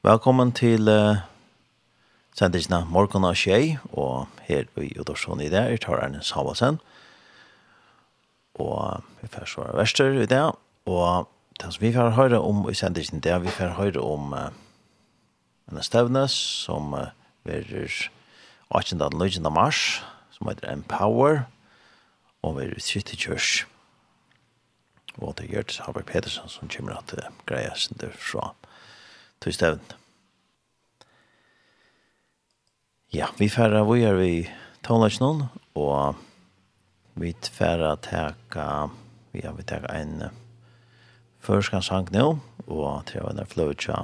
Velkommen 0.00 0.48
til 0.56 0.88
uh, 0.88 1.18
sendisene 2.32 2.78
Morgon 2.88 3.26
og 3.28 3.34
Kjei, 3.36 3.74
og 3.92 4.30
her 4.46 4.64
i 4.80 4.86
Udorsson 4.96 5.42
i 5.44 5.50
det 5.52 5.60
er 5.60 5.76
Tararne 5.76 6.22
Savalsen. 6.24 6.78
Og 8.56 9.04
vi 9.20 9.28
får 9.28 9.50
svare 9.52 9.74
verster 9.76 10.16
i 10.22 10.24
det, 10.24 10.40
og 10.88 11.28
det 11.60 11.68
som 11.74 11.84
vi 11.84 11.90
får 11.92 12.14
høre 12.16 12.40
om 12.40 12.62
i 12.72 12.74
sendisene 12.80 13.20
det, 13.20 13.34
er 13.34 13.44
vi 13.44 13.52
får 13.52 13.76
høre 13.76 14.00
om 14.00 14.32
uh, 14.32 14.46
en 15.68 15.82
stevne 15.84 16.24
som 16.32 16.96
uh, 16.96 17.12
verer 17.44 17.92
18. 18.72 19.04
og 19.04 19.52
mars, 19.52 20.00
som 20.32 20.48
heter 20.48 20.72
Empower, 20.72 21.42
og 22.40 22.56
verer 22.56 22.80
City 22.80 23.20
Church. 23.20 23.66
Og 25.20 25.36
det 25.36 25.52
gjør 25.52 25.68
det 25.68 25.84
Harvard 25.84 26.08
Pedersen 26.08 26.48
som 26.48 26.72
kommer 26.72 27.04
til 27.04 27.20
greia 27.44 27.76
sin 27.76 28.00
derfra 28.00 28.54
til 29.40 29.54
støvn. 29.56 29.80
Ja, 33.10 33.26
vi 33.38 33.48
færre 33.50 33.82
vi 33.88 34.04
er 34.06 34.14
vi 34.14 34.32
tonlagsnån, 34.86 35.42
og 35.74 36.14
vi 37.18 37.32
færre 37.42 37.96
teka, 38.04 38.88
vi 39.32 39.42
har 39.42 39.56
vi 39.56 39.64
teka 39.66 39.90
en 39.98 40.28
førskansang 41.42 42.12
nå, 42.14 42.38
og 42.68 43.06
til 43.08 43.24
å 43.24 43.32
være 43.32 43.48
fløytja 43.50 43.96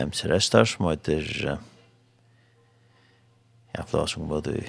MC 0.00 0.30
Restar, 0.30 0.64
som 0.64 0.88
heter, 0.88 1.26
ja, 3.74 3.82
fløytja 3.82 4.06
som 4.14 4.30
var 4.30 4.46
det 4.46 4.62
i 4.62 4.64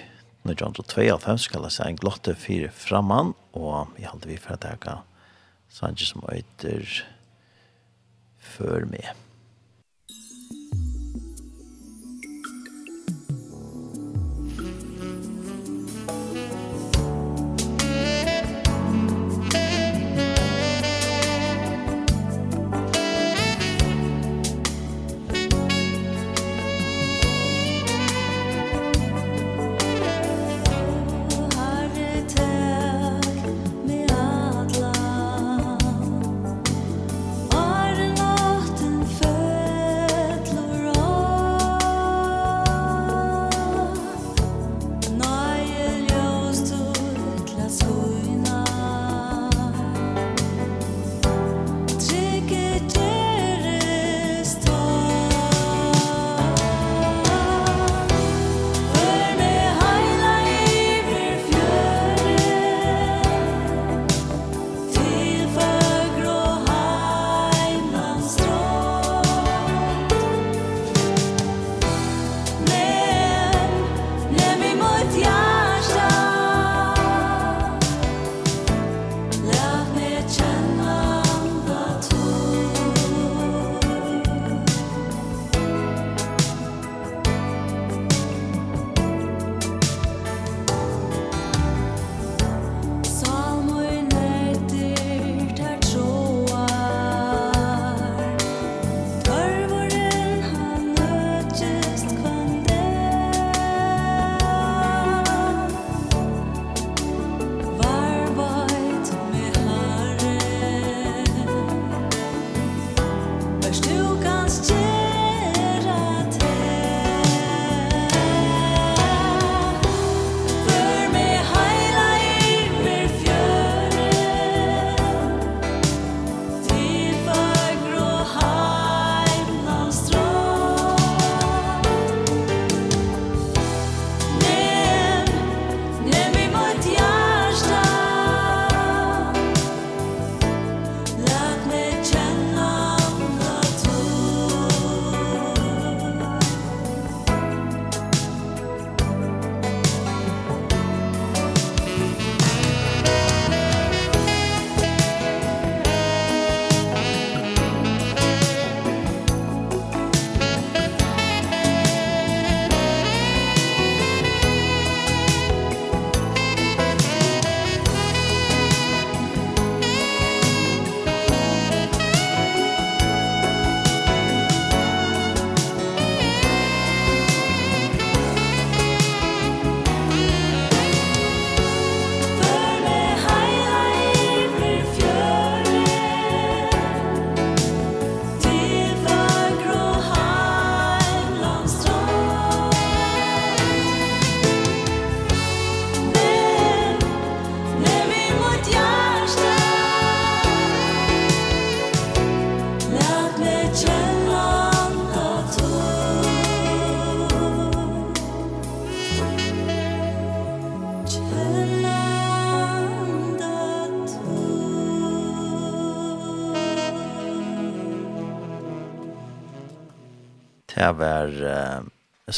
1992, 0.48 1.38
skal 1.48 1.68
jeg 1.68 1.76
si, 1.78 1.86
en 1.86 2.02
glotte 2.02 2.36
fire 2.36 2.72
framman, 2.72 3.32
og 3.54 3.94
vi 3.96 4.10
halte 4.10 4.32
vi 4.32 4.40
færre 4.42 4.60
teka 4.66 4.98
sanger 5.70 6.10
som 6.10 6.28
heter 6.32 7.06
Før 8.48 8.86
med. 8.88 9.27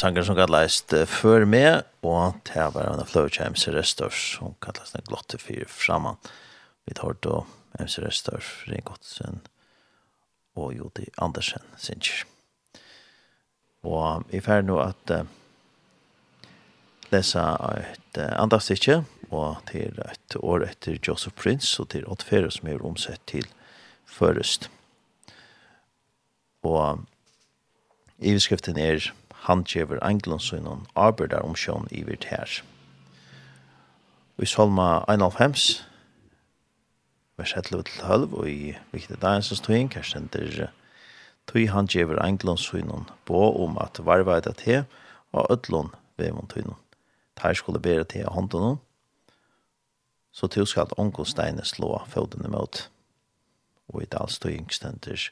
sanger 0.00 0.24
som 0.24 0.36
kallast 0.38 0.94
Før 1.06 1.44
med, 1.44 1.82
og 2.06 2.38
det 2.48 2.66
var 2.74 2.86
en 2.88 3.02
av 3.02 3.08
Fløvkjær 3.10 3.52
Restorf 3.74 4.16
som 4.16 4.54
kallast 4.64 4.96
Den 4.96 5.04
glotte 5.08 5.38
fyr 5.38 5.66
framan. 5.68 6.16
Vi 6.86 6.94
tar 6.94 7.16
då 7.20 7.46
MC 7.78 7.98
Restorf, 8.02 8.64
Ringotsen 8.66 9.40
og 10.56 10.72
Jodi 10.74 11.06
Andersen, 11.16 11.62
Sinch. 11.76 12.24
Og 13.84 14.24
vi 14.32 14.40
fer 14.40 14.64
nå 14.64 14.80
at 14.82 15.12
uh, 15.12 15.22
lesa 17.12 17.44
et 17.76 18.18
uh, 18.18 18.32
andre 18.40 18.60
stykke, 18.60 19.02
og 19.30 19.60
til 19.70 20.00
et 20.04 20.36
år 20.40 20.66
etter 20.66 20.98
Joseph 21.06 21.36
Prince, 21.36 21.76
og 21.80 21.92
til 21.92 22.08
Oddfere 22.08 22.50
som 22.50 22.68
er 22.68 22.82
omsett 22.84 23.22
til 23.30 23.46
Førest. 24.04 24.70
Og 26.66 27.04
i 28.18 28.34
beskriften 28.34 28.78
er 28.80 29.12
han 29.46 29.64
kjever 29.64 30.02
englundsynon 30.04 30.86
arbeidar 30.96 31.44
om 31.46 31.56
sjån 31.56 31.88
i 31.90 32.02
virt 32.04 32.26
her. 32.28 32.60
Vi 34.36 34.46
salma 34.46 35.04
1,5 35.08 35.80
vers 37.40 37.54
11 37.56 37.82
til 37.88 38.00
12 38.00 38.34
og 38.34 38.50
i 38.50 38.74
viktig 38.92 39.16
dagens 39.22 39.52
tog 39.60 39.76
inn, 39.76 39.88
kanskje 39.88 40.20
ender 40.20 40.68
tog 41.48 41.66
han 41.72 41.88
kjever 41.88 42.20
englundsynon 42.20 43.08
på 43.24 43.40
om 43.64 43.78
at 43.80 44.02
varva 44.04 44.36
etter 44.38 44.56
te 44.56 44.76
og 45.32 45.48
ødlund 45.50 45.96
vevon 46.20 46.50
tøynon. 46.50 46.76
Tar 47.36 47.56
skulle 47.56 47.80
bere 47.80 48.04
til 48.04 48.26
av 48.28 48.36
hånden 48.36 48.66
hon, 48.66 48.78
så 50.32 50.46
til 50.46 50.66
skal 50.68 50.92
ångåsteine 51.00 51.64
slå 51.64 51.96
fødene 52.12 52.52
mot. 52.52 52.84
Og 53.88 54.02
i 54.04 54.10
dalstøying 54.12 54.68
stender 54.72 55.30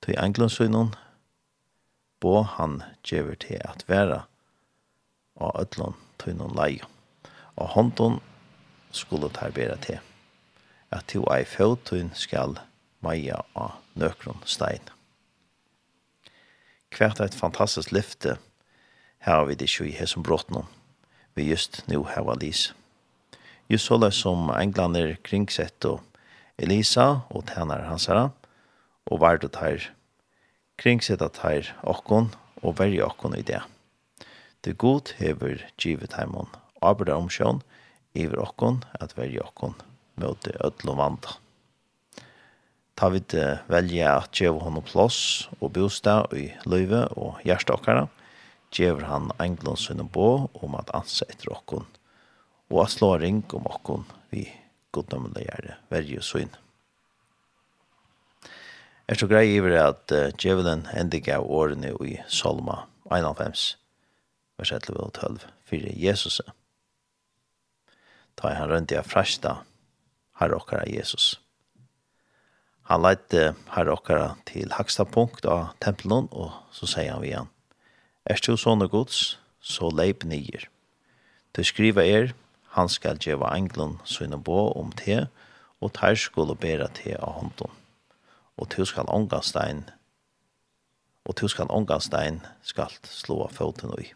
tog 0.00 0.14
englundsynon 0.14 0.94
på 0.94 1.07
bo 2.20 2.42
han 2.42 2.82
gjever 3.06 3.38
til 3.44 3.60
at 3.64 3.84
være 3.88 4.22
og 5.38 5.60
ødlån 5.60 5.96
til 6.18 6.36
noen 6.38 6.56
leie. 6.58 6.84
Og 7.56 7.74
hånden 7.74 8.18
skulle 8.90 9.30
ta 9.34 9.50
bedre 9.54 9.78
til 9.82 10.00
at 10.90 11.06
to 11.12 11.24
ei 11.34 11.44
føtun 11.44 12.10
skal 12.14 12.56
meia 13.04 13.42
av 13.54 13.78
nøkron 13.98 14.42
stein. 14.46 14.82
Hvert 16.94 17.20
eit 17.20 17.36
fantastisk 17.36 17.92
lyfte 17.92 18.38
her 19.26 19.44
vi 19.44 19.54
det 19.54 19.68
ikke 19.68 19.90
i 19.90 19.96
hesson 19.98 20.24
bråten 20.24 20.64
vi 21.36 21.50
just 21.50 21.84
nu 21.88 22.02
heva 22.04 22.34
lys. 22.34 22.72
Just 23.68 23.86
såleis 23.86 24.16
som 24.24 24.48
englander 24.50 25.14
kringsett 25.22 25.84
og 25.84 26.00
Elisa 26.58 27.20
og 27.30 27.44
tjener 27.52 27.84
hans 27.86 28.08
herre 28.10 28.30
og 29.06 29.20
vardet 29.22 29.60
her 29.60 29.90
kringsetta 30.78 31.28
teir 31.34 31.72
okkon 31.82 32.30
og 32.62 32.78
verja 32.78 33.08
okkon 33.10 33.36
i 33.38 33.42
det. 33.42 33.60
Det 34.62 34.78
god 34.78 35.14
hever 35.18 35.64
givet 35.78 36.14
heimon 36.18 36.50
arbeidar 36.82 37.18
omsjån 37.18 37.62
iver 38.18 38.40
okkon 38.42 38.82
at 39.00 39.16
verja 39.18 39.44
okkon 39.46 39.76
møte 40.18 40.54
ødel 40.64 40.94
og 40.94 40.98
vanda. 40.98 41.34
Ta 42.98 43.10
vi 43.14 43.20
det 43.30 43.60
velja 43.70 44.16
at 44.18 44.34
djeva 44.34 44.64
honom 44.64 44.82
plåss 44.82 45.48
og 45.60 45.70
bostad 45.76 46.34
i 46.34 46.48
løyve 46.66 47.04
og 47.14 47.38
hjärsta 47.46 47.76
okkara, 47.76 48.08
djever 48.74 49.06
han 49.06 49.30
englund 49.38 49.78
sinne 49.78 50.06
på 50.06 50.48
om 50.50 50.74
at 50.78 50.90
ansa 50.94 51.28
etter 51.30 51.52
okkon, 51.54 51.86
og 52.74 52.82
at 52.84 52.96
slå 52.96 53.14
ring 53.22 53.44
om 53.54 53.70
okkon 53.70 54.08
vi 54.34 54.48
godnømmelig 54.94 55.46
gjerne 55.46 55.78
verje 55.94 56.24
og 56.24 56.67
er 59.08 59.16
så 59.16 59.26
grei 59.28 59.46
iver 59.56 59.72
at 59.80 60.12
uh, 60.12 60.28
djevelen 60.36 60.84
endig 60.92 61.24
av 61.32 61.48
årene 61.48 61.94
i 62.04 62.18
Salma 62.28 62.82
91, 63.08 63.78
vers 64.60 64.72
11 64.74 65.00
og 65.00 65.12
12, 65.16 65.46
fyrir 65.64 65.94
Jesus. 65.96 66.40
Ta 68.36 68.52
han 68.52 68.68
rundt 68.70 68.92
i 68.92 68.98
a 69.00 69.02
frashta 69.02 69.62
herrokkara 70.38 70.84
Jesus. 70.92 71.38
Han 72.88 73.02
leite 73.04 73.54
okkara 73.76 74.36
til 74.48 74.72
haksta 74.76 75.04
punkt 75.04 75.44
av 75.44 75.72
tempelen, 75.80 76.28
og 76.32 76.52
så 76.72 76.88
sier 76.88 77.12
han 77.16 77.24
vi 77.24 77.32
han, 77.32 77.48
Er 78.28 78.36
du 78.44 78.56
sånne 78.56 78.88
gods, 78.88 79.38
så 79.60 79.88
leip 79.88 80.24
nyer. 80.24 80.68
Du 81.56 81.64
skriva 81.64 82.04
er, 82.04 82.34
han 82.76 82.88
skal 82.88 83.16
djeva 83.16 83.56
englun 83.56 83.98
sønne 84.04 84.36
bo 84.36 84.68
om 84.76 84.92
te, 84.92 85.26
og 85.80 85.92
tar 85.96 86.16
skulle 86.16 86.56
bera 86.56 86.88
te 86.92 87.16
av 87.16 87.40
hånden 87.40 87.77
og 88.58 88.68
du 88.74 88.84
skal 88.84 89.08
ångastein, 89.08 89.84
og 91.24 91.36
du 91.40 91.48
skal 91.48 91.70
ångastein 91.70 92.40
skal 92.62 92.92
slå 93.04 93.46
foten 93.54 93.94
i. 94.00 94.10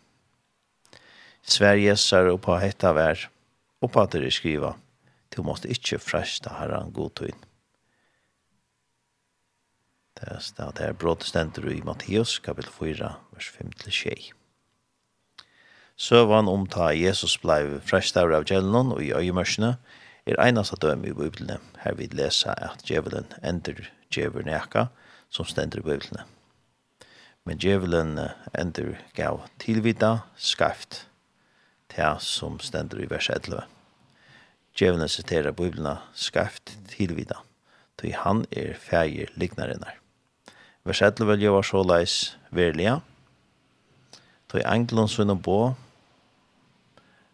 Sverige 1.43 1.97
ser 1.97 2.31
og 2.31 2.43
på 2.43 2.59
hetta 2.63 2.93
vær, 2.97 3.29
og 3.83 3.91
på 3.93 4.03
at 4.03 4.13
dere 4.15 4.31
skriva, 4.31 4.75
du 5.35 5.43
måste 5.43 5.71
ikkje 5.71 5.99
fresta 6.03 6.53
herran 6.59 6.93
godtøyn. 6.95 7.39
Det 10.19 10.29
er 10.29 10.39
stedet 10.45 10.79
her 10.79 10.93
brådestender 10.93 11.67
i 11.73 11.81
Matteus, 11.83 12.39
kapitel 12.39 12.71
4, 12.71 13.15
vers 13.33 13.49
5-6. 13.57 14.31
Søvann 15.97 16.49
om 16.49 16.67
ta 16.67 16.93
Jesus 16.95 17.35
blei 17.43 17.65
frestar 17.83 18.33
av 18.35 18.47
djelen 18.47 18.95
og 18.95 19.03
i 19.03 19.13
øyemørsene 19.15 19.77
er 20.27 20.39
einast 20.39 20.77
av 20.77 20.81
døm 20.85 21.05
i 21.05 21.15
Bibelen, 21.17 21.59
Her 21.83 21.95
vi 21.99 22.07
lesa 22.07 22.55
at 22.55 22.85
djevelen 22.87 23.27
ender 23.43 23.91
djevel 24.13 24.47
nekka 24.47 24.89
som 25.33 25.49
stender 25.49 25.81
i 25.81 25.87
bøyblene. 25.87 26.27
Men 27.45 27.59
djevelen 27.59 28.19
ender 28.55 29.01
gav 29.17 29.43
tilvita 29.63 30.21
skaft 30.37 31.07
til 31.93 32.21
som 32.23 32.61
stender 32.63 33.03
i 33.03 33.09
vers 33.11 33.29
11. 33.33 33.65
Djevelen 34.79 35.11
siterer 35.11 35.53
bøyblene 35.57 35.99
skaft 36.15 36.77
tilvita, 36.93 37.43
til 38.01 38.15
han 38.17 38.45
er 38.51 38.79
feir 38.79 39.33
lignarinnar. 39.37 39.99
Vers 40.85 41.03
11 41.03 41.37
gjør 41.43 41.63
så 41.67 41.83
leis 41.85 42.15
verlige, 42.51 43.01
til 44.53 44.65
engelen 44.69 45.09
sunne 45.09 45.37
på, 45.41 45.75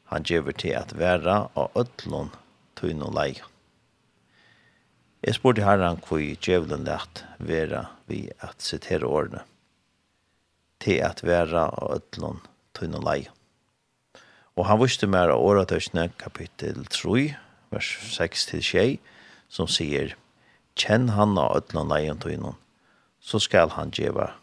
han 0.09 0.25
gjør 0.25 0.53
til 0.57 0.75
at 0.79 0.95
være 0.99 1.37
av 1.59 1.75
ødlån 1.77 2.31
til 2.79 2.95
noen 2.97 3.17
leie. 3.17 3.58
Jeg 5.19 5.35
spurte 5.35 5.65
herren 5.67 5.99
hvor 6.07 6.21
djevelen 6.23 6.85
lett 6.87 7.25
vera 7.43 7.89
vi 8.07 8.29
at 8.39 8.63
sitere 8.63 9.09
årene 9.09 9.43
til 10.79 11.01
at 11.03 11.25
vera 11.27 11.65
og 11.75 11.97
ødlån 11.97 12.39
tunne 12.79 13.01
lei. 13.03 13.27
Og 14.55 14.69
han 14.71 14.79
visste 14.79 15.11
mer 15.11 15.33
av 15.35 15.43
åretøsene 15.43 16.09
kapittel 16.23 16.85
3, 16.87 17.35
vers 17.75 17.91
6 18.15 18.47
til 18.53 18.63
6, 18.63 19.15
som 19.51 19.67
sier, 19.71 20.15
Kjenn 20.79 21.11
han 21.17 21.35
av 21.35 21.57
ødlån 21.59 21.91
leien 21.91 22.23
tunne, 22.23 22.55
så 23.19 23.43
skal 23.43 23.75
han 23.75 23.91
djeva 23.91 24.37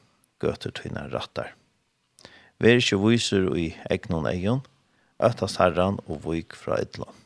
gøter 0.43 0.75
tunne 0.75 1.07
rattar. 1.13 1.53
Vær 2.59 2.83
ikke 2.83 2.99
viser 2.99 3.47
i 3.55 3.69
egnon 3.91 4.27
egen, 4.27 4.65
øttast 5.23 5.61
herren 5.63 6.01
og 6.03 6.25
vik 6.27 6.55
fra 6.59 6.81
ødlån. 6.83 7.24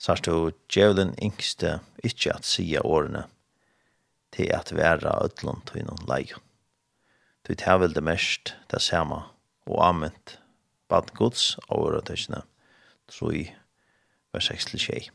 Sars 0.00 0.22
du, 0.24 0.52
djevelen 0.72 1.12
yngste 1.20 1.74
ikke 2.00 2.32
at 2.32 2.46
sia 2.48 2.80
årene 2.80 3.26
til 4.32 4.48
at 4.56 4.72
være 4.72 5.12
ødlund 5.24 5.66
til 5.68 5.84
noen 5.84 6.06
leie. 6.08 6.38
Du 7.44 7.52
tar 7.54 7.82
vel 7.82 7.92
det 7.92 8.04
mest, 8.06 8.54
det 8.72 8.80
samme, 8.80 9.18
og 9.68 9.82
anvendt 9.84 10.38
bad 10.88 11.12
gods 11.18 11.58
og 11.68 11.90
åretøysene, 11.90 12.40
tro 13.12 13.28
i 13.34 13.44
vers 14.32 14.48
6 14.48 14.70
til 14.70 14.84
6. 14.86 15.10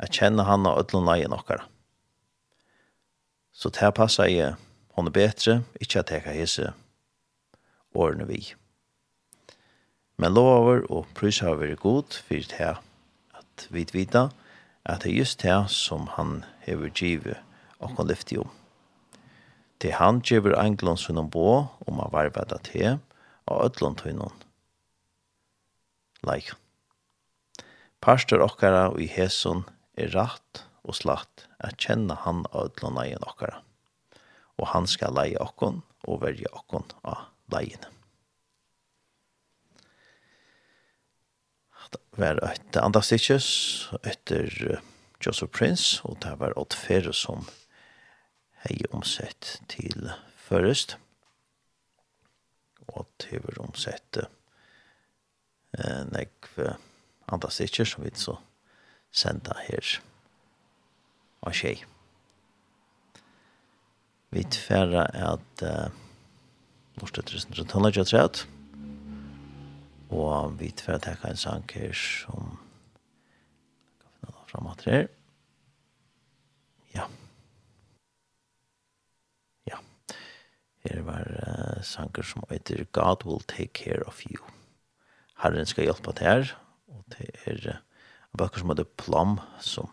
Jeg 0.00 0.12
kjenner 0.12 0.48
han 0.48 0.64
og 0.68 0.80
ødlund 0.80 1.10
leie 1.10 1.28
okkara. 1.28 1.68
Så 3.52 3.68
til 3.72 3.92
å 3.92 3.96
passe 3.96 4.24
jeg, 4.30 4.56
hun 4.96 5.08
er 5.08 5.16
bedre 5.20 5.60
ikke 5.80 6.00
at 6.00 6.14
jeg 6.14 6.24
kan 6.24 6.36
hese 6.36 6.72
årene 7.92 8.24
vi. 8.28 8.40
Men 10.16 10.32
lover 10.32 10.86
og 10.88 11.08
prøys 11.16 11.44
har 11.44 11.60
vært 11.60 11.84
god, 11.84 12.22
for 12.24 12.40
det 12.40 12.56
her 12.56 12.80
vi 13.70 13.86
vita 13.92 14.28
at 14.86 15.02
det 15.02 15.12
er 15.12 15.18
just 15.18 15.42
det 15.42 15.70
som 15.72 16.06
han 16.14 16.44
hever 16.66 16.90
givet 16.90 17.40
og 17.78 17.96
kan 17.96 18.08
lyfte 18.08 18.38
om. 18.40 18.50
Til 19.80 19.92
han 19.92 20.20
giver 20.24 20.56
englund 20.56 21.00
sunn 21.00 21.30
bo 21.30 21.66
om 21.86 22.00
han 22.00 22.12
varveda 22.12 22.58
til 22.64 22.98
og 23.46 23.64
ødlån 23.64 23.98
til 24.00 24.16
noen. 24.16 24.38
Leik. 26.26 26.52
Pastor 28.00 28.42
okkara 28.44 28.88
og 28.92 29.00
i 29.02 29.08
hesun 29.10 29.64
er 29.98 30.12
rett 30.14 30.64
og 30.86 30.96
slatt 30.98 31.46
at 31.58 31.78
kjenne 31.82 32.16
han 32.24 32.44
og 32.52 32.70
ödlund 32.70 33.02
egin 33.02 33.26
okkara. 33.26 33.60
Og 34.56 34.72
han 34.72 34.86
skal 34.88 35.16
leie 35.16 35.40
okkon 35.42 35.82
og 36.06 36.22
verje 36.22 36.48
okkon 36.52 36.86
av 37.04 37.28
leiene. 37.52 37.95
var 42.16 42.40
et 42.50 42.76
andre 42.80 43.02
stikjes 43.04 43.46
etter 44.02 44.48
Joseph 45.22 45.52
Prince, 45.52 46.00
og 46.04 46.18
det 46.24 46.34
var 46.40 46.56
et 46.56 46.74
fere 46.74 47.12
som 47.14 47.46
hei 48.64 48.80
omsett 48.90 49.60
til 49.68 50.10
først, 50.48 50.96
og 52.88 53.06
det 53.22 53.42
var 53.44 53.60
omsett 53.66 54.20
eh, 55.76 56.02
nek 56.12 56.50
andre 57.32 57.50
stikjer 57.50 57.88
som 57.88 58.04
vi 58.06 58.14
så 58.14 58.38
senda 59.16 59.56
her 59.66 59.96
av 61.46 61.54
tjej. 61.56 61.84
Vi 64.34 64.42
tverra 64.52 65.06
at 65.32 65.62
uh, 65.62 65.86
eh, 65.86 66.02
Norstedt 67.00 67.32
Røstner 67.32 67.68
Tønner 67.70 67.94
23 67.94 68.46
Og 70.10 70.58
vi 70.60 70.70
får 70.70 70.98
takke 71.02 71.30
en 71.30 71.36
sang 71.38 71.64
her 71.74 71.92
som 71.92 72.58
kan 73.98 74.10
finne 74.12 74.34
da 74.34 74.44
frem 74.50 74.68
at 74.70 74.84
her. 74.86 75.08
Ja. 76.94 77.06
Ja. 79.66 79.80
Her 80.86 81.02
var 81.02 81.26
uh, 81.26 81.82
sanger 81.82 82.22
som 82.22 82.46
heter 82.50 82.84
God 82.92 83.26
will 83.26 83.42
take 83.48 83.74
care 83.74 84.06
of 84.06 84.22
you. 84.26 84.38
Herren 85.42 85.66
skal 85.66 85.84
hjelpe 85.84 86.12
til 86.12 86.26
her. 86.26 86.54
Og 86.88 87.04
det 87.18 87.30
er 87.46 87.74
uh, 87.74 87.82
bøker 88.38 88.62
som 88.62 88.70
heter 88.70 88.84
Plum 88.96 89.40
som 89.60 89.90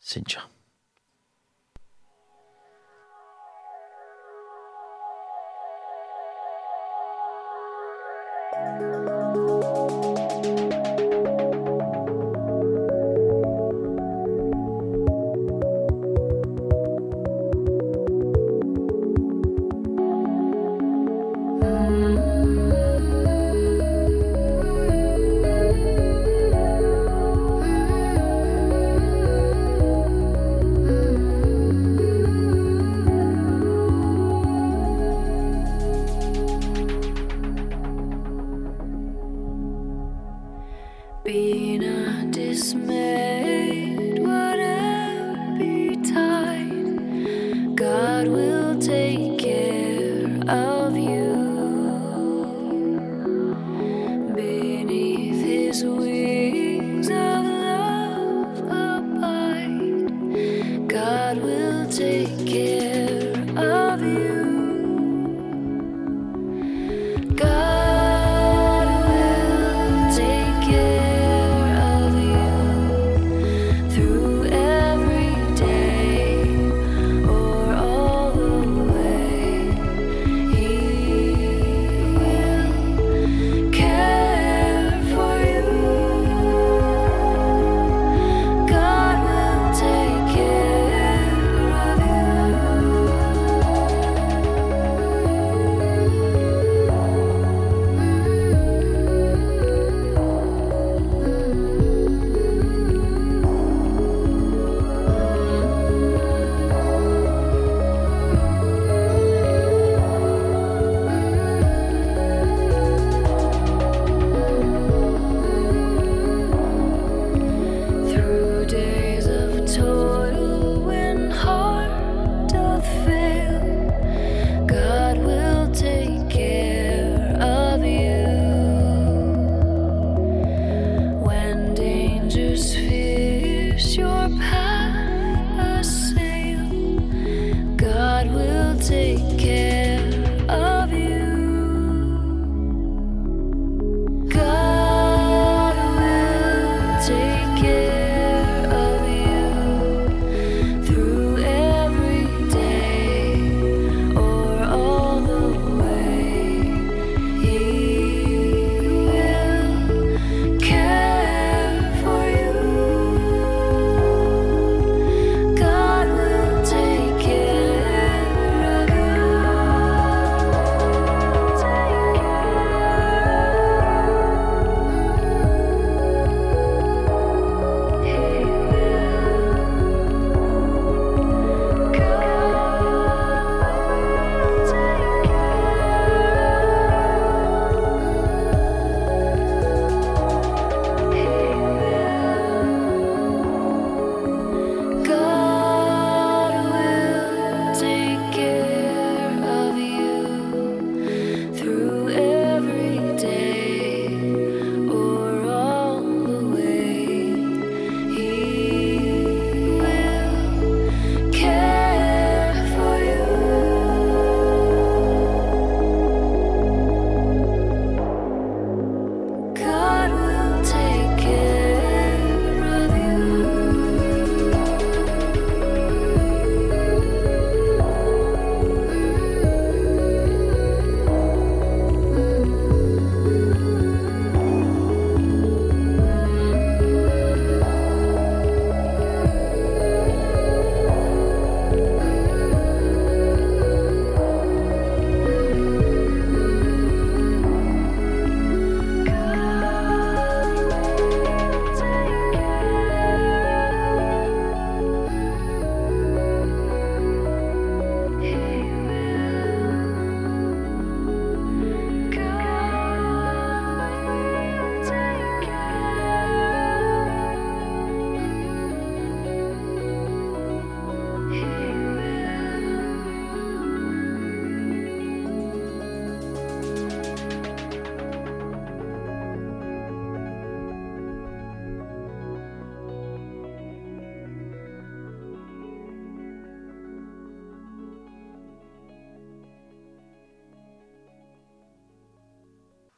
synes 0.00 0.34
Ja. 0.34 0.40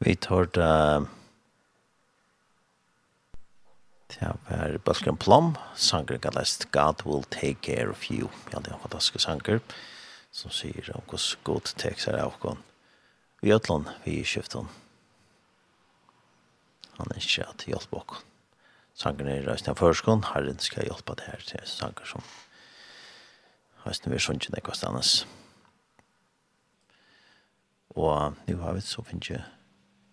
Vi 0.07 0.15
tar 0.15 0.47
det 0.55 1.07
Ja, 4.21 4.37
var 4.49 4.79
Balkan 4.85 5.17
Plum, 5.17 5.57
sanger 5.75 6.19
gallast 6.19 6.71
God 6.71 7.03
will 7.05 7.25
take 7.25 7.61
care 7.61 7.91
of 7.91 8.11
you. 8.11 8.29
Ja, 8.53 8.59
det 8.59 8.71
er 8.71 8.77
en 8.77 8.85
fantastisk 8.85 9.25
sanger 9.25 9.59
som 10.31 10.55
sier 10.55 10.93
om 10.95 11.03
hvordan 11.11 11.43
god 11.45 11.73
tekst 11.83 12.07
er 12.07 12.21
av 12.23 12.39
kon. 12.39 12.63
Vi 13.43 13.51
gjør 13.51 13.59
ötlån, 13.59 13.89
vi 14.05 14.21
i 14.21 14.25
skiften. 14.25 14.71
Han 17.01 17.11
er 17.11 17.19
ikke 17.19 17.49
at 17.51 17.67
hjelp 17.67 17.99
okon. 17.99 18.23
Sangerne 18.95 19.35
er 19.35 19.51
reisende 19.51 19.75
av 19.75 19.83
førskolen, 19.83 20.23
herren 20.31 20.63
skal 20.63 20.87
hjelpe 20.87 21.19
det 21.19 21.27
her 21.33 21.43
til 21.51 21.67
sanger 21.67 22.07
som 22.15 22.23
reisende 23.83 24.15
vi 24.15 24.23
sunnkje 24.23 24.55
nekva 24.55 24.79
stannes. 24.79 25.19
Og 27.99 28.39
nå 28.47 28.63
har 28.63 28.79
vi 28.79 28.87
så 28.87 29.03
finnes 29.03 29.35
jeg 29.35 29.45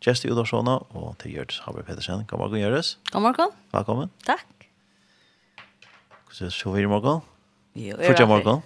Kjersti 0.04 0.28
i 0.28 0.32
og 0.36 1.16
til 1.22 1.32
Gjørts 1.32 1.62
Haber 1.64 1.86
Pedersen. 1.88 2.26
God 2.28 2.40
morgen, 2.42 2.60
Gjøres. 2.60 2.98
God 3.12 3.22
morgen. 3.22 3.52
Velkommen. 3.72 4.10
Takk. 4.28 4.66
Hvordan 6.28 6.52
så 6.52 6.74
vi 6.74 6.82
i 6.82 6.90
morgen? 6.92 7.22
Jo, 7.76 7.96
jeg 8.02 8.20
er 8.20 8.26
morgen. 8.28 8.60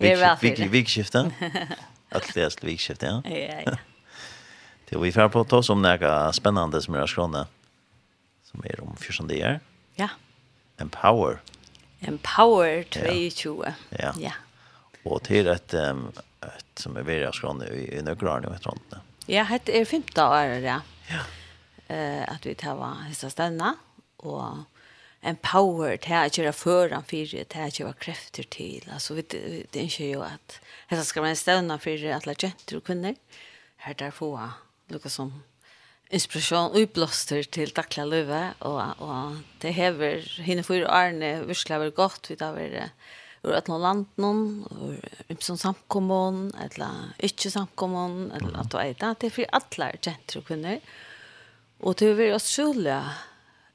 Jeg 0.00 0.16
er 0.16 0.38
veldig. 0.40 0.70
Vikskiftet. 0.72 1.28
Alt 2.12 2.32
det 2.32 2.46
er 2.46 2.56
vikskiftet, 2.64 3.04
ja. 3.12 3.20
Ja, 3.28 3.60
ja. 3.66 3.76
Det 4.88 5.02
vi 5.02 5.12
får 5.12 5.28
på 5.28 5.44
oss 5.58 5.68
om 5.68 5.84
noe 5.84 6.14
spennende 6.32 6.80
som 6.80 6.96
er 6.96 7.06
skrående, 7.06 7.44
som 8.48 8.64
er 8.64 8.80
om 8.80 8.96
14 8.96 9.28
dager. 9.28 9.60
Ja. 10.00 10.08
Empower. 10.80 11.42
Empower 12.00 12.84
22. 12.88 13.74
Ja. 14.00 14.16
ja. 14.16 14.34
Og 15.04 15.20
til 15.28 15.52
et, 15.52 15.76
um, 15.76 16.06
et 16.48 16.80
som 16.80 16.96
er 16.96 17.04
veldig 17.04 17.34
skrående 17.36 17.68
i, 17.76 17.90
i 17.92 18.04
nøkkelaren 18.08 18.48
i 18.48 18.56
hvert 18.56 18.72
fall. 18.72 19.02
Ja, 19.30 19.46
det 19.66 19.76
er 19.78 19.86
femte 19.86 20.24
år, 20.24 20.58
ja. 20.64 20.80
Ja. 21.10 21.22
Eh, 21.92 22.22
at 22.26 22.46
vi 22.46 22.54
tar 22.58 22.78
var 22.78 23.04
hissa 23.06 23.30
og 24.22 24.64
en 25.22 25.38
power 25.38 25.96
til 26.02 26.16
å 26.18 26.30
kjøre 26.34 26.52
føran 26.56 27.06
fire, 27.06 27.44
til 27.44 27.62
å 27.62 27.70
kjøre 27.70 27.94
krefter 28.02 28.46
til. 28.50 28.82
Altså, 28.90 29.14
vi, 29.14 29.22
det 29.22 29.78
er 29.78 29.86
ikke 29.86 30.10
jo 30.10 30.24
at 30.26 30.58
hessa 30.90 31.04
skal 31.06 31.26
man 31.26 31.38
stanna 31.38 31.78
fire 31.78 32.16
alle 32.16 32.34
jenter 32.34 32.80
og 32.80 32.86
kvinner. 32.86 33.14
Her 33.86 33.94
der 33.98 34.14
få 34.14 34.34
lukka 34.90 35.10
som 35.10 35.32
inspiration 36.12 36.74
og 36.76 36.90
blåster 36.94 37.46
til 37.46 37.72
daglig 37.74 38.04
løve, 38.10 38.42
og, 38.60 39.00
og 39.00 39.38
det 39.62 39.74
hever 39.78 40.26
henne 40.44 40.64
for 40.66 40.82
årene 40.82 41.46
virkelig 41.48 41.80
vært 41.86 41.98
godt, 41.98 42.30
vi 42.30 42.38
tar 42.40 42.58
vært 42.58 42.92
ur 43.42 43.54
et 43.56 43.68
land 43.68 44.06
noen, 44.22 44.62
ur 44.70 45.32
ymsom 45.32 45.58
samkommon, 45.58 46.52
eller 46.62 47.14
ikke 47.18 47.50
samkommon, 47.50 48.30
eller 48.36 48.60
at 48.62 48.70
du 48.70 48.78
er 48.78 48.94
det. 48.94 49.14
Det 49.20 49.30
er 49.30 49.36
for 49.36 49.56
alle 49.58 49.88
jenter 49.98 50.40
og 50.40 50.46
kvinner. 50.46 50.78
Og 51.82 51.98
det 51.98 52.08
er 52.08 52.18
veldig 52.20 52.38
utrolig 52.38 52.98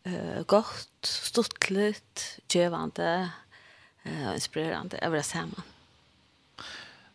uh, 0.07 0.43
godt, 0.47 0.88
stortlet, 1.03 2.27
kjøvende, 2.47 3.09
uh, 4.07 4.29
inspirerende, 4.33 5.03
över 5.03 5.19
det 5.19 5.25
samme. 5.25 5.67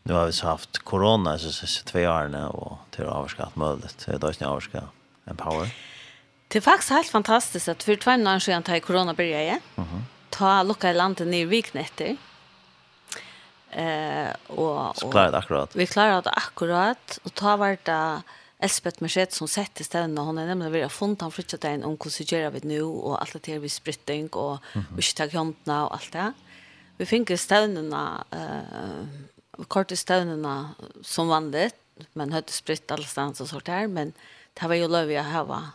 Nu 0.04 0.14
har 0.14 0.26
vi 0.26 0.32
så 0.32 0.47
haft 0.47 0.78
corona 0.78 1.38
så 1.38 1.52
så 1.52 1.85
två 1.85 2.00
årna 2.00 2.49
och 2.49 2.78
till 2.90 3.04
avskatt 3.04 3.56
möjligt. 3.56 4.06
Det 4.06 4.12
är 4.12 4.18
då 4.18 4.32
snart 4.32 4.49
avskatt. 4.49 4.85
Empower. 5.25 5.71
Det 6.49 6.59
är 6.59 6.61
faktiskt 6.61 6.90
helt 6.90 7.09
fantastiskt 7.09 7.68
att 7.68 7.82
för 7.82 7.97
två 7.97 8.11
år 8.11 8.38
sedan 8.38 8.62
när 8.68 8.80
corona 8.80 9.14
började. 9.14 9.61
Mhm. 9.75 10.04
Ta 10.30 10.62
lucka 10.62 10.90
i 10.90 10.94
landet 10.94 11.28
ner 11.28 11.47
viknätter. 11.47 12.16
Eh 13.73 14.33
och 14.47 14.97
så 14.97 15.11
klarar 15.11 15.33
det 15.33 15.38
akkurat. 15.38 15.76
Vi 15.76 15.87
klarar 15.87 16.23
det 16.23 16.31
akkurat 16.31 17.19
og 17.25 17.35
ta 17.35 17.57
vart 17.57 17.85
det 17.88 18.23
Elspeth 18.62 19.02
Merced 19.02 19.33
som 19.35 19.49
sett 19.50 19.81
i 19.83 19.85
stedet 19.85 20.11
når 20.13 20.28
hun 20.28 20.39
er 20.39 20.50
nemlig 20.52 20.71
ved 20.76 20.85
å 20.87 20.93
funnet 20.93 21.25
han 21.25 21.35
flyttet 21.35 21.65
deg 21.65 21.78
inn 21.78 21.87
om 21.87 21.97
hvordan 21.99 22.28
gjør 22.30 22.52
vi 22.54 22.63
nå, 22.71 22.78
og 22.87 23.17
alt 23.19 23.35
det 23.41 23.56
her 23.56 23.63
vi 23.63 23.71
sprytting, 23.73 24.28
og 24.39 24.61
mm 24.75 24.82
-hmm. 24.82 24.99
ikke 24.99 25.17
takk 25.19 25.32
håndene 25.35 25.78
og 25.82 25.95
alt 25.97 26.13
det. 26.13 26.32
Vi 26.99 27.04
fikk 27.04 27.32
stedene, 27.39 28.02
uh, 28.32 29.67
korte 29.69 29.97
stedene 29.97 30.75
som 31.02 31.28
vanligt, 31.28 31.75
men 32.15 32.32
høyde 32.32 32.52
sprytt 32.52 32.91
alle 32.91 33.06
stedene 33.06 33.41
og 33.41 33.49
sånt 33.49 33.69
her, 33.69 33.87
men 33.87 34.15
det 34.61 34.69
var 34.69 34.75
jo 34.75 34.87
lov 34.87 35.08
å 35.11 35.23
hava 35.23 35.73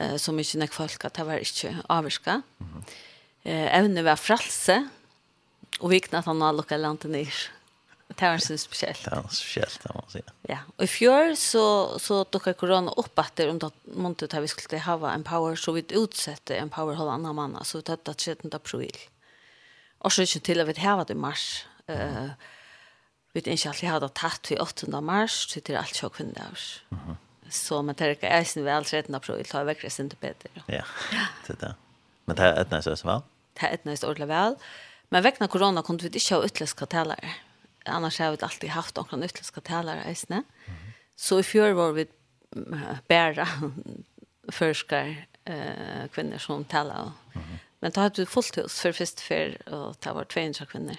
uh, 0.00 0.16
så 0.16 0.32
mye 0.32 0.58
nok 0.58 0.72
folk 0.72 1.04
at 1.04 1.14
det 1.14 1.26
var 1.26 1.38
ikke 1.38 1.82
avvirket. 1.88 2.42
Mm 2.58 2.68
-hmm. 2.68 2.82
uh, 3.46 3.78
evne 3.78 4.04
var 4.04 4.16
fralse, 4.16 4.88
Og 5.80 5.90
vikna 5.90 6.18
att 6.18 6.24
han 6.24 6.40
har 6.40 6.52
lukket 6.52 6.80
landet 6.80 7.10
ned. 7.10 7.32
Det 8.18 8.28
var 8.28 8.38
så 8.38 8.58
spesielt. 8.58 9.04
Det 9.04 9.10
var 9.10 9.22
det 9.82 9.94
må 9.94 10.00
man 10.00 10.10
si. 10.10 10.20
Ja, 10.48 10.58
og 10.76 10.84
i 10.84 10.86
fjør 10.90 11.34
så, 11.38 11.64
så 11.98 12.24
dukket 12.24 12.58
korona 12.60 12.92
opp 13.00 13.18
etter 13.18 13.48
om 13.48 13.58
det 13.58 13.70
under 13.70 14.02
måntet 14.04 14.34
vi 14.42 14.50
skulle 14.52 14.80
ha 14.84 15.12
en 15.12 15.24
power 15.24 15.56
så 15.56 15.72
vi 15.72 15.84
utsette 15.96 16.56
en 16.56 16.70
power 16.70 16.94
hålla 16.94 17.16
annan 17.16 17.34
mann, 17.34 17.56
så 17.64 17.80
vi 17.80 17.86
tatt 17.88 18.04
det 18.04 18.16
13 18.18 18.52
april. 18.52 18.98
Og 20.00 20.12
så 20.12 20.22
ikke 20.26 20.44
til 20.44 20.60
at 20.60 20.68
vi 20.68 20.80
har 20.82 21.04
det 21.04 21.16
i 21.16 21.18
mars. 21.18 21.64
Uh, 21.88 22.34
vi 23.32 23.40
vet 23.40 23.46
ikke 23.46 23.68
alltid 23.68 23.88
hade 23.88 24.12
tatt 24.14 24.50
vi 24.50 24.60
8 24.60 25.00
mars 25.00 25.46
så 25.48 25.60
det 25.60 25.74
er 25.74 25.80
alt 25.80 25.96
så 25.96 26.08
kvinne 26.12 26.36
av 26.36 26.52
oss. 26.52 26.82
Så 27.50 27.82
man 27.82 27.94
tar 27.94 28.12
inte 28.12 28.26
ens 28.26 28.56
väl 28.56 28.84
13 28.84 29.14
april 29.14 29.44
tar 29.44 29.64
väckres 29.64 30.00
inte 30.00 30.16
bedre. 30.16 30.48
Ja, 30.68 30.84
det 31.46 31.56
er 31.56 31.60
det. 31.66 31.74
Men 32.26 32.36
det 32.36 32.44
er 32.44 32.60
et 32.60 32.70
nästa 32.70 32.90
også 32.90 33.08
vel? 33.08 33.22
Det 33.54 33.68
er 33.68 33.74
ett 33.74 33.84
nästa 33.84 34.06
ordentligt 34.06 34.28
väl. 34.28 34.56
Ja. 34.56 34.91
Men 35.12 35.22
vegna 35.22 35.48
corona 35.48 35.82
kom 35.84 35.98
vi 36.00 36.08
ikke 36.08 36.38
ha 36.38 36.44
utländska 36.46 36.86
talare. 36.88 37.34
Annars 37.84 38.18
har 38.18 38.30
vi 38.30 38.38
alltid 38.40 38.70
haft 38.70 38.96
några 38.96 39.24
utländska 39.24 39.60
talare 39.60 40.10
i 40.10 40.14
snä. 40.14 40.42
Mm. 40.64 40.78
Så 41.16 41.40
i 41.40 41.42
fjör 41.42 41.72
var 41.72 41.92
vi 41.92 42.06
bära 43.08 43.48
förskar 44.48 45.26
eh 45.44 46.08
kvinnor 46.12 46.38
som 46.38 46.64
talar. 46.64 47.12
Mm. 47.34 47.58
Men 47.80 47.90
då 47.90 48.00
hade 48.00 48.22
vi 48.22 48.26
fullt 48.26 48.58
hus 48.58 48.80
för 48.80 48.92
först 48.92 49.20
för 49.20 49.68
och 49.68 50.00
ta 50.00 50.12
var 50.12 50.24
200 50.24 50.66
kvinnor. 50.66 50.96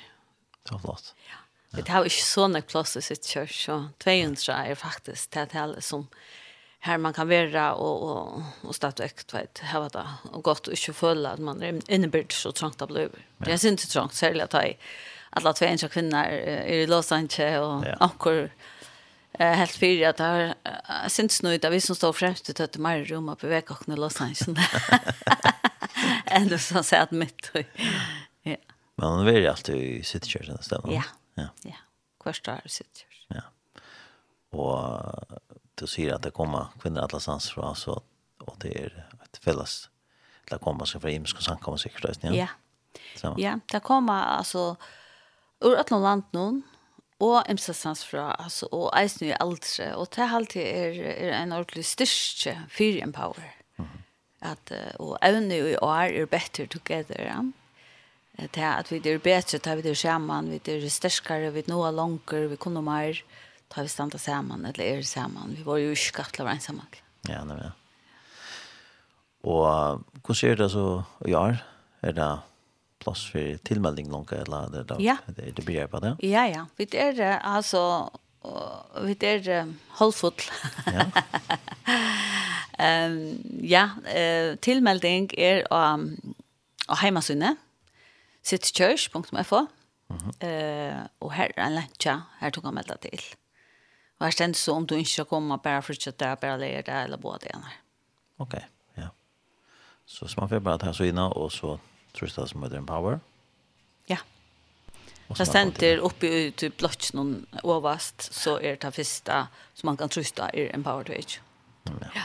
Så 0.70 0.80
flott. 0.80 1.16
Ja. 1.30 1.78
Det 1.78 1.90
har 1.90 2.04
ju 2.04 2.10
såna 2.10 2.62
plats 2.62 2.98
i 2.98 3.02
sitt 3.02 3.26
kyrk 3.26 3.52
så 3.52 3.90
200 3.98 4.66
är 4.66 4.76
faktiskt 4.76 5.32
det 5.32 5.52
här 5.52 5.80
som 5.80 6.08
här 6.86 6.98
man 6.98 7.14
kan 7.14 7.30
vara 7.30 7.74
och 7.74 8.12
och 8.12 8.42
och 8.62 8.76
statukt 8.76 9.34
vet 9.34 9.60
här 9.60 9.80
vad 9.80 9.92
det 9.92 10.08
och 10.32 10.44
gott 10.44 10.68
och 10.68 10.74
inte 10.74 10.94
fulla 10.94 11.30
att 11.30 11.40
man 11.40 11.62
är 11.64 11.92
innebörd 11.92 12.34
så 12.34 12.52
trångt 12.52 12.82
att 12.82 12.90
bli. 12.90 13.10
Det 13.38 13.52
är 13.52 13.66
inte 13.66 13.88
trångt 13.88 14.14
särskilt 14.14 14.54
att 14.54 14.66
alla 15.30 15.54
två 15.54 15.66
ensamma 15.66 15.90
kvinnor 15.90 16.20
är 16.20 16.66
i 16.66 16.88
Los 16.88 17.12
Angeles 17.12 17.60
och 17.60 17.86
ja. 17.86 18.12
och 18.18 18.50
Eh 19.40 19.54
helt 19.54 19.72
fyra 19.72 20.10
att 20.10 20.20
har 20.20 20.54
syns 21.10 21.44
nu 21.44 21.58
vi 21.70 21.82
som 21.82 21.96
står 21.96 22.14
fremst 22.14 22.50
ut 22.50 22.60
att 22.60 22.78
mer 22.78 23.06
rum 23.06 23.30
uppe 23.30 23.58
i 23.58 23.64
och 23.70 23.88
nu 23.88 23.96
Los 23.96 24.22
Angeles. 24.22 24.48
Ändå 26.26 26.58
så 26.58 26.84
säger 26.84 27.04
at 27.04 27.12
mitt. 27.12 27.52
Ja. 28.44 28.56
Men 28.96 29.10
han 29.10 29.28
är 29.28 29.50
alltid 29.50 29.76
i 29.76 30.04
City 30.04 30.30
Church 30.30 30.50
nästan. 30.50 30.82
Ja. 30.86 31.04
Ja. 31.34 31.48
Ja. 31.62 31.76
Kvarstår 32.24 32.62
City 32.66 33.00
Church. 33.00 33.26
Ja. 33.28 33.42
Og 34.54 35.10
du 35.80 35.88
sier 35.90 36.16
at 36.16 36.26
det 36.26 36.34
kommer 36.36 36.74
kvinner 36.82 37.08
alle 37.08 37.22
sans 37.24 37.50
fra, 37.54 37.74
så, 37.78 37.98
og 38.46 38.60
det 38.62 38.74
er 38.78 39.00
et 39.24 39.40
felles 39.42 39.88
til 40.48 40.58
å 40.58 40.62
komme 40.64 40.88
seg 40.90 41.04
fra 41.04 41.14
imensk 41.14 41.40
og 41.40 41.48
samkommer 41.48 41.82
sikkert. 41.82 42.24
Ja, 42.28 42.50
ja. 43.22 43.34
ja 43.40 43.56
det 43.72 43.82
kommer 43.86 44.36
altså 44.38 44.74
ur 45.64 45.80
et 45.80 45.92
land 45.96 46.28
noen, 46.36 46.62
og 47.24 47.48
imsastans 47.48 48.02
fra, 48.04 48.34
altså, 48.42 48.68
og 48.76 48.90
eisen 49.00 49.30
i 49.30 49.36
aldre, 49.40 49.94
og 49.96 50.10
det 50.12 50.26
alltid 50.28 50.64
er, 50.66 50.98
er 51.14 51.36
en 51.38 51.54
ordentlig 51.56 51.86
styrke 51.88 52.58
for 52.68 53.04
empower. 53.06 53.54
Mm 53.78 53.86
-hmm. 53.86 54.02
at, 54.42 54.72
og 55.00 55.18
evne 55.22 55.58
i 55.58 55.76
år 55.78 56.12
er 56.22 56.26
better 56.26 56.66
together, 56.68 57.22
ja. 57.22 57.42
Det 58.38 58.58
er 58.58 58.76
at 58.78 58.92
vi 58.92 58.98
er 58.98 59.18
bedre, 59.18 59.58
det 59.58 59.68
er 59.68 59.76
vi 59.76 59.90
er 59.90 59.94
sammen, 59.94 60.50
vi 60.50 60.72
er 60.72 60.90
sterkere, 60.90 61.54
vi 61.54 61.60
er 61.60 61.70
noe 61.70 61.92
langer, 61.92 62.48
vi 62.48 62.56
kunne 62.56 62.82
mer, 62.82 63.14
mm 63.14 63.53
ta 63.74 63.82
vi 63.82 63.90
standa 63.90 64.20
saman, 64.22 64.66
eller 64.70 64.86
er 64.86 65.02
saman. 65.08 65.56
Vi 65.58 65.66
var 65.66 65.82
jo 65.82 65.94
ikke 65.98 66.46
var 66.46 66.54
en 66.54 66.62
saman. 66.62 67.00
Ja, 67.28 67.42
det 67.42 67.56
var 67.56 67.62
det. 67.64 67.72
Og 69.44 70.04
hvordan 70.22 70.40
ser 70.40 70.56
det 70.56 70.72
så 70.72 71.04
i 71.28 71.34
år? 71.36 71.58
Er 72.04 72.12
det 72.16 72.32
plass 73.04 73.26
for 73.32 73.58
tilmelding 73.68 74.12
langt, 74.12 74.32
eller 74.32 74.70
er 74.70 74.86
det, 74.88 75.00
ja. 75.04 75.18
Det, 75.28 75.56
det 75.58 75.66
blir 75.66 75.88
på 75.88 76.00
det? 76.00 76.16
Ja, 76.24 76.46
ja. 76.48 76.66
Vi 76.78 76.88
er 76.94 77.40
altså, 77.40 78.10
vi 79.04 79.18
er 79.22 79.74
halvfotl. 80.00 80.48
Ja. 80.88 81.08
um, 83.08 83.20
ja, 83.64 83.84
uh, 84.08 84.56
tilmelding 84.64 85.32
er 85.38 85.64
um, 85.72 86.36
og 86.88 87.00
heimasynet, 87.00 87.58
sittkjørs.fo, 88.44 89.60
mm 89.62 90.18
-hmm. 90.18 90.32
uh, 90.48 91.06
og 91.20 91.34
her 91.34 91.52
er 91.58 91.66
en 91.66 91.76
lentja, 91.76 92.22
her 92.40 92.50
tok 92.50 92.66
han 92.66 92.74
melda 92.74 92.96
til. 93.02 93.22
Og 94.24 94.28
jag 94.28 94.34
kände 94.34 94.58
så 94.58 94.74
om 94.74 94.86
du 94.88 94.96
inte 94.96 95.12
ska 95.12 95.26
komma 95.26 95.58
bara 95.58 95.82
fortsätta 95.82 96.36
bare 96.36 96.58
lära 96.58 96.82
det 96.82 96.92
eller 96.92 97.18
både 97.18 97.38
det 97.40 97.58
här. 97.64 97.74
Okej, 98.38 98.68
ja. 98.94 99.10
Så 100.06 100.28
man 100.38 100.50
får 100.50 100.60
bara 100.60 100.78
ta 100.78 100.94
så 100.94 101.04
innan 101.04 101.32
och 101.32 101.52
så 101.52 101.80
trösta 102.14 102.48
som 102.48 102.64
empower. 102.64 103.14
en. 103.14 103.20
Ja. 104.06 104.18
Så 105.36 105.46
center 105.46 106.00
oppe 106.00 106.28
i 106.28 106.52
typ 106.52 106.78
blotch 106.78 107.14
någon 107.14 107.46
ovast 107.64 108.34
så 108.34 108.60
är 108.60 108.70
det 108.70 108.76
ta 108.76 108.92
första 108.92 109.48
som 109.74 109.88
man 109.88 109.98
kan 109.98 110.10
trusta 110.10 110.50
i 110.54 110.70
empower 110.70 110.98
wage. 110.98 111.06
twitch. 111.16 111.40
Ja. 111.84 111.92
ja. 112.16 112.22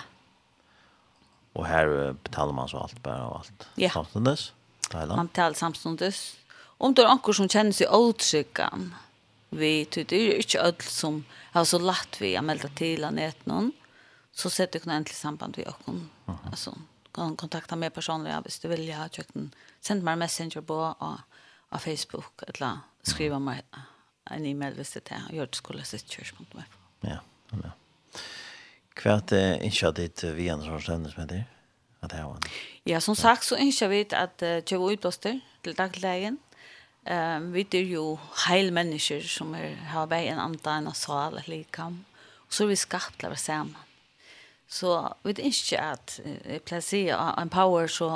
Och 1.53 1.67
här 1.67 2.13
betalar 2.23 2.53
man 2.53 2.69
så 2.69 2.79
allt 2.79 3.03
bara 3.03 3.27
og 3.27 3.37
allt. 3.37 3.69
Ja. 3.75 3.91
Samstundes. 3.91 4.53
Man 4.93 5.27
betalar 5.27 5.55
samstundes. 5.55 6.37
Om 6.81 6.95
det 6.95 7.03
er 7.03 7.09
någon 7.09 7.35
som 7.35 7.49
kjenner 7.49 7.73
seg 7.73 7.91
otryggan 7.91 8.95
vi 9.51 9.85
det 9.85 10.13
er 10.13 10.39
ikke 10.39 10.67
inte 10.67 10.85
som 10.85 11.25
har 11.53 11.65
så 11.65 11.79
latt 11.79 12.21
vi 12.21 12.37
att 12.37 12.61
til 12.61 12.71
till 12.77 13.05
en 13.05 13.19
ett 13.19 13.47
någon 13.47 13.73
så 14.33 14.51
sätter 14.51 14.79
kunna 14.79 14.97
endelig 14.97 15.17
samband 15.17 15.57
vi 15.57 15.65
och 15.65 15.95
Altså, 16.53 16.75
kan 17.15 17.37
kontakta 17.37 17.77
meg 17.77 17.93
personlig 17.93 18.35
hvis 18.45 18.61
du 18.63 18.69
vil 18.69 18.93
ha 18.93 19.09
kjøkken. 19.09 19.53
Send 19.81 20.01
send 20.01 20.09
en 20.09 20.19
messenger 20.19 20.61
på 20.61 20.95
på 21.71 21.79
Facebook 21.79 22.43
eller 22.47 22.79
skriva 23.03 23.39
meg 23.39 23.63
en 24.31 24.47
e-mail 24.47 24.75
hvis 24.75 24.95
det 24.97 25.11
er 25.11 25.29
gjort 25.33 25.57
skulle 25.57 25.85
sitt 25.85 26.09
kjørsmål 26.09 26.47
med. 26.55 26.65
Ja, 27.03 27.19
ja. 27.53 27.71
Hva 28.99 29.15
er 29.17 29.23
det 29.31 29.45
ikke 29.69 29.89
at 29.89 29.97
ditt 29.97 30.25
vi 30.37 30.49
andre 30.49 30.71
har 30.71 30.81
stendes 30.81 31.17
med 31.17 31.29
det? 31.29 31.45
At 32.03 32.11
det 32.11 32.19
er 32.19 32.51
Ja, 32.87 33.01
som 33.01 33.15
sagt 33.15 33.45
så 33.45 33.57
ønsker 33.57 33.89
vi 33.89 34.07
at 34.13 34.43
uh, 34.43 34.61
kjøve 34.63 34.93
utblåster 34.95 35.41
til 35.65 35.77
dagligdagen, 35.77 36.39
Um, 37.09 37.53
vi 37.55 37.63
er 37.73 37.87
jo 37.89 38.19
heil 38.45 38.67
mennesker 38.75 39.23
som 39.25 39.55
er, 39.57 39.79
har 39.89 40.11
vært 40.11 40.29
en 40.29 40.43
andre 40.43 40.73
enn 40.77 40.89
sal 40.93 41.31
eller 41.31 41.47
likam. 41.49 42.03
Og 42.45 42.53
så 42.53 42.67
er 42.67 42.75
vi 42.75 42.77
skapt 42.77 43.15
til 43.17 43.31
å 43.31 43.33
være 43.33 43.41
sammen. 43.41 43.87
Så 44.69 44.93
vi 45.25 45.33
er 45.33 45.47
ikke 45.49 45.81
at, 45.81 46.19
jeg 46.21 46.61
pleier 46.69 46.83
å 46.83 46.85
si, 46.85 47.01
en 47.09 47.53
power 47.53 47.89
så, 47.89 48.11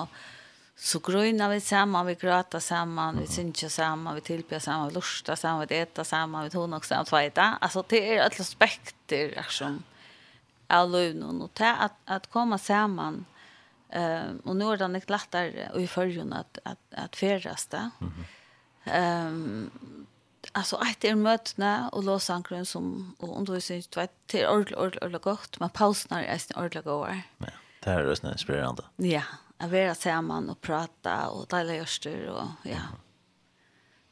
så 0.76 1.00
grønner 1.00 1.48
vi 1.54 1.62
sammen, 1.64 2.04
vi 2.10 2.18
gråter 2.20 2.60
sammen, 2.60 3.22
vi 3.22 3.30
synger 3.32 3.72
sammen, 3.72 4.18
vi 4.18 4.26
tilbyr 4.26 4.60
sammen, 4.60 4.90
vi 4.90 4.98
lurer 4.98 5.40
sammen, 5.40 5.70
vi 5.70 5.80
eter 5.80 6.04
sammen, 6.04 6.44
vi 6.44 6.52
tog 6.52 6.68
nok 6.68 6.84
sammen, 6.84 7.08
tveita. 7.08 7.48
Altså 7.64 7.86
det 7.88 8.02
er 8.02 8.26
et 8.26 8.38
aspekter 8.44 9.32
som 9.48 9.80
av 10.68 10.92
løvnen. 10.92 11.40
Og 11.40 11.54
til 11.56 11.80
at, 11.88 11.96
at 12.04 12.28
komme 12.32 12.60
sammen, 12.60 13.22
uh, 13.96 14.36
og 14.44 14.52
nå 14.60 14.68
er 14.74 14.84
det 14.84 14.92
litt 14.98 15.16
lettere 15.16 15.72
i 15.80 15.88
følgen 15.88 16.36
at, 16.36 16.60
at, 16.66 16.76
at, 16.92 17.02
at 17.06 17.20
ferdeste. 17.24 17.88
Mm 17.96 18.12
-hmm 18.12 18.38
Ehm 18.84 19.70
um, 19.74 20.06
alltså 20.52 20.76
att 20.76 21.04
er 21.04 21.14
mötna 21.14 21.88
och 21.88 22.04
låsankren 22.04 22.66
som 22.66 23.14
och 23.18 23.38
undervisning 23.38 23.82
vet 23.96 24.26
till 24.26 24.46
ordentligt 24.46 24.78
ordentligt 24.78 25.22
gott 25.22 25.60
men 25.60 25.70
pausnar 25.70 26.22
är 26.22 26.38
sin 26.38 26.56
ordentligt 26.56 26.84
går. 26.84 27.20
Ja. 27.38 27.46
Det 27.80 27.90
här 27.90 27.98
är 27.98 28.04
rösten 28.04 28.32
inspirerande. 28.32 28.82
Ja, 28.96 29.22
att 29.56 29.70
vara 29.70 29.94
samman 29.94 30.50
och 30.50 30.60
prata 30.60 31.28
och 31.28 31.46
dela 31.46 31.74
görster 31.74 32.28
och 32.28 32.48
ja. 32.62 32.80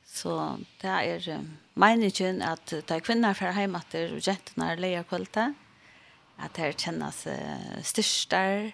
Så 0.04 0.58
det 0.80 0.86
är 0.86 1.40
meningen 1.74 2.42
att 2.42 2.74
ta 2.86 3.00
kvinnor 3.00 3.34
för 3.34 3.46
hem 3.46 3.74
att 3.74 3.94
och 3.94 4.28
jättarna 4.28 4.74
lejer 4.74 5.02
kvalitet. 5.02 5.52
Att 6.36 6.54
det 6.54 6.80
kännas 6.80 7.26
styrstare, 7.82 8.72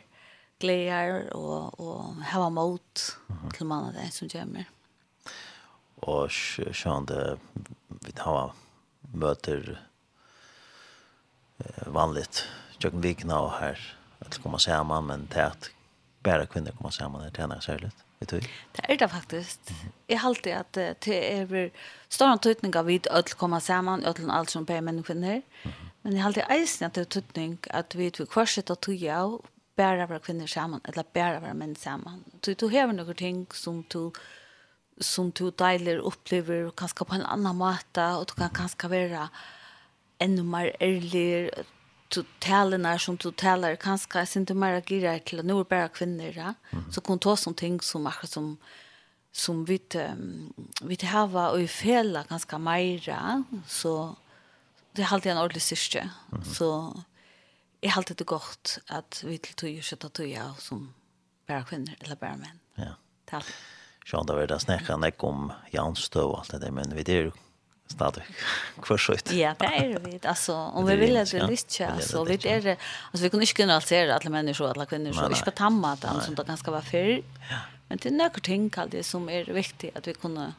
glädjer 0.59 1.33
och, 1.33 1.81
och 1.81 2.15
hava 2.15 2.51
mot 2.51 3.17
till 3.55 3.67
mannen 3.67 4.11
som 4.11 4.29
gömmer. 4.29 4.55
Mm 4.61 4.76
och 5.97 6.31
det 7.07 7.39
vi 7.89 8.13
har 8.17 8.53
möter 9.01 9.81
vanligt 11.87 12.45
jag 12.79 12.91
vikna 12.91 13.41
och 13.41 13.53
här 13.53 13.97
att 14.19 14.39
komma 14.39 14.59
samman 14.59 15.07
men 15.07 15.29
det 15.35 15.47
at 15.47 15.71
bare 16.23 16.47
kvinnor 16.47 16.71
komma 16.71 16.91
samman 16.91 17.23
det 17.23 17.37
tjener 17.37 17.61
særlig 17.61 17.91
vet 18.19 18.29
du 18.29 18.41
det 18.73 18.93
är 18.93 18.97
det 18.97 19.09
faktiskt 19.09 19.73
Jeg 20.09 20.19
halte 20.21 20.57
att 20.57 20.73
det 20.73 21.17
er 21.41 21.71
stor 22.09 22.37
tøytning 22.37 22.77
av 22.77 22.85
vid 22.87 23.07
att 23.07 23.35
komma 23.35 23.61
samman 23.61 24.05
och 24.05 24.21
alt 24.31 24.51
som 24.51 24.67
på 24.67 24.81
människor 24.81 25.15
men 26.03 26.13
jeg 26.13 26.23
halte 26.23 26.47
eisen 26.51 26.87
att 26.87 26.95
det 26.95 27.01
er 27.01 27.05
tøytning 27.05 27.59
att 27.71 27.95
vi 27.95 28.11
vi 28.17 28.25
og 28.25 28.39
att 28.71 28.89
av 29.11 29.41
bara 29.77 30.07
vara 30.07 30.19
kvinnor 30.19 30.47
samman 30.47 30.81
eller 30.85 31.05
bara 31.15 31.41
vara 31.41 31.55
män 31.55 31.77
samman 31.77 32.25
du 32.41 32.55
du 32.55 32.69
har 32.69 32.93
några 32.93 33.15
ting 33.15 33.47
som 33.53 33.85
du 33.89 34.11
som 35.01 35.31
du 35.31 35.51
deiler 35.51 36.01
upplever 36.01 36.71
kanskje 36.77 37.05
på 37.05 37.15
en 37.19 37.27
annan 37.27 37.57
måte, 37.57 38.05
og 38.17 38.29
du 38.31 38.35
kan 38.39 38.53
kanskje 38.55 38.91
være 38.91 39.29
enda 40.21 40.43
mer 40.43 40.71
ærlig, 40.81 41.51
du 42.15 42.23
taler 42.41 42.99
som 42.99 43.17
du 43.17 43.31
taler, 43.31 43.77
kanskje 43.77 44.23
jeg 44.23 44.29
synes 44.29 44.49
du 44.49 44.55
mer 44.55 44.79
agerer 44.79 45.19
til 45.19 45.43
at 45.43 45.45
nå 45.45 45.59
er 45.61 45.65
bare 45.65 45.89
kvinner, 45.89 46.33
ja? 46.33 46.55
mm. 46.73 46.91
så 46.93 47.01
kan 47.01 47.19
du 47.19 47.27
ta 47.27 47.37
sånne 47.37 47.57
ting 47.57 47.81
som 47.83 48.07
akkurat 48.07 48.31
som 48.31 48.57
som 49.37 49.65
vi 49.69 49.77
um, 50.01 50.53
vi 50.89 50.97
hava 51.05 51.51
og 51.53 51.61
i 51.61 51.69
fela 51.69 52.25
ganska 52.25 52.59
mer 52.59 53.05
så 53.69 54.17
det 54.97 55.05
er 55.05 55.13
alltid 55.13 55.33
en 55.33 55.39
ordentlig 55.39 55.63
syster 55.63 56.03
mm 56.03 56.41
-hmm. 56.41 56.55
så 56.55 57.03
jeg 57.83 57.93
halte 57.93 58.15
det 58.15 58.27
godt 58.27 58.79
at 58.89 59.25
vi 59.25 59.39
til 59.39 59.55
tog 59.55 59.77
og 59.77 59.85
skjøtta 59.85 60.09
tog 60.09 60.57
som 60.59 60.95
bare 61.47 61.65
kvinner 61.65 61.95
eller 62.01 62.17
bare 62.17 62.37
menn 62.37 62.61
ja. 62.79 62.95
takk 63.27 63.45
Sjönda 64.07 64.35
var 64.39 64.47
det 64.47 64.61
snäckan 64.61 65.05
ikke 65.05 65.27
om 65.27 65.53
Janstö 65.71 66.23
och 66.23 66.39
allt 66.39 66.51
det 66.51 66.59
der, 66.59 66.71
men 66.71 66.95
vi 66.95 67.03
det 67.03 67.13
är 67.13 67.23
ju 67.23 67.33
stadig 67.87 68.23
kvarsøyt. 68.83 69.33
Ja, 69.33 69.55
det 69.59 69.67
är 69.67 69.99
vi. 69.99 70.21
Alltså, 70.23 70.55
om 70.55 70.87
vi 70.87 70.97
vill 70.97 71.15
det 71.15 71.25
det 71.33 71.81
ja. 71.81 72.01
så 72.01 72.25
vi 72.25 72.35
är 72.35 72.63
det. 72.63 72.77
Alltså, 73.13 73.23
vi 73.23 73.31
kunne 73.31 73.43
inte 73.43 73.55
generalisere 73.55 74.15
alle 74.15 74.31
mennesker 74.31 74.65
människor, 74.65 74.71
alla 74.71 74.87
kvinnor, 74.87 75.13
så 75.13 75.29
inte 75.29 75.45
på 75.45 75.51
tamma, 75.51 75.97
som 75.97 76.35
det 76.35 76.47
ganske 76.47 76.71
var 76.71 76.81
förr. 76.81 77.23
Men 77.89 77.99
det 77.99 78.07
er 78.07 78.17
noen 78.17 78.41
ting 78.43 78.71
det 78.91 79.05
som 79.05 79.29
är 79.29 79.45
viktigt, 79.45 79.97
att 79.97 80.07
vi 80.07 80.15
kunde 80.15 80.53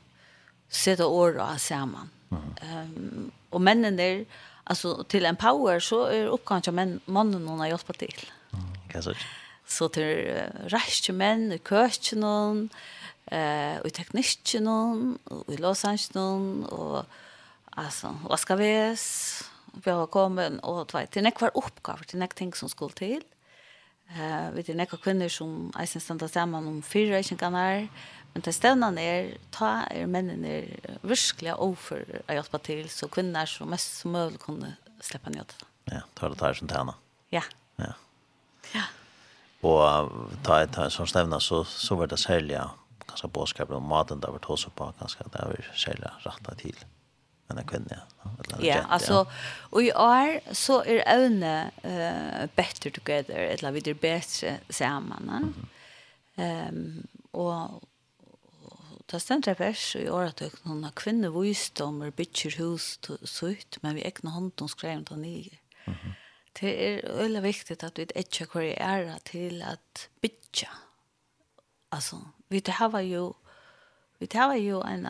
sätta 0.70 1.06
år 1.06 1.38
och 1.38 1.62
samman. 1.62 2.10
Um, 2.30 3.32
och 3.50 3.62
männen 3.62 3.98
der, 3.98 4.26
alltså 4.64 5.04
till 5.04 5.26
en 5.26 5.36
power 5.36 5.80
så 5.80 6.06
är 6.06 6.26
uppgången 6.26 6.64
att 6.68 7.08
mannen 7.08 7.46
någon 7.46 7.60
har 7.60 7.68
hjälpt 7.68 8.00
till. 8.00 8.32
Mm, 8.54 8.66
kan 8.92 9.04
så. 9.04 9.14
Så 9.68 9.90
till 9.90 10.04
uh, 10.04 10.68
rätt 10.68 11.10
män, 11.10 11.60
kökchen 11.70 12.24
och 12.24 12.56
eh 13.32 13.78
och 13.78 13.94
tekniken 13.94 14.68
och 14.68 15.54
i 15.54 15.58
Los 15.58 15.86
Angeles 15.86 16.68
och 16.70 17.06
alltså 17.70 18.16
vad 18.30 18.40
ska 18.40 18.56
vi 18.56 18.98
vi 19.84 19.92
har 19.92 20.08
kommit 20.08 20.60
och 20.62 20.88
två 20.88 21.00
till 21.10 21.24
näkvar 21.24 21.52
uppgifter 21.54 22.06
till 22.08 22.20
näkvar 22.20 22.36
ting 22.36 22.54
som 22.54 22.70
skulle 22.70 22.94
till 22.94 23.24
eh 24.08 24.52
vi 24.54 24.64
till 24.64 24.78
näkvar 24.78 25.00
kvinnor 25.00 25.30
som 25.30 25.72
är 25.76 25.86
sen 25.86 26.02
standa 26.02 26.28
samman 26.28 26.68
om 26.68 26.82
fyra 26.82 27.24
känkanar 27.24 27.88
men 28.34 28.42
till 28.42 28.54
stävnan 28.54 28.98
är 28.98 29.38
ta 29.50 29.84
er 29.92 30.08
männen 30.08 30.46
är 30.46 30.80
verkliga 31.02 31.56
offer 31.56 32.22
att 32.26 32.36
hjälpa 32.36 32.58
till 32.58 32.90
så 32.90 33.08
kvinnor 33.08 33.46
som 33.46 33.70
mest 33.70 33.98
som 33.98 34.12
möjligt 34.12 34.42
kunde 34.42 34.74
släppa 35.02 35.30
ner 35.30 35.44
det. 35.48 35.66
Ja, 35.84 36.02
ta 36.14 36.30
det 36.30 36.36
där 36.36 36.54
som 36.54 36.68
tärna. 36.68 36.94
Ja. 37.30 37.44
Ja. 37.76 37.94
Ja. 38.74 38.84
Och 39.62 40.12
ta 40.44 40.62
et 40.62 40.94
sån 40.94 41.08
stävna 41.08 41.40
så 41.40 41.64
så 41.64 41.96
var 41.96 42.08
det 42.08 42.18
sälja 42.18 42.70
kanskje 43.18 43.34
bådskapen 43.34 43.76
om 43.76 43.90
maten 43.90 44.22
der 44.22 44.32
har 44.32 44.44
tås 44.46 44.68
på, 44.76 44.92
kanskje 45.00 45.26
det 45.34 45.42
har 45.42 45.56
vært 45.56 45.82
særlig 45.82 46.14
rettet 46.26 46.62
til 46.62 46.86
men 47.48 47.62
en 47.62 47.68
kvinne. 47.68 48.00
Ja, 48.60 48.60
ja 48.60 48.80
altså, 48.92 49.26
og 49.72 49.84
i 49.84 49.92
år 49.96 50.54
så 50.56 50.82
er 50.84 51.04
øvne 51.16 51.72
uh, 51.84 52.48
better 52.56 52.92
together, 52.92 53.38
eller 53.54 53.72
vi 53.72 53.84
er 53.86 53.94
bedre 53.94 54.60
sammen. 54.70 55.30
Mm 55.30 55.54
-hmm. 56.38 56.70
um, 56.70 57.08
og 57.34 57.84
ta 59.08 59.20
stendra 59.20 59.56
vers 59.60 59.96
i 59.96 60.08
året 60.08 60.42
at 60.42 60.42
økne 60.42 60.72
kvinner 60.72 60.84
har 60.84 60.92
kvinne 60.92 62.12
bytjer 62.12 62.58
hus 62.58 63.00
sutt, 63.24 63.78
men 63.82 63.96
vi 63.96 64.02
ekne 64.02 64.30
hånd 64.30 64.52
hon 64.60 64.70
skrev 64.70 65.06
ta 65.06 65.16
nye. 65.16 65.58
Mm 65.88 65.94
-hmm. 65.94 66.14
Det 66.62 66.88
er 66.88 67.18
veldig 67.18 67.44
viktig 67.44 67.84
at 67.84 67.98
vi 67.98 68.08
ikke 68.16 68.46
hvor 68.46 68.62
jeg 68.62 68.78
er 68.80 69.18
til 69.26 69.62
at 69.62 70.10
bytja. 70.22 70.68
Altså, 71.92 72.16
vi 72.50 72.62
har 72.68 73.02
jo 73.02 73.36
vi 74.20 74.28
har 74.34 74.56
jo 74.56 74.82
en 74.82 75.06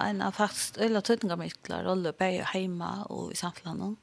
en 0.00 0.32
fast 0.32 0.78
eller 0.78 1.00
tøtninga 1.00 1.36
myklar 1.36 1.84
rolle 1.84 2.12
bei 2.12 2.40
heima 2.52 3.04
og 3.08 3.32
i 3.32 3.36
samfunnet 3.36 3.96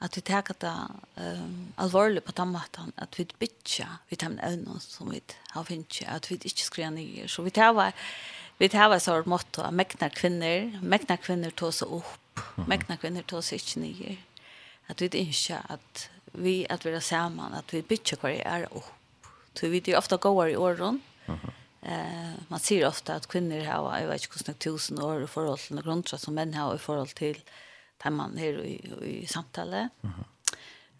at 0.00 0.16
vi 0.16 0.22
tar 0.22 0.46
det 0.62 0.74
um, 1.16 1.72
alvorlig 1.76 2.22
på 2.22 2.32
den 2.32 2.52
måten, 2.54 2.92
at 2.96 3.18
vi 3.18 3.24
bytja 3.38 3.86
vi 4.08 4.16
tar 4.16 4.30
en 4.30 4.40
evne 4.46 4.78
som 4.80 5.10
vi 5.10 5.20
har 5.50 5.64
finnet, 5.66 6.04
at 6.06 6.30
vi 6.30 6.38
ikke 6.38 6.64
skriver 6.64 6.90
nye. 6.94 7.28
Så 7.28 7.42
vi 7.42 7.50
tar 7.50 7.74
vi 8.58 8.68
tar 8.68 8.94
et 8.94 9.02
sånt 9.02 9.26
måte 9.26 9.62
at 9.62 9.74
mekna 9.74 10.08
kvinner, 10.10 10.78
mekna 10.82 11.16
kvinner 11.16 11.50
tar 11.50 11.70
seg 11.74 11.90
opp, 11.90 12.42
mekna 12.66 12.96
kvinner 12.98 13.26
tar 13.26 13.42
seg 13.42 13.62
ikke 13.62 13.82
nye. 13.82 14.16
At 14.88 15.02
vi 15.02 15.10
ikke 15.12 15.62
at 15.68 16.08
vi 16.32 16.66
at 16.70 16.84
vi 16.84 16.90
er 16.90 17.00
sammen, 17.00 17.54
at 17.54 17.72
vi 17.72 17.82
bytter 17.82 18.18
hver 18.22 18.42
er 18.46 18.66
opp. 18.70 18.94
Så 19.54 19.68
vi 19.68 19.82
er 19.86 19.98
ofte 19.98 20.16
gåere 20.16 20.52
i 20.52 20.56
åren. 20.56 21.00
Eh, 21.82 22.32
man 22.48 22.60
ser 22.60 22.86
ofta 22.86 23.14
att 23.14 23.26
kvinnor 23.26 23.64
har 23.64 23.98
jag 24.00 24.08
vet 24.08 24.22
inte 24.22 24.26
kostnad 24.26 24.58
tusen 24.58 25.02
år 25.02 25.22
i 25.22 25.26
förhåll 25.26 25.58
till 25.58 25.82
grundtra 25.82 26.18
som 26.18 26.34
män 26.34 26.54
har 26.54 26.74
i 26.74 26.78
förhåll 26.78 27.08
till 27.08 27.40
där 28.02 28.10
man 28.10 28.38
är 28.38 28.64
i, 28.64 28.92
i 29.22 29.26
samtalet. 29.26 29.88
Mm 30.02 30.14
-hmm. 30.14 30.24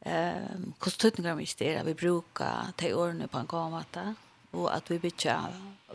Ehm 0.01 0.73
kostutningar 0.79 1.35
vi 1.35 1.47
stära 1.47 1.83
vi 1.83 1.95
brukar 1.95 2.67
ta 2.77 2.95
åren 2.95 3.29
på 3.29 3.38
en 3.38 3.47
kamata 3.47 4.14
och 4.51 4.77
att 4.77 4.91
vi 4.91 4.99
bytja 4.99 5.49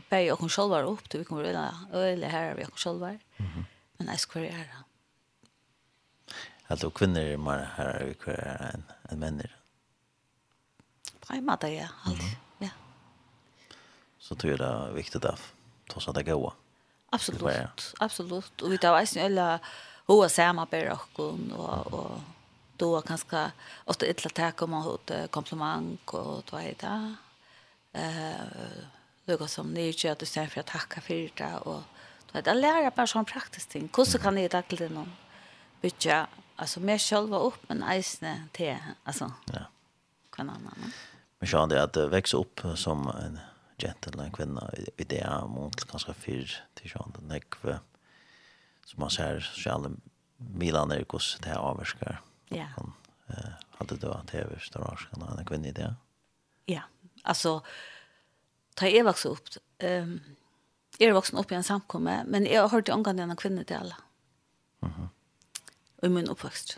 pay 0.09 0.31
och 0.31 0.51
själva 0.51 0.81
upp 0.81 1.09
till 1.09 1.19
vi 1.19 1.25
kommer 1.25 1.43
eller 1.43 2.03
eller 2.03 2.27
här 2.27 2.55
vi 2.55 2.65
och 2.65 2.79
själva. 2.79 3.09
Mm 3.09 3.21
-hmm. 3.37 3.63
Men 3.97 4.07
jag 4.07 4.53
det. 4.53 4.57
göra. 4.57 4.83
Alltså 6.67 6.89
kvinnor 6.89 7.19
är 7.19 7.37
mer 7.37 7.69
här 7.75 8.03
vi 8.07 8.13
kvar 8.13 8.83
än 9.09 9.19
män. 9.19 9.41
På 11.19 11.33
en 11.33 11.45
det 11.61 11.73
ja, 11.73 11.87
alltid. 12.03 12.23
Mm 12.23 12.33
-hmm 12.33 12.52
så 14.23 14.35
tror 14.35 14.51
jag 14.51 14.59
det 14.59 14.65
är 14.65 14.91
viktigt 14.91 15.25
att 15.25 15.41
ta 15.87 15.99
så 15.99 16.11
det 16.11 16.23
går. 16.23 16.53
Absolut, 17.09 17.93
absolut. 17.99 18.61
Och 18.61 18.71
vi 18.71 18.77
tar 18.77 19.15
ju 19.15 19.21
alla 19.21 19.59
hoa 20.05 20.29
samarbete 20.29 20.91
och 20.91 21.29
och 21.93 22.11
då 22.77 23.01
kanske 23.01 23.51
ofta 23.85 24.05
ett 24.05 24.25
att 24.25 24.33
ta 24.33 24.51
komma 24.51 24.87
åt 24.87 25.11
komplimang 25.29 25.97
och 26.05 26.43
då 26.49 26.57
är 26.57 26.73
det 26.79 27.15
eh 27.91 28.45
lukar 29.25 29.47
som 29.47 29.67
ni 29.73 29.93
gör 29.97 30.11
att 30.11 30.19
du 30.19 30.25
sen 30.25 30.49
för 30.49 30.59
att 30.59 30.67
tacka 30.67 31.01
för 31.01 31.13
det 31.13 31.55
och 31.55 31.83
då 32.31 32.39
är 32.39 32.41
det 32.41 32.53
lära 32.53 32.91
bara 32.95 33.07
sån 33.07 33.25
praktiskt 33.25 33.69
ting. 33.69 33.89
Hur 33.97 34.19
kan 34.19 34.35
ni 34.35 34.49
tackla 34.49 34.77
det 34.77 34.89
någon? 34.89 35.11
Bitcha, 35.81 36.27
alltså 36.55 36.79
mer 36.79 36.97
själva 36.97 37.37
upp 37.37 37.69
men 37.69 37.91
isne 37.91 38.47
till 38.51 38.77
alltså. 39.03 39.31
Ja. 39.45 39.61
Kan 40.35 40.49
annan. 40.49 40.91
Men 41.39 41.47
så 41.49 41.65
det 41.65 41.83
att 41.83 41.97
växa 41.97 42.37
upp 42.37 42.61
som 42.75 43.07
en 43.07 43.39
jente 43.83 44.11
eller 44.11 44.27
en 44.27 44.35
kvinna 44.35 44.67
i 44.97 45.03
det 45.03 45.21
er 45.25 45.47
mot 45.51 45.85
kanskje 45.89 46.15
fyr 46.17 46.55
til 46.79 46.93
sånn 46.93 47.15
den 47.17 47.33
ekve 47.37 47.79
som 48.87 49.03
man 49.03 49.13
ser 49.13 49.43
sjalde 49.43 49.95
Milan 50.37 50.91
er 50.91 51.05
kos 51.07 51.37
det 51.43 51.53
her 51.53 51.63
avvarskar 51.63 52.19
ja. 52.53 52.67
Han 52.77 52.93
hadde 53.79 53.97
då 54.01 54.11
vært 54.11 54.31
det 54.31 54.43
øverste 54.43 54.81
avskar 54.83 55.21
en 55.23 55.45
kvinna 55.47 55.69
i 55.71 55.75
det. 55.77 55.91
Ja 56.69 56.83
altså 57.23 57.59
ta 58.77 58.89
jeg 58.89 59.05
vokste 59.07 59.33
opp 59.33 59.53
um, 59.83 60.17
jeg 60.99 61.09
er 61.09 61.15
voksen 61.15 61.39
opp 61.41 61.51
i 61.51 61.57
en 61.57 61.65
samkomme 61.65 62.19
men 62.27 62.47
jeg 62.49 62.61
har 62.61 62.71
hørt 62.73 62.91
omgang 62.93 63.17
denne 63.17 63.37
kvinna 63.39 63.63
til 63.63 63.81
alle. 63.81 63.95
Mm 64.81 64.91
-hmm. 64.91 65.07
i 66.03 66.09
min 66.09 66.29
oppvokst 66.29 66.77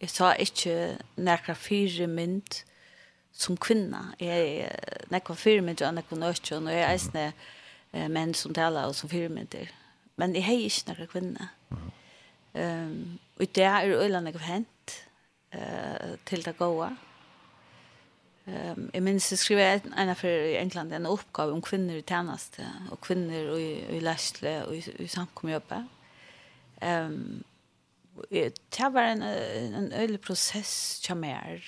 jeg 0.00 0.10
sa 0.10 0.32
ikke 0.32 0.98
näkra 1.16 1.54
fire 1.54 2.06
mynd 2.06 2.64
som 3.36 3.56
kvinna. 3.56 4.14
Är 4.18 4.70
nekva 5.08 5.34
firmid 5.34 5.82
och 5.82 5.94
nekva 5.94 6.16
nøtjon 6.16 6.66
och 6.66 6.72
jeg 6.72 6.92
eisne 6.92 7.32
eh, 7.92 8.08
menn 8.08 8.34
som 8.34 8.54
talar 8.54 8.86
och 8.86 8.96
som 8.96 9.08
firmider 9.08 9.70
men 10.16 10.32
det 10.32 10.40
är 10.40 10.52
inte 10.52 10.92
nekva 10.92 11.06
kvinna. 11.06 11.48
Um, 12.56 13.18
og 13.36 13.46
det 13.54 13.64
er 13.68 13.98
øyla 14.00 14.22
nekva 14.24 14.40
hent 14.40 14.92
uh, 15.52 16.14
til 16.24 16.44
det 16.44 16.54
gåa 16.56 16.88
um, 18.46 18.86
jeg 18.94 19.02
minns 19.02 19.26
jeg 19.32 19.38
skrev 19.38 19.60
en, 19.60 19.92
en 19.92 20.14
for 20.16 20.28
i 20.28 20.54
England 20.56 20.94
en 20.96 21.08
oppgave 21.10 21.52
om 21.52 21.60
kvinner 21.60 21.98
i 22.00 22.06
tjeneste 22.06 22.64
og 22.90 23.00
kvinner 23.04 23.52
i, 23.60 23.68
i 23.98 24.00
lærsle 24.00 24.54
og 24.64 24.72
i, 24.76 24.80
i 25.04 25.06
samkomjøpet 25.06 25.84
um, 26.80 27.44
det 28.32 28.88
var 28.92 29.12
en, 29.12 29.22
en, 29.22 29.74
en 29.82 29.92
øyla 29.92 30.34
som 30.34 30.64
kjammer 31.04 31.60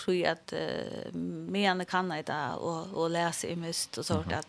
tror 0.00 0.26
at 0.32 0.52
uh, 0.56 1.14
men 1.14 1.84
kan 1.86 2.10
jeg 2.10 2.26
da 2.26 2.54
och 2.56 2.94
och 2.94 3.10
lese 3.10 3.48
i 3.48 3.56
mist 3.56 3.98
och 3.98 4.06
sånt 4.06 4.32
at 4.32 4.46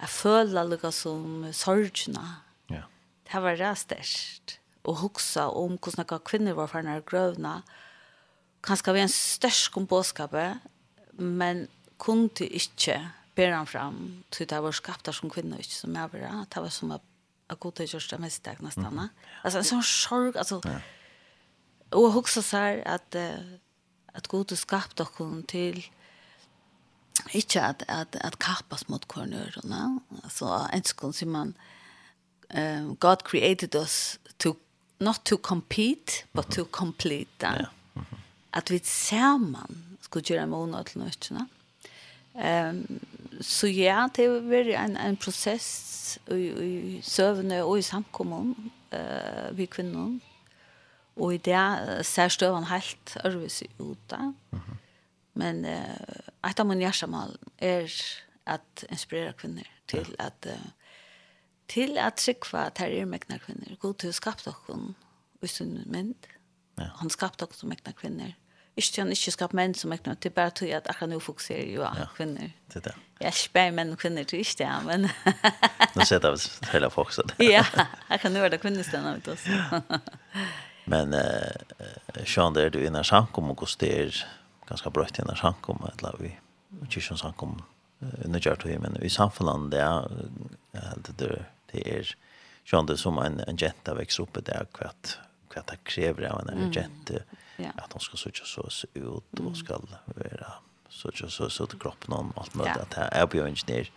jeg 0.00 0.08
føler 0.08 0.78
jag 0.82 0.94
som 0.94 1.52
sorgna. 1.52 2.42
Ja. 2.70 2.82
Det 3.32 3.42
var 3.42 3.56
rastigt 3.56 4.60
och 4.84 4.96
huxa 4.96 5.48
om 5.48 5.78
hvordan 5.78 6.06
noen 6.08 6.24
kvinnor 6.24 6.54
var 6.54 6.66
for 6.66 6.82
når 6.82 7.00
grövna. 7.00 7.62
Kanskje 8.62 8.92
vi 8.92 9.00
en 9.00 9.08
störst 9.08 9.72
komposkape 9.72 10.58
men 11.12 11.68
kunde 11.98 12.46
inte 12.46 13.10
han 13.36 13.66
fram 13.66 14.24
til 14.30 14.46
det 14.46 14.62
var 14.62 14.72
skapta 14.72 15.12
som 15.12 15.30
kvinnor 15.30 15.58
ikke 15.58 15.74
som 15.74 15.94
jag 15.94 16.12
var. 16.12 16.46
Det 16.54 16.62
var 16.62 16.68
som 16.68 16.90
att 16.90 17.02
jag 17.48 17.60
kunde 17.60 17.84
göra 17.84 18.18
mest 18.18 18.48
nesten. 18.60 18.86
Mm. 18.86 19.08
Alltså 19.44 19.58
en 19.58 19.64
sånn 19.64 19.82
sorg 19.82 20.38
alltså. 20.38 20.60
Ja. 20.64 20.80
Och 21.90 22.12
huxa 22.12 22.42
seg 22.42 22.82
at... 22.86 23.14
att 23.14 23.14
uh, 23.14 23.58
at 24.18 24.28
god 24.28 24.54
skapte 24.58 25.06
oss 25.06 25.46
til 25.48 25.80
ikke 27.34 27.60
at, 27.60 27.84
at, 27.88 28.16
at 28.20 28.38
kappas 28.38 28.88
mot 28.88 29.08
kornørene. 29.08 30.00
Altså, 30.22 30.68
en 30.74 30.84
skål 30.84 31.14
sier 31.14 31.30
man, 31.30 31.54
um, 32.54 32.96
God 32.96 33.24
created 33.24 33.74
us 33.74 34.18
to, 34.38 34.54
not 35.00 35.20
to 35.24 35.36
compete, 35.36 36.24
but 36.32 36.50
to 36.54 36.64
complete. 36.64 37.28
Ja. 37.42 37.52
Yeah. 37.52 37.66
Mm 37.94 38.02
-hmm. 38.02 38.16
At 38.52 38.70
vi 38.70 38.80
sammen 38.84 39.98
skulle 40.00 40.24
gjøre 40.24 40.42
en 40.42 40.50
måned 40.50 40.84
til 40.84 40.98
nøttene. 40.98 41.48
Um, 42.34 43.00
så 43.40 43.66
ja, 43.66 44.08
det 44.16 44.24
har 44.24 44.40
vært 44.40 44.84
en, 44.84 44.96
en 44.96 45.16
prosess 45.16 46.18
i, 46.30 46.34
i 46.34 47.00
søvnene 47.02 47.64
og 47.64 47.78
i 47.78 47.82
samkommunen 47.82 48.72
uh, 48.92 49.58
vi 49.58 49.66
kvinner. 49.66 50.18
Og 51.18 51.34
i 51.34 51.40
det 51.42 52.06
ser 52.06 52.30
støven 52.30 52.68
helt 52.70 53.16
ærvis 53.24 53.62
ut 53.78 54.10
da. 54.10 54.16
Mm 54.16 54.34
-hmm. 54.52 54.76
Men 55.34 55.64
uh, 55.64 56.50
et 56.50 56.60
av 56.60 56.66
min 56.66 56.78
hjertemål 56.78 57.36
er 57.58 57.92
at 58.46 58.84
inspirere 58.90 59.32
kvinner 59.32 59.66
til 59.88 60.14
ja. 60.18 60.26
at 60.26 60.46
uh, 60.46 60.66
til 61.68 61.98
at 61.98 62.20
sikva 62.20 62.66
at 62.66 62.78
her 62.78 62.86
er 62.86 63.04
mekna 63.04 63.38
kvinner. 63.38 63.76
God 63.80 63.94
til 63.94 64.08
å 64.08 64.16
skapte 64.16 64.50
dere 64.50 64.94
i 65.42 65.46
sin 65.46 65.82
mynd. 65.86 66.28
Ja. 66.78 66.90
Han 67.02 67.10
skapte 67.10 67.44
dere 67.44 67.54
som 67.54 67.68
mekna 67.68 67.92
kvinner. 67.92 68.32
Ikke 68.78 68.92
til 68.94 69.02
han 69.02 69.10
ikke 69.12 69.34
skapte 69.34 69.58
menn 69.58 69.74
som 69.74 69.90
mekna, 69.90 70.14
det 70.14 70.30
er 70.30 70.34
bare 70.34 70.50
til 70.54 70.70
at 70.70 70.86
akkurat 70.86 71.10
nå 71.10 71.18
fokuserer 71.18 71.66
jo 71.66 71.82
av 71.82 71.98
ja. 71.98 72.06
kvinner. 72.14 72.52
Det 72.70 72.76
er 72.76 72.84
det. 72.86 72.94
Jeg 73.20 73.34
spør 73.34 73.72
menn 73.74 73.90
og 73.92 73.98
kvinner 73.98 74.24
til 74.24 74.38
ikke 74.44 74.60
det, 74.60 74.68
men... 74.86 75.08
nå 75.96 76.06
ser 76.06 76.20
jeg 76.20 76.22
det 76.22 76.70
hele 76.70 76.90
folk 76.94 77.10
så 77.12 77.26
det. 77.26 77.36
ja, 77.56 77.64
akkurat 78.08 78.32
nå 78.36 78.46
er 78.46 78.54
det 78.54 78.60
kvinnestønner, 78.62 79.18
vet 79.18 79.26
du 79.26 79.34
også. 79.34 79.82
Men 80.88 81.14
eh 81.14 81.50
det 82.54 82.60
där 82.60 82.70
du 82.70 82.86
innan 82.86 83.04
sankom 83.04 83.50
och 83.50 83.56
koster 83.56 84.26
ganska 84.68 84.90
bra 84.90 85.04
till 85.04 85.22
innan 85.24 85.36
sankom 85.36 85.78
att 85.84 86.02
la 86.02 86.14
vi. 86.18 86.38
Och 86.80 86.96
ju 86.96 87.00
sjön 87.00 87.18
sankom 87.18 87.62
under 88.24 88.40
jag 88.44 88.58
tror 88.58 88.78
men 88.78 89.02
i 89.02 89.10
samfällan 89.10 89.70
det 89.70 89.80
är 89.80 90.08
det 90.96 91.18
där 91.18 91.44
det 91.72 91.98
är 91.98 92.16
sjön 92.64 92.86
det 92.86 92.96
som 92.96 93.18
en 93.18 93.40
en 93.40 93.56
jenta 93.56 93.94
växer 93.94 94.22
upp 94.22 94.44
där 94.44 94.66
kvart 94.72 95.18
kvart 95.50 95.66
det 95.66 95.76
kräver 95.82 96.22
av 96.24 96.48
en 96.48 96.72
jente 96.72 97.22
att 97.76 97.92
hon 97.92 98.00
ska 98.00 98.16
söka 98.16 98.44
så 98.44 98.68
ut 98.94 99.40
och 99.40 99.56
ska 99.56 99.78
vara 100.04 100.52
så 100.88 101.10
så 101.14 101.28
så 101.30 101.50
så 101.50 101.66
kroppen 101.66 102.12
om 102.12 102.32
allt 102.36 102.54
möjligt 102.54 102.76
att 102.76 102.94
jag 102.96 103.12
är 103.12 103.26
bioingenjör 103.26 103.90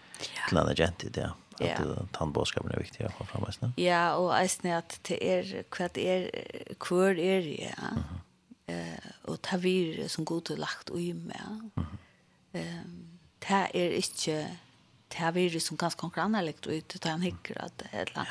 till 0.50 0.58
en 0.58 0.76
jente 0.76 1.10
det 1.10 1.32
yeah. 1.66 1.82
at 1.82 1.88
uh, 1.88 2.08
tannbåskapen 2.16 2.74
er 2.74 2.82
viktig 2.82 3.06
å 3.08 3.12
få 3.18 3.28
fram 3.30 3.46
eisne. 3.50 3.72
Ja, 3.82 4.02
og 4.20 4.32
eisne 4.38 4.76
at 4.80 4.98
det 5.08 5.20
er 5.22 5.54
kvart 5.74 5.96
det 5.98 6.08
er, 6.08 6.28
hva 6.82 7.10
er 7.12 7.48
ja. 7.48 7.92
Mm 7.92 8.04
-hmm. 8.04 8.74
eh, 8.74 9.12
og 9.24 9.42
ta 9.42 9.58
vir 9.58 10.08
som 10.10 10.26
god 10.26 10.52
og 10.52 10.58
lagt 10.58 10.90
ui 10.90 11.14
med. 11.14 11.72
Mm 11.76 11.86
-hmm. 11.86 12.60
um, 12.60 13.08
det 13.40 13.70
er 13.74 13.92
ikke 13.92 14.58
det 15.10 15.36
vir 15.36 15.60
som 15.60 15.78
ganske 15.78 16.00
konkurrent 16.00 16.46
lagt 16.46 16.68
ui 16.68 16.82
til 16.82 17.12
han 17.12 17.22
hikker 17.22 17.62
att 17.64 17.82
et 17.82 18.10
eller 18.10 18.28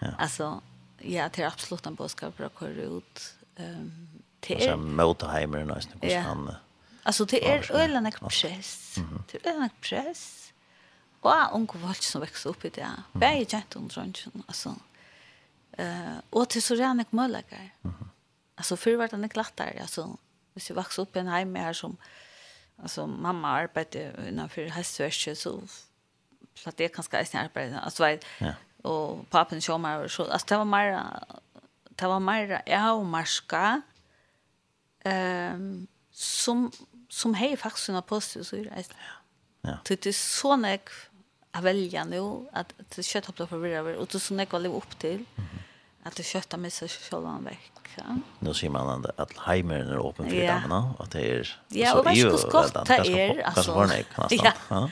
Ja. 0.00 0.14
Alltså 0.18 0.60
ja, 1.02 1.28
det 1.28 1.42
är 1.42 1.46
absolut 1.46 1.86
en 1.86 1.94
båskap 1.96 2.40
å 2.40 2.48
køre 2.48 2.96
ut. 2.96 3.34
Ehm 3.56 4.08
det 4.40 4.50
er... 4.50 4.72
Altså, 4.72 4.76
Motaheimer 4.76 5.58
er 5.58 5.68
nesten 5.68 5.98
hvordan 5.98 6.22
han... 6.22 6.48
Alltså 7.04 7.24
det 7.24 7.48
är 7.48 7.72
ölen 7.72 8.06
är 8.06 8.10
press. 8.10 8.98
Det 9.32 9.46
är 9.46 9.50
ölen 9.50 9.62
är 9.62 9.70
press 9.80 10.47
og 11.22 11.54
unge 11.54 11.80
folk 11.82 12.04
som 12.04 12.22
vekste 12.22 12.52
opp 12.52 12.64
i 12.64 12.70
det. 12.74 12.88
Begge 13.18 13.48
kjent 13.50 13.76
om 13.76 13.88
drønnen, 13.90 14.44
altså. 14.46 14.74
Uh, 15.78 16.18
og 16.34 16.48
til 16.50 16.62
så 16.62 16.74
rann 16.78 16.98
jeg 16.98 17.06
møllegger. 17.10 17.70
Mm 17.82 17.90
-hmm. 17.90 18.06
Altså, 18.58 18.76
før 18.76 18.96
var 18.96 19.06
det 19.06 19.24
ikke 19.24 19.36
lettere, 19.36 19.80
altså. 19.80 20.16
Hvis 20.52 20.70
jeg 20.70 20.76
vokste 20.76 21.00
opp 21.00 21.16
i 21.16 21.18
en 21.18 21.28
heim 21.28 21.54
her 21.54 21.72
som, 21.72 21.98
altså, 22.82 23.06
mamma 23.06 23.48
arbeidde 23.48 24.14
innenfor 24.28 24.70
hestverket, 24.70 25.38
så 25.38 25.60
platt 26.62 26.80
jeg 26.80 26.92
kanskje 26.92 27.18
eisen 27.18 27.38
arbeidde. 27.38 27.80
Altså, 27.84 28.04
jeg, 28.04 28.20
ja. 28.40 28.54
og 28.84 29.26
papen 29.30 29.60
kjører 29.60 29.78
meg, 29.78 30.10
så, 30.10 30.22
altså, 30.22 30.46
det 30.48 30.58
var 30.58 30.64
mer, 30.64 31.20
det 31.98 32.08
var 32.08 32.18
mer, 32.18 32.62
jeg 32.66 32.80
har 32.80 33.02
marska, 33.02 33.80
um, 35.54 35.88
som, 36.12 36.72
som 37.10 37.34
hei 37.34 37.56
faktisk 37.56 37.88
en 37.88 38.02
positiv 38.02 38.44
syre, 38.44 38.76
eisen. 38.76 38.96
Ja. 38.98 39.18
Ja. 39.68 39.78
Det 39.88 40.06
är 40.06 40.12
så 40.12 40.56
jeg, 40.64 40.80
att 41.58 41.64
välja 41.64 42.04
nu 42.04 42.46
att 42.52 42.72
att 42.80 43.04
köta 43.04 43.32
på 43.32 43.46
för 43.46 43.58
vidare 43.58 43.96
och 43.96 44.08
så 44.20 44.34
när 44.34 44.46
jag 44.50 44.66
upp 44.66 44.98
till 44.98 45.24
att 46.02 46.16
du 46.16 46.22
köta 46.22 46.56
med 46.56 46.72
sig 46.72 46.88
själva 46.88 47.30
en 47.30 47.44
vecka. 47.44 48.20
Nu 48.38 48.54
ser 48.54 48.70
man 48.70 49.04
att 49.04 49.20
att 49.20 49.38
är 49.90 50.08
öppen 50.08 50.30
för 50.30 50.36
yeah. 50.36 50.62
damerna 50.62 50.94
att 50.98 51.10
det 51.10 51.20
är 51.20 51.58
Ja, 51.68 51.98
och 51.98 52.04
vad 52.04 52.16
ska 52.16 52.36
skott 52.38 52.90
er 52.90 53.42
alltså. 53.44 53.88
Ja. 54.68 54.90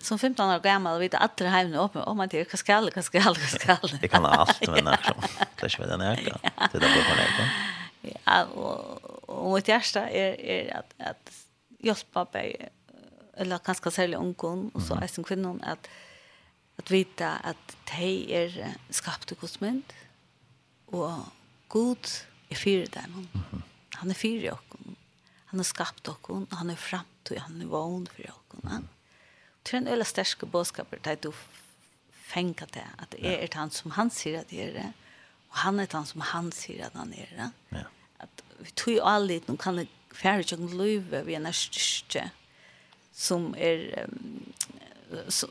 Som 0.00 0.18
15 0.18 0.50
år 0.50 0.60
gammal 0.60 0.98
vet 0.98 1.14
att 1.14 1.36
det 1.36 1.48
hemmen 1.48 1.74
öppen 1.74 2.02
om 2.02 2.16
man 2.16 2.28
det 2.28 2.56
ska 2.56 2.74
alla 2.74 3.02
ska 3.02 3.20
alla 3.20 3.34
ska. 3.34 3.76
Det 4.00 4.08
kan 4.08 4.26
allt 4.26 4.68
men 4.68 4.84
när 4.84 4.96
som 4.96 5.14
clash 5.56 5.78
väl 5.80 5.88
den 5.88 6.00
här. 6.00 6.16
Det 6.72 6.78
där 6.78 6.88
på 7.10 7.14
nätet. 7.20 7.50
Ja, 8.24 8.44
och 8.44 9.14
och 9.26 9.62
det 9.62 9.80
första 9.80 10.08
är 10.08 10.40
är 10.40 10.76
att 10.78 11.08
att 11.08 11.30
hjälpa 11.78 12.24
på 12.24 12.38
eller 13.36 13.58
kanske 13.58 13.90
sälja 13.90 14.18
ungkon 14.18 14.70
och 14.74 14.82
så 14.82 14.94
är 14.94 15.06
som 15.06 15.24
kvinnan 15.24 15.60
att 15.62 15.88
at 16.84 16.90
vita 16.92 17.38
at 17.44 17.76
de 17.88 18.32
er 18.34 18.74
skapt 18.92 19.32
i 19.32 19.36
Guds 19.40 19.60
mynd, 19.62 19.92
og 20.92 21.24
Gud 21.72 22.10
er 22.50 22.58
fyrir 22.60 22.90
dem. 22.92 23.28
Han 24.00 24.10
er 24.10 24.18
fyrir 24.18 24.52
okken. 24.52 24.96
Han 25.48 25.62
har 25.62 25.64
skapt 25.64 26.08
okken, 26.08 26.46
han 26.52 26.70
er 26.70 26.76
framtid, 26.76 27.38
han 27.40 27.62
er 27.62 27.70
vogn 27.72 28.06
fyrir 28.12 28.34
okken. 28.34 28.68
Han. 28.68 28.88
Det 29.64 29.72
er 29.72 29.80
en 29.80 29.88
øyla 29.88 30.04
sterske 30.04 30.46
bådskaper 30.46 31.00
er 31.08 31.16
du 31.16 31.32
fengar 32.12 32.68
det, 32.74 32.84
at 32.98 33.12
det 33.12 33.24
er 33.24 33.48
han 33.56 33.70
som 33.70 33.94
han 33.96 34.10
sier 34.10 34.42
at 34.42 34.50
det 34.50 34.60
er 34.60 34.72
det, 34.76 34.88
og 35.50 35.56
han 35.64 35.80
er 35.80 35.88
han 35.92 36.06
som 36.06 36.20
han 36.20 36.52
sier 36.52 36.86
at 36.86 36.96
han 36.98 37.12
er 37.16 37.32
det. 37.32 37.50
Ja. 37.72 37.84
At 38.20 38.44
vi 38.58 38.70
tog 38.76 38.94
jo 38.94 39.06
alle 39.08 39.28
dit, 39.34 39.48
nå 39.48 39.56
kan 39.56 39.78
det 39.80 39.88
færre 40.12 40.44
tjøkken 40.44 40.76
løyve 40.76 41.24
vi 41.24 41.34
er 41.34 41.44
nærstyrste, 41.44 42.28
som 43.14 43.54
er 43.56 44.04
um, 44.04 44.52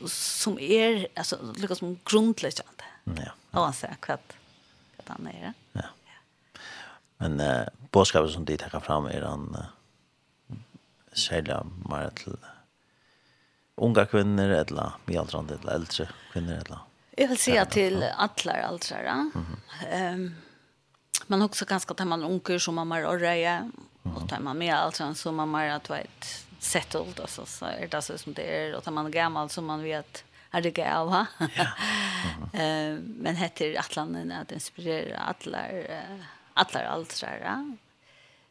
som 0.08 0.58
är 0.58 1.06
alltså 1.16 1.38
lika 1.56 1.74
som 1.74 1.98
grundläggande. 2.04 2.84
Ja. 3.04 3.32
Ja, 3.50 3.72
så 3.72 3.86
kvart 4.00 4.32
att 4.96 5.08
han 5.08 5.26
är. 5.26 5.52
Ja. 5.72 5.82
Men 7.16 7.40
eh 7.40 7.66
boskapen 7.90 8.32
som 8.32 8.44
det 8.44 8.56
tar 8.56 8.80
fram 8.80 9.06
är 9.06 9.22
han 9.22 9.56
sälja 11.12 11.66
mer 11.90 12.10
till 12.10 12.36
unga 13.76 14.06
kvinnor 14.06 14.48
eller 14.48 14.92
medelålders 15.04 15.60
eller 15.60 15.72
äldre 15.72 16.08
kvinnor 16.32 16.52
eller. 16.52 16.78
Jag 17.16 17.28
vill 17.28 17.38
säga 17.38 17.66
till 17.66 18.02
alla 18.02 18.52
äldre. 18.52 19.30
Ehm 19.90 20.34
men 21.26 21.42
också 21.42 21.64
ganska 21.64 21.94
tar 21.94 22.04
man 22.04 22.24
som 22.58 22.74
man 22.74 22.90
har 22.90 23.18
röja 23.18 23.70
och 24.02 24.28
tar 24.28 24.40
man 24.40 24.58
med 24.58 24.74
alltså 24.74 25.14
som 25.14 25.36
man 25.36 25.54
har 25.54 25.64
att 25.64 25.90
vet 25.90 26.43
settled 26.64 27.20
alltså 27.20 27.46
så 27.46 27.64
är 27.66 27.88
det 27.88 28.02
så 28.02 28.18
som 28.18 28.32
det 28.32 28.42
är 28.42 28.74
och 28.74 28.84
tar 28.84 28.92
man 28.92 29.10
gammal 29.10 29.48
som 29.48 29.64
man 29.64 29.82
vet 29.82 30.24
är 30.50 30.62
det 30.62 30.70
gav 30.70 31.10
va. 31.10 31.26
Eh 32.52 32.98
men 32.98 33.36
heter 33.36 33.78
Atlanten 33.78 34.32
att 34.32 34.52
inspirera 34.52 35.18
alla 35.18 35.58
alla 36.54 36.88
altrar. 36.88 37.76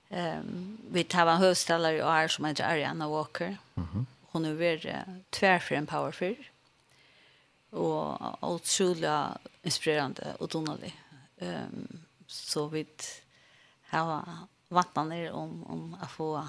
Ehm 0.09 0.77
vi 0.91 1.03
tar 1.03 1.27
en 1.27 1.37
höstallare 1.37 2.03
och 2.03 2.11
här 2.11 2.27
som 2.27 2.45
heter 2.45 2.63
Ariana 2.63 3.09
Walker. 3.09 3.57
Mhm. 3.73 4.05
Hon 4.31 4.45
är 4.45 4.53
väl 4.53 4.97
tvärför 5.29 5.75
en 5.75 5.85
powerful. 5.85 6.47
Och 7.69 8.43
otroligt 8.53 9.09
inspirerande 9.63 10.35
och 10.39 10.47
donalig. 10.47 11.01
Ehm 11.37 12.03
så 12.27 12.67
vid 12.67 13.03
har 13.89 14.23
vattnet 14.67 15.07
ner 15.07 15.31
om 15.31 15.63
om 15.63 15.97
att 16.01 16.11
få 16.11 16.47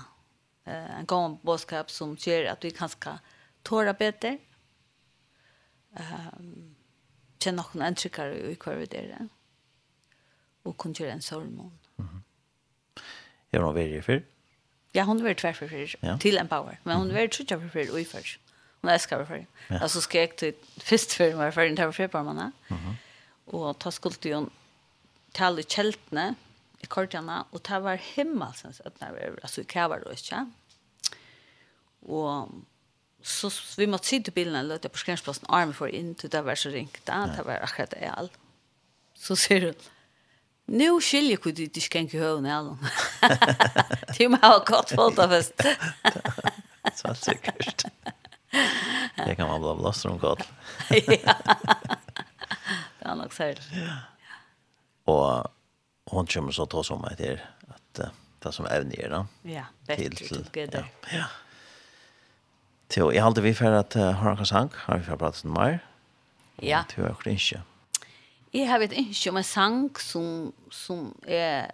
eh, 0.64 0.98
en 0.98 1.06
gång 1.06 1.38
boskap 1.42 1.90
som 1.90 2.16
gör 2.20 2.44
att 2.44 2.64
vi 2.64 2.70
kan 2.70 2.88
ska 2.88 3.18
tåra 3.62 3.92
bättre. 3.92 4.38
Um, 5.90 6.74
känna 7.38 7.64
någon 7.74 7.82
antryckare 7.82 8.50
i 8.50 8.54
kvar 8.54 8.74
vi 8.74 8.86
där. 8.86 9.28
Och 10.62 10.78
kunna 10.78 10.94
göra 10.98 11.12
en 11.12 11.22
sorgmån. 11.22 11.78
Mm 11.98 12.10
-hmm. 12.10 12.20
Jag 13.50 13.62
har 13.62 14.00
för. 14.02 14.22
Ja, 14.92 15.02
hon 15.02 15.16
har 15.16 15.24
varit 15.24 15.38
tvär 15.38 15.52
för 15.52 15.68
för. 15.68 15.96
Ja. 16.00 16.18
Till 16.18 16.38
en 16.38 16.48
power. 16.48 16.80
Men 16.82 16.96
hon 16.96 17.06
har 17.10 17.14
varit 17.14 17.32
trutja 17.32 17.60
för 17.60 17.68
för 17.68 17.92
och 17.92 18.00
i 18.00 18.04
först. 18.04 18.40
Hon 18.80 18.90
älskar 18.90 19.24
för 19.24 19.46
för. 19.68 19.76
Alltså 19.82 20.00
ska 20.00 20.20
jag 20.20 20.36
till 20.36 20.54
först 20.76 21.12
för 21.12 21.36
mig 21.36 21.52
för 21.52 21.64
inte 21.64 21.92
för 21.92 22.08
på 22.08 22.22
mannen. 22.22 22.52
Mm. 22.68 22.94
Och 23.44 23.78
ta 23.78 23.90
skuld 23.90 24.20
till 24.20 24.34
hon 24.34 24.50
i 25.58 25.62
kältne 25.62 26.34
i 26.84 26.90
kortjana, 26.90 27.42
og 27.52 27.64
det 27.66 27.80
var 27.82 28.00
himmelsens 28.14 28.80
öppnar, 28.84 29.16
altså 29.42 29.64
i 29.64 29.64
kævar 29.64 30.04
då, 30.04 30.12
ikke? 30.14 30.44
Og 32.02 32.52
så 33.24 33.50
vi 33.76 33.86
måtte 33.88 34.06
sitte 34.06 34.30
bilen 34.30 34.56
og 34.60 34.68
løte 34.68 34.88
på 34.92 35.00
skrensplassen, 35.00 35.48
armen 35.48 35.74
for 35.74 35.88
inn, 35.88 36.14
til 36.14 36.32
det 36.32 36.44
var 36.44 36.60
så 36.60 36.72
ringt, 36.74 37.00
da, 37.08 37.24
det 37.36 37.46
var 37.46 37.64
akkurat 37.64 37.94
det 37.96 38.10
all. 38.12 38.30
Så 39.14 39.36
sier 39.38 39.70
hun, 39.70 39.90
Nu 40.66 41.00
skiljer 41.00 41.38
hur 41.42 41.52
du 41.52 41.62
inte 41.62 41.80
kan 41.80 42.08
höra 42.08 42.40
när 42.40 42.54
alla. 42.54 42.78
Det 44.18 44.28
må 44.28 44.36
ha 44.36 44.64
gott 44.66 44.90
fotofest. 44.90 45.60
Så 46.94 47.14
säkert. 47.14 47.84
Det 49.26 49.36
kan 49.36 49.48
man 49.48 49.60
bla 49.60 49.74
bla 49.74 49.92
om 50.04 50.18
godt. 50.18 50.48
Ja. 50.90 51.34
Det 52.98 53.08
var 53.08 53.14
nok 53.14 53.32
særlig. 53.32 53.62
Ja. 53.72 53.96
Och 55.12 55.53
hon 56.14 56.26
kommer 56.26 56.52
så 56.52 56.66
ta 56.66 56.84
som 56.84 57.00
mig 57.00 57.16
till 57.16 57.40
att 57.68 58.00
det 58.38 58.52
som 58.52 58.66
är 58.66 58.84
nere. 58.84 59.26
Ja, 59.42 59.64
bättre 59.86 60.26
together. 60.28 60.86
Ja. 61.12 61.24
Till 62.86 63.02
jag 63.02 63.22
hade 63.22 63.40
vi 63.40 63.54
för 63.54 63.72
att 63.72 63.94
har 63.94 64.36
en 64.36 64.46
sang, 64.46 64.70
har 64.72 64.98
vi 64.98 65.04
pratat 65.04 65.44
om 65.44 65.52
mer. 65.52 65.78
Ja. 66.56 66.84
Till 66.88 67.04
jag 67.04 67.32
inte. 67.32 67.62
Jag 68.50 68.66
har 68.66 68.80
ett 68.80 68.92
inte 68.92 69.30
om 69.30 69.36
en 69.36 69.44
sang 69.44 69.90
som 69.98 70.52
som 70.70 71.14
är 71.26 71.66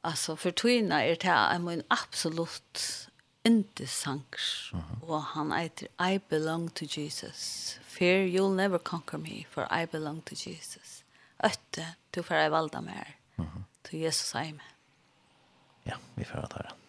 alltså 0.00 0.36
för 0.36 0.50
tvinna 0.50 1.04
är 1.04 1.16
det 1.20 1.28
en 1.28 1.64
min 1.64 1.82
absolut 1.88 3.08
inte 3.42 3.86
sang 3.86 4.22
och 5.02 5.22
han 5.22 5.52
heter 5.52 5.88
I 6.12 6.20
belong 6.28 6.70
to 6.70 6.84
Jesus. 6.84 7.78
Fear 7.82 8.26
you'll 8.26 8.54
never 8.54 8.78
conquer 8.78 9.18
me 9.18 9.44
for 9.50 9.82
I 9.82 9.86
belong 9.86 10.20
to 10.20 10.34
Jesus 10.34 11.01
øtte, 11.44 11.86
du 12.14 12.22
får 12.22 12.34
jeg 12.34 12.52
valda 12.52 12.80
mer. 12.80 13.16
Mm 13.36 13.46
-hmm. 13.46 13.62
Til 13.84 13.98
Jesus 13.98 14.34
er 14.34 14.52
med. 14.52 14.70
Ja, 15.86 15.96
vi 16.14 16.24
får 16.24 16.46
ta 16.46 16.58
det. 16.58 16.81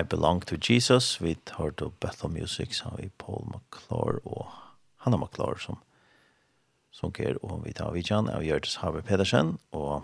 I 0.00 0.02
Belong 0.02 0.40
to 0.40 0.56
Jesus, 0.60 1.20
vi 1.20 1.36
har 1.50 1.70
då 1.70 1.92
Bethel 2.00 2.30
Music, 2.30 2.76
så 2.76 2.88
har 2.88 2.96
vi 2.96 3.08
Paul 3.08 3.44
McClure 3.46 4.18
og 4.24 4.46
Hanna 4.96 5.16
McClure 5.16 5.58
som 5.58 5.78
som 6.90 7.12
ger 7.18 7.44
och 7.44 7.66
vi 7.66 7.72
tar 7.72 7.92
vidjan 7.92 8.28
av 8.28 8.44
Gjördes 8.44 8.76
Harvey 8.76 9.02
Pedersen 9.02 9.58
og 9.70 10.02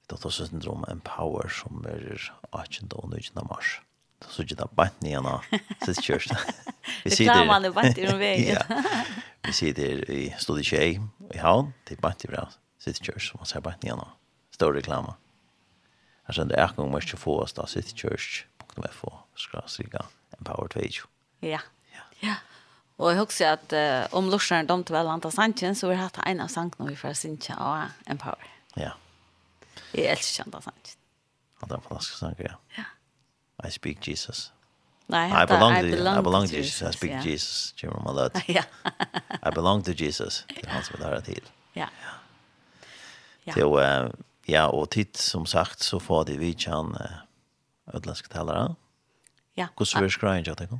vi 0.00 0.16
tar 0.16 0.26
oss 0.26 0.36
syndrom 0.36 0.84
Empower 0.88 1.48
som 1.48 1.84
er 1.88 2.32
18. 2.52 2.88
og 2.92 3.10
19. 3.10 3.46
mars. 3.48 3.80
Så 4.22 4.30
så 4.30 4.42
det 4.42 4.70
bant 4.76 5.02
ni 5.02 5.14
ana 5.16 5.40
sitt 5.84 6.02
kjørst. 6.04 6.34
Vi 7.04 7.10
sitter 7.10 7.46
man 7.46 7.62
det 7.62 7.74
bant 7.74 7.98
i 7.98 8.06
den 8.06 8.18
vägen. 8.18 8.56
Ja. 8.56 8.82
Vi 9.46 9.52
sitter 9.52 10.10
i 10.10 10.34
Stodi 10.38 10.62
Tjej 10.62 11.00
i 11.34 11.38
Havn, 11.38 11.72
det 11.88 11.96
er 11.96 12.00
bant 12.00 12.24
i 12.24 12.28
bra 12.28 12.48
sitt 12.78 13.00
kjørst 13.00 13.30
som 13.30 13.40
man 13.40 13.46
ser 13.46 13.60
bant 13.60 13.82
ni 13.82 13.90
ana. 13.90 14.10
Stor 14.50 14.72
reklama. 14.72 15.14
Alltså 16.24 16.44
det 16.44 16.54
är 16.54 16.70
nog 16.76 16.94
mycket 16.94 17.18
få 17.18 17.40
oss 17.40 17.52
då 17.52 17.66
sitt 17.66 17.96
kjørst 17.96 18.46
siga 19.66 20.06
Empower 20.38 20.68
2. 20.68 20.80
Ja. 21.42 21.60
Ja. 22.22 22.36
Og 23.00 23.10
jeg 23.10 23.20
husker 23.22 23.56
at 23.56 23.72
uh, 23.72 24.18
om 24.18 24.28
lursene 24.28 24.68
dom 24.68 24.84
til 24.84 24.94
Velanta 24.94 25.30
Sanchin, 25.30 25.74
så 25.74 25.88
har 25.88 25.94
jeg 25.94 26.02
hatt 26.02 26.18
en 26.26 26.40
av 26.44 26.48
sangene 26.52 26.90
vi 26.90 26.96
fra 27.00 27.14
Sincha 27.16 27.56
og 27.56 28.10
Empower. 28.10 28.48
Ja. 28.76 28.92
Jeg 29.94 30.10
elsker 30.12 30.42
kjent 30.42 30.54
av 30.54 30.60
Kjanta 30.60 30.70
Sanchin. 30.70 30.96
det 31.60 31.70
er 31.70 31.76
en 31.76 31.82
fantastisk 31.82 32.18
sang, 32.18 32.36
ja. 32.40 32.56
Ja. 32.76 32.84
I 33.64 33.70
speak 33.70 34.08
Jesus. 34.08 34.52
Nei, 35.10 35.26
I 35.28 35.46
belong, 35.46 35.74
I 35.76 35.90
belong, 35.90 36.18
I 36.18 36.22
belong 36.22 36.48
to 36.48 36.56
Jesus. 36.56 36.82
I 36.82 36.92
speak 36.92 37.10
yeah. 37.10 37.26
Jesus. 37.26 37.74
Jim 37.76 37.90
you? 37.90 38.30
Ja. 38.54 38.62
I 39.42 39.50
belong 39.50 39.82
to 39.84 39.92
Jesus. 39.92 40.44
Det 40.48 40.64
er 40.64 40.70
han 40.70 40.84
som 40.84 41.00
er 41.00 41.10
der 41.10 41.20
til. 41.20 41.42
Ja. 41.74 41.88
Ja. 43.46 43.56
Ja. 43.56 44.08
ja, 44.48 44.66
og 44.66 44.90
tid, 44.90 45.16
som 45.16 45.46
sagt, 45.46 45.84
så 45.84 45.98
får 45.98 46.24
de 46.24 46.38
vidtjen... 46.38 46.94
Uh, 46.94 47.29
utländska 47.94 48.28
talare. 48.28 48.74
Ja. 49.54 49.68
Hur 49.78 49.84
så 49.84 49.98
är 49.98 50.08
skrejen 50.08 50.44
jag 50.46 50.58
tänker? 50.58 50.78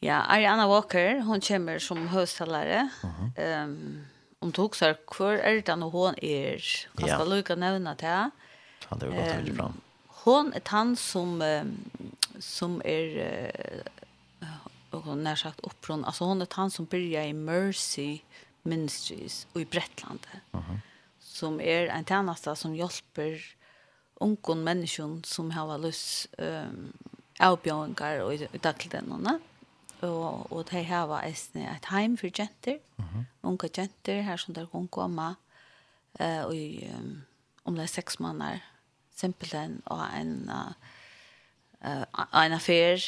Ja, 0.00 0.14
Ariana 0.14 0.66
Walker, 0.66 1.20
hon 1.20 1.40
kommer 1.40 1.78
som 1.78 2.08
hösttalare. 2.08 2.88
Ehm 3.02 3.32
mm 3.36 3.64
um, 3.64 4.06
om 4.38 4.52
tog 4.52 4.76
sig 4.76 4.94
kvar 5.06 5.32
är 5.32 5.62
det 5.62 5.76
nog 5.76 5.92
hon 5.92 6.14
är. 6.22 6.62
Kan 6.96 7.08
ska 7.08 7.24
lucka 7.24 7.54
nämna 7.54 7.94
det. 7.94 8.30
Han 8.84 8.98
det 8.98 9.06
går 9.06 9.14
inte 9.14 9.54
fram. 9.54 9.80
Hon 10.06 10.52
är 10.52 10.62
han 10.64 10.96
som 10.96 11.42
som 12.38 12.82
är 12.84 13.50
och 14.90 15.02
hon 15.02 15.26
har 15.26 15.36
sagt 15.36 15.60
uppron 15.60 16.04
alltså 16.04 16.24
hon 16.24 16.42
är 16.42 16.46
han 16.50 16.70
som 16.70 16.84
börjar 16.84 17.22
i 17.22 17.32
Mercy 17.32 18.18
Ministries 18.62 19.46
i 19.54 19.64
Brettlande. 19.64 20.28
Mhm. 20.50 20.62
Mm 20.64 20.80
som 21.36 21.60
är 21.60 21.86
en 21.86 22.04
tjänare 22.04 22.56
som 22.56 22.74
hjälper 22.74 23.55
ungun 24.20 24.64
mennesker 24.64 25.20
som 25.24 25.50
har 25.50 25.78
lust 25.78 26.26
ehm 26.38 26.92
avbjørninger 27.40 28.22
og 28.24 28.34
i 28.34 28.58
dagligdagarna 28.58 29.38
og, 30.00 30.52
og 30.52 30.70
de 30.70 30.82
har 30.84 31.06
var 31.06 31.22
ett 31.22 31.84
hem 31.84 32.16
för 32.16 32.30
jenter. 32.40 32.78
Mhm. 32.96 33.26
Unga 33.42 33.68
jenter 33.76 34.22
her 34.22 34.36
som 34.36 34.54
der 34.54 34.66
kan 34.66 34.88
komme 34.88 34.88
komma 34.88 35.34
i 36.52 36.90
um, 36.98 37.22
om 37.64 37.74
det 37.74 37.82
är 37.82 37.86
sex 37.86 38.18
månader 38.18 38.60
simpelthen 39.14 39.82
och 39.84 40.04
en 40.14 40.50
uh, 40.50 40.72
uh, 41.90 42.44
en 42.44 42.52
affär 42.52 43.02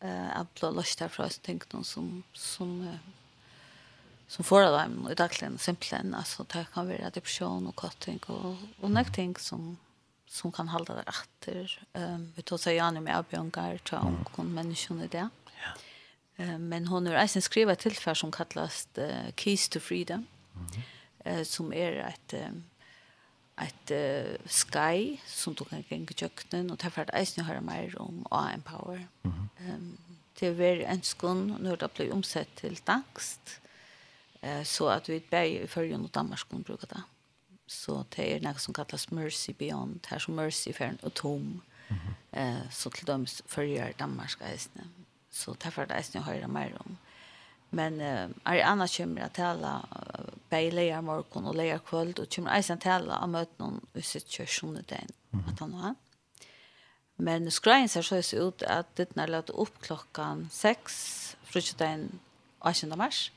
eh 0.00 0.40
att 0.40 0.54
blå 0.54 0.70
løst 0.70 0.98
derfra, 0.98 1.28
så 1.28 1.40
tenker 1.40 1.66
noen 1.72 1.84
som 1.84 2.24
som 2.32 2.80
uh, 2.80 2.98
som 4.28 4.44
får 4.44 4.62
av 4.62 4.72
dem 4.72 5.08
i 5.10 5.14
dagligen 5.14 5.58
simpelthen 5.58 6.14
Altså, 6.14 6.42
det 6.42 6.66
kan 6.74 6.86
vara 6.86 7.10
depression 7.10 7.66
och 7.66 7.76
cutting 7.76 8.20
og, 8.26 8.56
och 8.80 8.90
någonting 8.90 9.36
som 9.36 9.76
som 10.28 10.52
kan 10.52 10.68
halda 10.68 10.94
det 10.94 11.04
etter. 11.08 11.74
Um, 11.96 12.32
vi 12.36 12.42
tar 12.42 12.60
seg 12.60 12.76
gjerne 12.76 13.00
med 13.00 13.16
avbjöngar 13.16 13.80
till 13.84 13.98
omkring 13.98 14.52
mennesker 14.54 15.04
i 15.04 15.08
det. 15.12 15.28
Ja. 15.58 15.72
Eh, 16.36 16.58
men 16.58 16.86
hon 16.86 17.06
har 17.06 17.14
eisen 17.22 17.42
skriva 17.42 17.72
ett 17.72 17.78
tillfär 17.78 18.14
som 18.14 18.32
kallas 18.32 18.88
uh, 18.98 19.30
Keys 19.36 19.68
to 19.68 19.80
Freedom. 19.80 20.26
Mm 20.54 20.66
-hmm. 20.66 21.38
uh, 21.38 21.44
som 21.44 21.72
är 21.72 21.92
ett 21.92 22.34
um, 22.34 22.64
ett 23.60 23.90
uh, 23.90 24.36
sky 24.46 25.16
som 25.26 25.54
tog 25.54 25.72
en 25.72 25.84
gäng 25.88 26.06
köknen 26.06 26.70
och 26.70 26.76
därför 26.76 27.02
att 27.02 27.10
eisen 27.10 27.44
höra 27.44 27.60
mer 27.60 28.02
om 28.02 28.26
A 28.30 28.50
Empower. 28.54 29.06
Mm 29.22 29.36
-hmm. 29.36 29.74
um, 29.74 29.96
det 30.38 30.50
var 30.50 30.64
en 30.64 31.02
skån 31.02 31.76
det 31.80 31.94
blev 31.94 32.12
omsett 32.12 32.54
till 32.54 32.78
dagst 32.84 33.60
uh, 34.44 34.62
så 34.62 34.88
att 34.88 35.08
vi 35.08 35.14
i 35.14 35.22
Berg 35.30 35.56
i 35.56 35.66
Följen 35.66 36.04
och 36.04 36.10
Danmark 36.10 36.48
kunde 36.48 36.64
bruka 36.64 36.86
det. 36.86 36.94
Mm 36.94 37.17
Så 37.68 38.02
det 38.16 38.24
er 38.24 38.40
noe 38.40 38.58
som 38.58 38.74
kallas 38.74 39.10
Mercy 39.12 39.52
Beyond, 39.52 40.06
her 40.08 40.18
som 40.18 40.34
Mercy 40.34 40.72
for 40.72 40.84
en 40.84 41.00
atom. 41.02 41.62
Mm 41.88 41.96
-hmm. 41.96 42.40
eh, 42.40 42.70
så 42.70 42.90
til 42.90 43.06
dem 43.06 43.26
følger 43.46 43.92
Danmark 43.92 44.40
eisene. 44.40 44.84
Så 45.30 45.54
därför 45.64 45.82
er 45.82 45.86
det 45.86 45.96
eisene 45.96 46.48
mer 46.48 46.72
om. 46.80 46.98
Men 47.70 48.00
eh, 48.00 48.28
Ariana 48.44 48.86
kommer 48.86 49.26
å 49.26 49.28
tale 49.28 49.66
uh, 49.66 50.28
bare 50.50 50.70
leier 50.70 51.00
morgen 51.00 51.46
og 51.46 51.54
leier 51.54 51.78
kvöld, 51.78 52.18
og 52.18 52.30
kommer 52.34 52.56
eisene 52.56 52.80
til 52.80 53.10
å 53.10 53.26
møte 53.26 53.52
noen 53.58 53.80
i 53.94 54.00
sitt 54.00 54.28
kjørsjonen 54.28 54.84
den, 54.88 55.08
mm 55.32 55.40
-hmm. 55.40 55.52
at 55.52 55.58
han 55.58 55.72
har. 55.72 55.94
Men 57.16 57.50
skreien 57.50 57.88
ser 57.88 58.02
så 58.02 58.22
ut 58.46 58.62
at 58.62 58.86
det 58.96 59.08
er 59.16 59.26
lagt 59.26 59.50
opp 59.50 59.80
klokkan 59.82 60.48
6, 60.50 61.36
frutjetegn 61.42 62.20
18. 62.60 62.98
mars. 62.98 63.32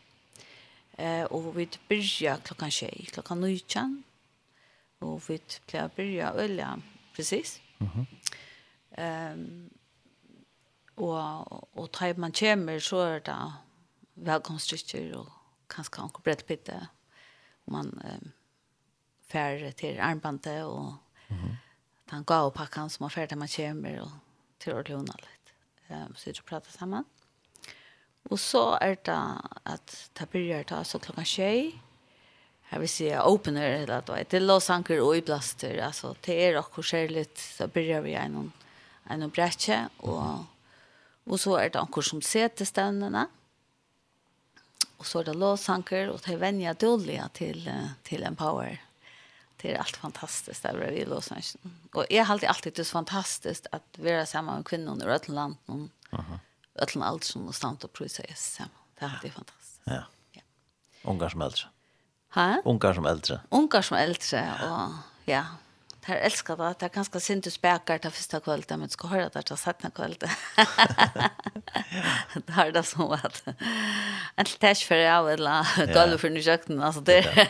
Eh, 0.98 1.26
og 1.32 1.56
vi 1.56 1.70
byrja 1.90 2.38
klokkan 2.46 2.72
6, 2.72 3.12
klokkan 3.12 3.42
9, 3.42 4.04
och 5.02 5.30
vi 5.30 5.42
blev 5.68 5.96
börja 5.96 6.32
ölla 6.32 6.82
precis. 7.16 7.62
Mhm. 7.78 8.06
Ehm 8.92 9.70
och 10.96 11.78
och 11.78 11.92
tar 11.92 12.14
man 12.14 12.32
kommer 12.32 12.80
så 12.80 13.02
är 13.02 13.20
det 13.20 13.54
välkomststycker 14.14 15.18
och 15.18 15.30
kanske 15.68 16.02
anka 16.02 16.22
brett 16.24 16.48
pitte. 16.48 16.88
Man 17.66 18.02
ehm 18.06 18.32
färre 19.28 19.72
till 19.72 20.00
armbandet 20.00 20.66
och 20.66 20.94
mhm. 21.28 21.56
Han 22.08 22.24
gav 22.24 22.48
och 22.48 22.54
packan 22.54 22.90
som 22.90 23.04
har 23.04 23.10
färdigt 23.10 23.38
man 23.38 23.48
kommer 23.48 24.00
och 24.00 24.12
till 24.58 24.74
ordlåna 24.74 25.14
lite. 25.18 25.52
Ehm 25.88 26.16
så 26.16 26.30
vi 26.30 26.34
pratar 26.34 26.72
samman. 26.72 27.06
Och 28.24 28.40
så 28.40 28.76
är 28.82 28.98
det 29.04 29.42
att 29.64 30.10
ta 30.14 30.26
börjar 30.26 30.64
ta 30.64 30.84
så 30.84 31.00
klockan 31.00 31.26
20 31.26 31.80
jag 32.74 32.80
vill 32.80 32.90
säga 32.90 33.26
opener 33.26 33.70
eller 33.70 33.98
att 33.98 34.06
det 34.06 34.34
är 34.34 34.40
Los 34.40 34.70
Anker 34.70 35.02
och 35.02 35.18
i 35.18 35.32
alltså 35.82 36.16
det 36.22 36.46
är 36.46 36.58
också 36.58 36.82
skärligt 36.82 37.38
så 37.38 37.68
börjar 37.68 38.02
vi 38.02 38.14
en 38.14 38.52
en 39.04 39.30
bräcke 39.30 39.88
och 39.98 40.36
och 41.24 41.40
så 41.40 41.56
är 41.56 41.70
det 41.70 41.80
anker 41.80 42.02
som 42.02 42.22
sätter 42.22 42.66
stännena 42.66 43.28
och 44.98 45.06
så 45.06 45.20
är 45.20 45.24
det 45.24 45.34
Los 45.34 45.70
Anker 45.70 46.10
och 46.10 46.22
det 46.26 46.36
vänjer 46.36 46.74
dåliga 46.74 47.30
till 47.34 47.72
till 48.04 48.24
en 48.24 48.36
power 48.36 48.82
det 49.62 49.74
är 49.74 49.80
allt 49.80 49.98
fantastiskt 49.98 50.64
där 50.64 50.92
vi 50.92 51.06
Los 51.06 51.32
Angeles. 51.32 51.58
Och 51.94 52.06
jag 52.10 52.26
har 52.26 52.34
alltid 52.34 52.50
alltid 52.50 52.74
det 52.74 52.86
så 52.86 52.92
fantastiskt 52.92 53.68
att 53.72 53.98
vara 53.98 54.26
samman 54.26 54.56
med 54.56 54.66
kvinnor 54.66 55.02
i 55.02 55.12
ötland 55.12 55.36
land 55.36 55.56
någon. 55.66 55.90
Aha. 56.12 56.40
Ötland 56.76 57.08
allt 57.08 57.24
som 57.24 57.48
och 57.48 57.56
stant 57.56 57.84
och 57.84 57.94
prisa. 57.94 58.24
Det 58.24 59.06
är 59.06 59.10
alltid 59.10 59.34
fantastiskt. 59.34 59.82
Ja. 59.84 60.04
Ja. 60.32 60.42
Ungar. 61.04 61.72
Ha? 62.34 62.62
Ungar 62.66 62.94
som 62.94 63.06
äldre. 63.06 63.40
Ungar 63.50 63.82
som 63.82 63.98
eldre, 63.98 64.54
och 64.64 64.90
ja. 65.26 65.44
det 66.06 66.14
Där 66.14 66.16
älskar 66.16 66.58
det. 66.58 66.84
er 66.84 66.90
ganske 66.90 67.20
synd 67.20 67.44
du 67.44 67.50
spärkar 67.50 67.98
til 67.98 68.12
första 68.12 68.40
kvällen 68.40 68.80
men 68.80 68.90
ska 68.90 69.08
höra 69.08 69.30
det 69.30 69.46
til 69.46 69.58
sattna 69.58 69.90
kvällen. 69.90 70.18
det 72.48 72.54
har 72.54 72.72
det 72.72 72.84
som 72.86 73.12
at 73.12 73.44
en 74.38 74.46
täsch 74.46 74.88
för 74.88 74.96
jag 74.96 75.24
vill 75.24 75.50
gå 75.94 76.18
för 76.18 76.30
nu 76.30 76.40
jakten 76.40 76.82
alltså 76.82 77.02
det. 77.02 77.48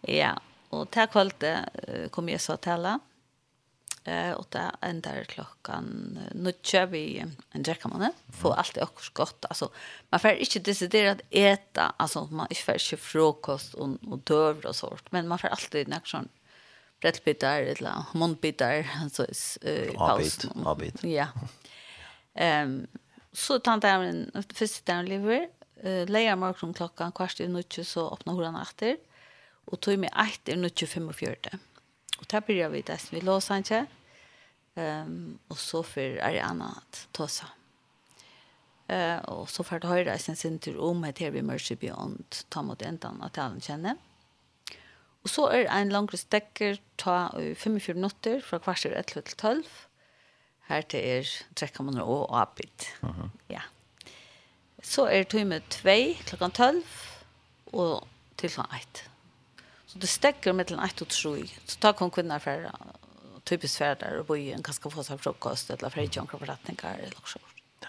ja, 0.00 0.38
och 0.70 0.90
tack 0.90 1.10
kvällen 1.12 1.64
kommer 2.10 2.32
jag 2.32 2.40
så 2.40 2.52
att 2.52 2.62
det 2.62 2.98
eh 4.08 4.32
och 4.32 4.46
där 4.48 4.70
ändar 4.80 5.24
klockan 5.24 6.18
nu 6.34 6.52
kör 6.62 6.86
vi 6.86 7.24
en 7.50 7.62
jackamanne 7.66 8.12
för 8.40 8.52
allt 8.52 8.76
är 8.76 8.82
också 8.82 9.10
gott. 9.14 9.44
Alltså 9.44 9.70
man 10.08 10.20
får 10.20 10.30
inte 10.30 10.58
decidera 10.58 11.10
att 11.10 11.20
äta 11.30 11.94
alltså 11.96 12.24
man 12.30 12.46
inte 12.50 12.62
får 12.62 12.74
inte 12.74 12.96
frukost 12.96 13.74
och 13.74 13.88
och 14.06 14.18
dövr 14.18 14.66
och 14.66 14.76
sånt. 14.76 15.12
Men 15.12 15.28
man 15.28 15.38
får 15.38 15.48
alltid 15.48 15.92
en 15.92 16.00
sån 16.04 16.28
brödbitar 17.00 17.62
eller 17.62 17.92
mondbitar 18.14 18.86
så 19.12 19.22
är 19.22 19.88
eh 19.88 19.94
paus 19.94 20.46
avbit 20.64 21.04
ja. 21.04 21.26
Ehm 22.34 22.86
så 23.32 23.58
tant 23.58 23.82
där 23.82 24.02
en 24.02 24.44
första 24.54 24.94
där 24.94 25.02
lever. 25.02 25.48
Eh 25.82 26.06
lejer 26.06 26.36
morgon 26.36 26.74
klockan 26.74 27.12
kvart 27.12 27.40
i 27.40 27.48
natt 27.48 27.78
så 27.82 28.10
öppnar 28.12 28.34
hon 28.34 28.56
efter. 28.56 28.96
Och 29.64 29.80
tog 29.80 29.98
med 29.98 30.10
8 30.42 30.52
i 30.52 30.56
natt 30.56 30.78
25 30.78 31.08
och 31.08 31.14
blir 31.14 32.40
börjar 32.46 32.68
vi 32.68 32.82
dess 32.82 33.12
vi 33.12 33.20
låser 33.20 33.56
inte. 33.56 33.86
Um, 34.78 35.38
og 35.50 35.58
så 35.58 35.80
for 35.82 36.18
Ariana 36.22 36.68
at 36.78 37.00
ta 37.16 37.26
seg. 37.30 37.54
Uh, 38.88 39.18
og 39.34 39.48
så 39.52 39.64
for 39.66 39.82
det 39.82 39.90
høyre 39.90 40.14
jeg 40.14 40.38
sen 40.38 40.60
tur 40.62 40.78
om 40.86 41.02
et 41.04 41.18
her 41.20 41.32
vi 41.34 41.42
Mercy 41.44 41.74
Beyond 41.76 42.44
ta 42.52 42.62
mot 42.64 42.82
enden 42.82 43.18
at 43.24 43.40
alle 43.42 43.60
kjenner. 43.64 43.98
Og 45.26 45.32
så 45.32 45.48
er 45.52 45.66
en 45.66 45.90
langre 45.92 46.16
stekker 46.16 46.78
ta 47.00 47.16
45 47.34 47.98
minutter 47.98 48.40
fra 48.44 48.60
kvarser 48.62 48.94
11 48.94 49.26
til 49.26 49.36
12. 49.36 49.64
Her 50.68 50.86
til 50.86 51.04
er 51.04 51.32
trekker 51.56 51.84
man 51.84 51.98
og 52.00 52.30
apit. 52.40 52.86
Mhm. 53.02 53.10
-huh. 53.10 53.28
Ja. 53.50 53.60
Så 54.82 55.06
er 55.06 55.44
med 55.44 55.60
2 55.70 55.88
klokken 56.24 56.50
12 56.50 56.84
og 57.72 58.06
til 58.36 58.50
klokken 58.50 58.76
1. 58.76 59.10
Så 59.86 59.98
det 59.98 60.08
stekker 60.08 60.52
mellom 60.52 60.84
1 60.84 61.02
og 61.02 61.08
3. 61.08 61.46
Så 61.66 61.78
tar 61.80 61.92
kon 61.92 62.10
kvinner 62.10 62.38
for 62.38 62.70
typiskt 63.48 63.78
färdar 63.78 64.30
och 64.30 64.38
en 64.38 64.62
kanske 64.62 64.90
få 64.90 65.04
sig 65.04 65.18
frukost 65.18 65.70
eller 65.70 65.90
för 65.90 66.00
jag 66.00 66.12
kan 66.12 66.26
förrättningar 66.26 66.98
eller 66.98 67.20
så. 67.24 67.38
Ja. 67.80 67.88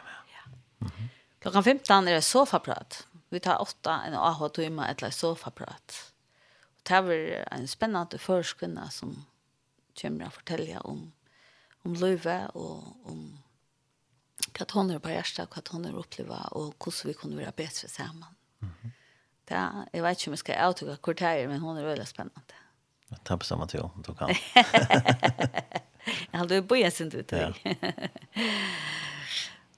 Mhm. 0.77 1.09
Klockan 1.39 1.63
15 1.63 2.07
är 2.07 2.13
det 2.13 2.21
soffaprat. 2.21 3.07
Vi 3.29 3.39
tar 3.39 3.61
åtta 3.61 4.01
en 4.07 4.13
AH 4.13 4.47
timme 4.47 4.95
eller 4.97 5.09
soffaprat. 5.09 6.13
Och 6.61 6.79
det 6.83 6.93
är 6.95 7.53
en 7.53 7.67
spännande 7.67 8.17
förskunna 8.17 8.89
som 8.89 9.25
kommer 10.01 10.25
att 10.25 10.33
fortälja 10.33 10.81
om 10.81 11.11
om 11.83 11.93
löve 11.93 12.47
och 12.47 12.83
om 13.11 13.39
vad 14.59 14.71
hon 14.71 14.89
har 14.89 14.99
på 14.99 15.09
hjärtat, 15.09 15.49
vad 15.55 15.67
hon 15.69 15.85
har 15.85 15.99
upplevt 15.99 16.29
och 16.51 16.85
hur 16.85 17.07
vi 17.07 17.13
kunde 17.13 17.37
vara 17.37 17.51
bättre 17.55 17.87
samman. 17.87 18.35
Mm 18.61 18.73
-hmm. 18.81 18.89
Det, 19.45 19.87
jag 19.97 20.03
vet 20.03 20.19
inte 20.19 20.29
om 20.29 20.31
jag 20.31 20.39
ska 20.39 20.69
uttrycka 20.69 20.95
kort 20.95 21.19
här, 21.19 21.47
men 21.47 21.59
hon 21.59 21.77
är 21.77 21.85
väldigt 21.85 22.07
spännande. 22.07 22.53
Ta 23.23 23.37
på 23.37 23.45
samma 23.45 23.67
tid 23.67 23.81
om 23.81 24.03
du 24.07 24.13
kan. 24.19 24.35
Jag 26.31 26.39
hade 26.39 26.61
börjat 26.61 26.93
sin 26.93 27.11
tid. 27.11 27.25
Ja. 27.29 27.53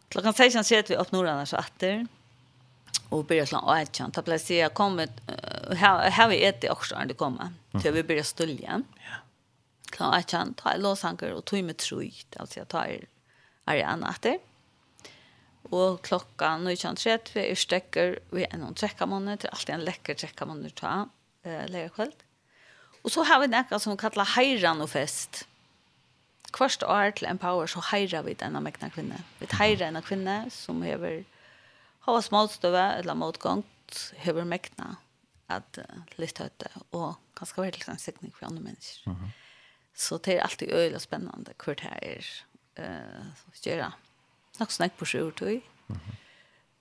Klockan 0.08 0.34
16 0.34 0.64
ser 0.64 0.84
vi 0.88 0.96
upp 0.96 1.12
norrarna 1.12 1.46
så 1.46 1.58
åter. 1.58 2.08
Och 3.10 3.26
börjar 3.26 3.46
slå 3.46 3.60
åt 3.60 3.92
kan. 3.92 4.12
Ta 4.12 4.22
plats 4.22 4.52
jag 4.52 4.74
kommer 4.74 5.08
här 5.76 6.10
här 6.10 6.30
vi 6.30 6.44
ett 6.46 6.70
också 6.70 6.96
när 6.98 7.06
det 7.06 7.14
kommer. 7.14 7.54
Så 7.84 7.92
vi 7.92 8.04
börjar 8.04 8.24
stölja. 8.24 8.84
Ja. 8.96 9.16
Klockan 9.92 10.20
åt 10.20 10.26
kan 10.26 10.54
ta 10.54 10.76
låsanker 10.78 11.32
och 11.34 11.46
tog 11.46 11.64
med 11.64 11.78
troj. 11.78 12.14
Alltså 12.36 12.60
jag 12.60 12.68
tar 12.68 13.00
Ariana 13.66 14.10
åter. 14.10 14.40
Og 15.72 16.02
klokka 16.04 16.58
19.30 16.60 17.38
er 17.40 17.56
stekker 17.56 18.18
vi 18.36 18.44
en 18.50 18.64
noen 18.64 18.76
trekkamåneder, 18.76 19.44
til 19.44 19.54
alltid 19.54 19.76
en 19.76 19.86
lekker 19.88 20.18
trekkamåneder 20.20 20.74
ta, 20.76 20.94
eh, 21.46 21.68
leger 21.70 21.94
kveld. 21.96 22.18
Och 23.02 23.12
så 23.12 23.24
har 23.24 23.40
vi 23.40 23.48
något 23.48 23.82
som 23.82 23.98
kallar 23.98 24.26
heiran 24.26 24.82
och 24.82 24.90
fest. 24.90 25.48
Kvart 26.52 26.84
år 26.84 27.12
til 27.12 27.28
Empower 27.28 27.68
så 27.68 27.80
heirar 27.80 28.24
vi 28.24 28.34
denna 28.34 28.60
mekna 28.60 28.90
kvinna. 28.90 29.24
Vi 29.40 29.48
heirar 29.52 29.88
en 29.88 30.02
kvinna 30.02 30.50
som 30.50 30.82
hever 30.82 31.24
hava 32.00 32.22
smålstöva 32.22 32.94
eller 32.94 33.14
motgångt 33.14 34.14
hever 34.18 34.44
mekna 34.44 34.96
att 35.48 35.78
uh, 35.78 36.02
lyfta 36.16 36.44
og 36.44 36.50
ganske 36.50 36.82
och 36.92 37.16
ganska 37.36 37.62
vara 37.62 37.72
till 37.72 37.90
en 37.90 37.98
segning 37.98 38.32
för 38.32 38.46
andra 38.46 38.62
människor. 38.62 39.12
Mm 39.12 39.20
-hmm. 39.20 39.30
Så 39.94 40.18
det 40.18 40.38
är 40.38 40.42
alltid 40.42 40.72
öjla 40.72 41.00
spännande 41.00 41.54
hur 41.66 41.76
det 41.76 42.00
er 42.02 42.44
är 42.76 43.20
uh, 43.20 43.26
gjøre. 43.64 43.92
Nok 44.60 44.72
snakk 44.72 44.98
på 44.98 45.06
sjur 45.06 45.32
tog. 45.32 45.62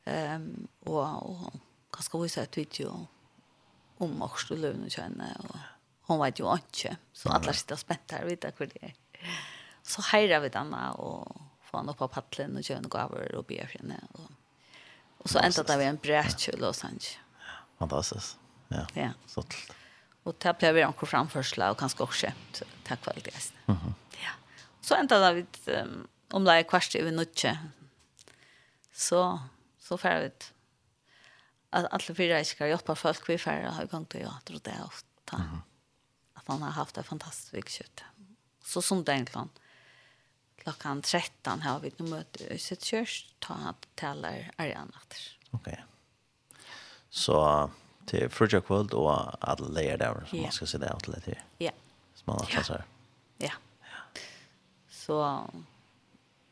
Um, 0.06 0.68
og, 0.86 1.30
og 1.30 1.60
ganske 1.92 2.18
vise 2.22 2.42
et 2.42 2.56
video 2.56 3.06
om 3.98 4.22
också 4.22 4.54
lönen 4.54 4.90
kjønne 4.90 5.36
och 5.38 5.58
hon 6.10 6.20
vet 6.24 6.42
jo 6.42 6.50
ikke. 6.52 6.96
Så 7.14 7.30
alle 7.32 7.54
sitter 7.56 7.78
spent 7.80 8.14
her 8.14 8.26
og 8.26 8.32
vet 8.32 8.46
hvor 8.58 8.70
det 8.70 8.82
er. 8.90 8.94
Så 9.86 10.04
heirer 10.10 10.42
vi 10.44 10.52
denne 10.52 10.82
og 10.98 11.26
får 11.70 11.82
han 11.82 11.92
opp 11.92 12.00
på 12.02 12.10
paddelen 12.16 12.58
og 12.58 12.66
kjører 12.66 12.84
noen 12.84 12.92
gaver 12.92 13.34
og 13.38 13.46
bjer 13.48 13.74
henne. 13.78 13.98
Og, 14.18 14.30
og 15.22 15.32
så 15.32 15.42
enda 15.44 15.64
det 15.66 15.78
vi 15.80 15.88
en 15.88 16.00
brætkjø 16.02 16.56
i 16.56 16.62
Los 16.62 16.84
Angeles. 16.84 17.18
Fantastiskt. 17.80 18.38
Ja, 18.70 18.86
ja. 18.94 19.12
så 19.26 19.42
till. 19.42 19.76
Og 20.28 20.36
det 20.42 20.52
ble 20.60 20.74
vi 20.76 20.84
noen 20.84 21.08
framførsler 21.08 21.72
og 21.72 21.78
kanskje 21.80 22.04
også 22.04 22.26
kjøpt. 22.26 22.62
Takk 22.86 23.04
for 23.04 23.12
det. 23.24 23.52
Mm 23.66 23.76
-hmm. 23.76 23.94
ja. 24.22 24.32
Så 24.82 24.96
enda 24.96 25.18
det 25.18 25.34
vi 25.36 25.72
um, 25.72 26.08
om 26.30 26.44
det 26.44 26.50
omlai 26.52 26.62
kvart 26.62 26.94
i 26.94 27.10
nødtje. 27.10 27.58
Så, 28.92 29.38
så 29.78 29.96
færre 29.96 30.20
vi 30.20 30.26
at 31.72 31.86
alle 31.92 32.14
fyra 32.14 32.38
ikke 32.38 32.78
kan 32.84 32.96
folk 32.96 33.28
vi 33.28 33.38
færre 33.38 33.72
har 33.72 33.86
gang 33.86 34.08
til 34.08 34.20
å 34.20 34.22
gjøre 34.22 34.60
det 34.64 34.76
ofte. 34.84 35.36
Mm 35.36 35.42
-hmm 35.42 35.69
man 36.50 36.62
har 36.62 36.70
haft 36.70 36.98
det 36.98 37.06
fantastiskt 37.06 37.54
vikskjøtt. 37.54 38.04
Så 38.64 38.82
som 38.82 39.04
det 39.04 39.14
egentlig, 39.14 39.46
klokken 40.62 41.02
13 41.02 41.62
har 41.62 41.80
vi 41.80 41.88
ett 41.88 41.98
möte 41.98 42.54
i 42.54 42.58
sitt 42.58 42.84
körs. 42.84 43.26
Ta 43.38 43.54
att 43.54 43.86
tala 43.94 44.28
Ariana. 44.56 44.98
Okej. 45.50 45.72
Okay. 45.72 45.84
Så 47.10 47.70
till 48.06 48.28
Fruja 48.28 48.62
World 48.66 48.92
och 48.92 49.44
alla 49.48 49.68
lejer 49.68 49.98
där 49.98 50.24
som 50.26 50.38
yeah. 50.38 50.46
man 50.46 50.52
ska 50.52 50.66
se 50.66 50.78
där 50.78 50.96
till 50.98 51.14
det. 51.24 51.38
Ja. 51.58 51.70
Som 52.14 52.24
man 52.26 52.46
har 52.52 52.62
så 52.62 52.72
Ja. 53.38 53.52
Ja. 53.82 54.20
Så 54.90 55.46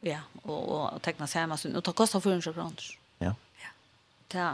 ja, 0.00 0.20
og, 0.42 0.68
og 0.68 1.02
teckna 1.02 1.26
seg 1.26 1.42
hemma 1.42 1.58
og 1.58 1.72
nu 1.72 1.80
tar 1.82 1.94
kostar 1.98 2.22
400 2.22 2.52
kroner. 2.52 2.98
Ja. 3.18 3.34
Ja. 3.62 3.72
Ta. 4.28 4.46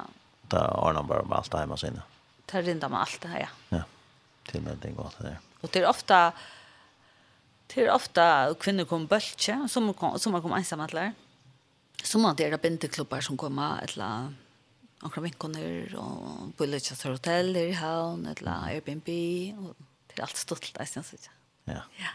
Ta 0.48 0.92
man 0.92 1.06
bara 1.06 1.24
med 1.24 1.38
allt 1.38 1.54
hemma 1.54 1.76
sen. 1.76 2.00
Ta 2.46 2.62
rinda 2.62 2.88
med 2.88 3.00
allt 3.00 3.20
det 3.20 3.28
här, 3.28 3.40
ja. 3.40 3.48
Ja 3.76 3.82
till 4.46 4.62
någonting 4.62 4.94
gott 4.94 5.18
där. 5.18 5.38
Och 5.60 5.68
det 5.72 5.78
är 5.78 5.88
ofta 5.88 6.32
det 7.66 7.86
är 7.86 7.90
ofta 7.90 8.54
kvinnor 8.60 8.84
kommer 8.84 9.06
bultje 9.06 9.68
som 9.70 9.94
kom, 9.94 10.18
som 10.18 10.42
kommer 10.42 10.56
ensamma 10.56 10.88
till. 10.88 11.10
Som 12.02 12.22
man 12.22 12.36
det 12.36 12.44
är 12.44 12.58
bindeklubbar 12.58 13.20
som 13.20 13.36
kommer 13.36 13.82
eller 13.82 14.34
några 15.02 15.20
vinkoner 15.20 15.94
och 15.96 16.48
bulletjes 16.56 17.04
hotell 17.04 17.56
i 17.56 17.72
havn 17.72 18.26
eller 18.26 18.64
Airbnb 18.64 19.08
och 19.58 19.76
det 20.06 20.18
är 20.18 20.22
allt 20.22 20.36
stort 20.36 20.74
där 20.74 20.84
sen 20.84 21.04
så. 21.04 21.16
Ja. 21.64 21.72
Ja. 21.96 22.08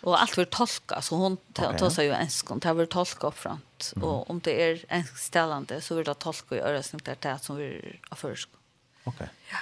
Och 0.00 0.22
allt 0.22 0.30
för 0.30 0.44
tolka 0.44 1.02
så 1.02 1.16
hon 1.16 1.36
tar 1.52 1.90
sig 1.90 2.06
ju 2.06 2.12
enskon 2.12 2.60
tar 2.60 2.74
väl 2.74 2.86
tolka 2.86 3.26
upp 3.26 3.38
framt 3.38 3.92
och 4.00 4.30
om 4.30 4.40
det 4.40 4.70
är 4.70 4.84
enskställande 4.88 5.80
så 5.80 5.94
vart 5.94 6.06
det 6.06 6.14
tolka 6.14 6.56
i 6.56 6.60
öra 6.60 6.82
där 6.92 7.16
det 7.20 7.38
som 7.42 7.56
vi 7.56 8.00
har 8.08 8.16
försk. 8.16 8.48
Okej. 9.04 9.14
Okay. 9.14 9.28
Ja 9.50 9.58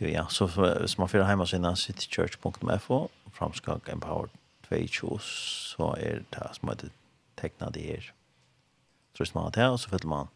det 0.00 0.12
ja, 0.14 0.26
så 0.28 0.46
hvis 0.48 0.96
man 0.98 1.08
fyrer 1.08 1.28
hjemme 1.28 1.46
sina 1.46 1.74
citychurch.fo, 1.76 3.00
framskak 3.36 3.88
empower 3.92 4.30
22, 4.68 5.18
så 5.20 5.90
er 5.98 6.22
det 6.32 6.46
som 6.56 6.70
heter 6.70 6.92
tekna 7.36 7.70
det 7.74 7.82
her. 7.84 8.12
Trøst 9.16 9.34
man 9.34 9.50
det, 9.52 9.66
og 9.68 9.80
så 9.80 9.90
fyller 9.92 10.08
man 10.08 10.30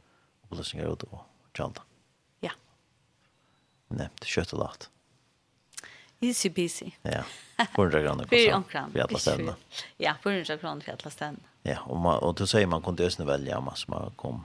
opplysninger 0.44 0.90
ut 0.90 1.06
og 1.10 1.22
tjalda. 1.56 1.84
Ja. 2.44 2.52
Nevnt, 3.88 4.26
kjøtt 4.28 4.52
og 4.56 4.64
lagt. 4.66 4.90
Easy 6.24 6.48
peasy 6.48 6.92
Ja, 7.02 7.24
400 7.76 8.02
kroner. 8.04 8.26
400 8.30 8.56
omkran 8.56 8.92
Vi 8.94 9.00
alla 9.00 9.18
stedene. 9.18 9.56
Ja, 10.00 10.14
400 10.22 10.58
kroner 10.58 10.84
vi 10.86 10.92
alla 10.92 11.10
stedene. 11.10 11.52
Ja, 11.64 11.78
og, 11.86 11.96
man, 12.00 12.20
og 12.20 12.36
du 12.36 12.44
sier 12.48 12.68
man 12.68 12.84
kunne 12.84 13.04
øsne 13.04 13.26
velge 13.28 13.56
om 13.56 13.68
man 13.88 14.12
kom 14.20 14.44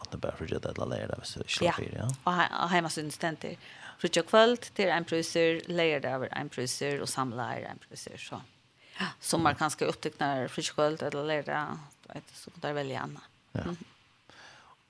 at 0.00 0.08
det 0.12 0.20
bare 0.20 0.36
fortsatt 0.38 0.64
et 0.64 0.78
eller 0.78 0.96
annet 0.96 1.18
hvis 1.20 1.34
du 1.34 1.42
ikke 1.42 1.54
slår 1.56 1.76
fyr, 1.76 1.96
ja? 1.98 2.06
Ja, 2.24 2.46
og 2.62 2.70
heima 2.72 2.88
stundstenter. 2.92 3.56
Ja 3.56 3.79
Rutja 4.02 4.22
kvöld 4.22 4.60
till 4.60 4.88
en 4.88 5.04
priser, 5.04 5.60
lejer 5.66 6.06
över 6.06 6.28
en 6.32 6.48
priser 6.48 7.00
och 7.00 7.08
samlar 7.08 7.50
ein 7.50 7.78
priser. 7.88 8.16
Så. 8.16 8.40
Som 9.20 9.42
man 9.42 9.54
kanske 9.54 9.84
upptäcknar 9.84 10.48
rutja 10.48 10.72
kvöld 10.72 11.02
eller 11.02 11.24
lejer 11.24 11.66
så 12.34 12.50
kan 12.50 12.60
där 12.60 12.72
välja 12.72 13.00
anna. 13.00 13.20
Ja. 13.52 13.74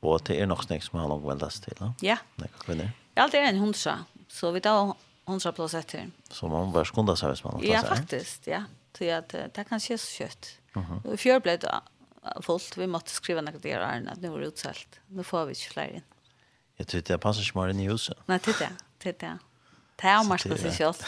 Och 0.00 0.22
det 0.24 0.40
är 0.40 0.46
nog 0.46 0.64
snäck 0.64 0.84
som 0.84 0.98
har 0.98 1.08
nog 1.08 1.26
väldast 1.26 1.64
till. 1.64 1.92
Ja. 2.00 2.16
Nej, 2.36 2.48
kan 2.66 2.78
det. 2.78 2.90
Ja, 3.14 3.28
det 3.32 3.38
en 3.38 3.58
hundsa. 3.58 4.04
Så 4.28 4.50
vi 4.50 4.60
tar 4.60 4.94
hundsa 5.24 5.52
plus 5.52 5.74
etter. 5.74 6.10
Så 6.30 6.48
man 6.48 6.72
bör 6.72 6.84
skunda 6.84 7.16
sig 7.16 7.28
hvis 7.28 7.44
man 7.44 7.54
har 7.54 7.64
Ja, 7.64 7.82
faktiskt, 7.82 8.46
ja. 8.46 8.64
Så 8.98 9.04
ja, 9.04 9.20
det 9.54 9.64
kanske 9.68 9.94
är 9.94 9.98
så 9.98 10.06
kjøtt. 10.06 10.58
Mm 10.74 10.86
-hmm. 10.86 11.06
Och 11.06 11.18
ble 11.18 11.40
blev 11.40 11.58
det 11.58 11.80
fullt. 12.42 12.76
Vi 12.76 12.86
måste 12.86 13.10
skriva 13.10 13.40
något 13.40 13.62
där 13.62 13.80
att 13.80 14.20
nu 14.20 14.28
var 14.28 14.38
det 14.38 14.46
utsällt. 14.46 15.00
Nå 15.06 15.22
får 15.22 15.44
vi 15.44 15.52
ikke 15.52 15.70
flere 15.70 15.94
in. 15.94 16.02
Jag 16.76 16.86
tyckte 16.88 17.12
jag 17.12 17.20
passar 17.20 17.40
inte 17.40 17.58
mer 17.58 17.68
in 17.68 17.80
i 17.80 17.88
huset. 17.88 18.18
Nej, 18.26 18.38
tyckte 18.38 18.64
jag. 18.64 18.72
Det 19.02 19.14
er 19.14 19.18
det. 19.20 19.34
Det 20.00 20.08
er 20.08 20.18
omvarska 20.20 20.56
seg 20.56 20.74
selv. 20.76 21.04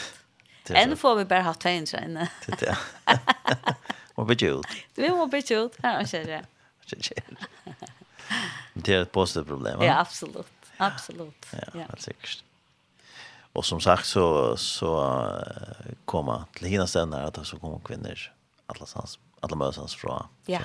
Enn 0.79 0.95
får 0.97 1.17
vi 1.19 1.25
bare 1.29 1.43
ha 1.43 1.53
tøyen 1.59 1.85
seg 1.89 2.07
inne. 2.07 2.29
Det 2.45 2.61
er 2.61 2.77
det. 3.07 3.77
Må 4.17 4.25
bli 4.29 4.49
ut. 4.49 4.75
Vi 4.95 5.09
må 5.09 5.25
bli 5.27 5.41
kjult. 5.41 5.77
Ja, 5.83 5.97
kjære. 6.05 6.43
ikke 6.85 7.23
Det 7.25 7.37
Det 8.73 8.95
er 8.95 9.01
et 9.01 9.11
positivt 9.11 9.47
problem, 9.47 9.79
va? 9.79 9.85
Ja, 9.85 9.99
absolutt. 9.99 10.47
Absolutt. 10.79 11.47
Ja, 11.53 11.85
helt 11.87 12.01
sikkert. 12.01 12.43
Och 13.53 13.65
som 13.65 13.79
sagt 13.79 14.05
så 14.05 14.57
så 14.57 15.43
komma 16.05 16.45
till 16.53 16.67
hina 16.67 16.87
ständer 16.87 17.21
att 17.21 17.47
så 17.47 17.59
kommer 17.59 17.79
kvinnor 17.79 18.19
alla 18.65 18.85
sans 18.85 19.19
alla 19.39 19.55
mösans 19.55 19.95
från. 19.95 20.27
Ja. 20.45 20.61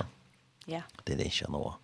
Ja. 0.65 0.81
Det 1.03 1.13
är 1.13 1.17
det 1.17 1.23
inte 1.23 1.51
nå. 1.51 1.75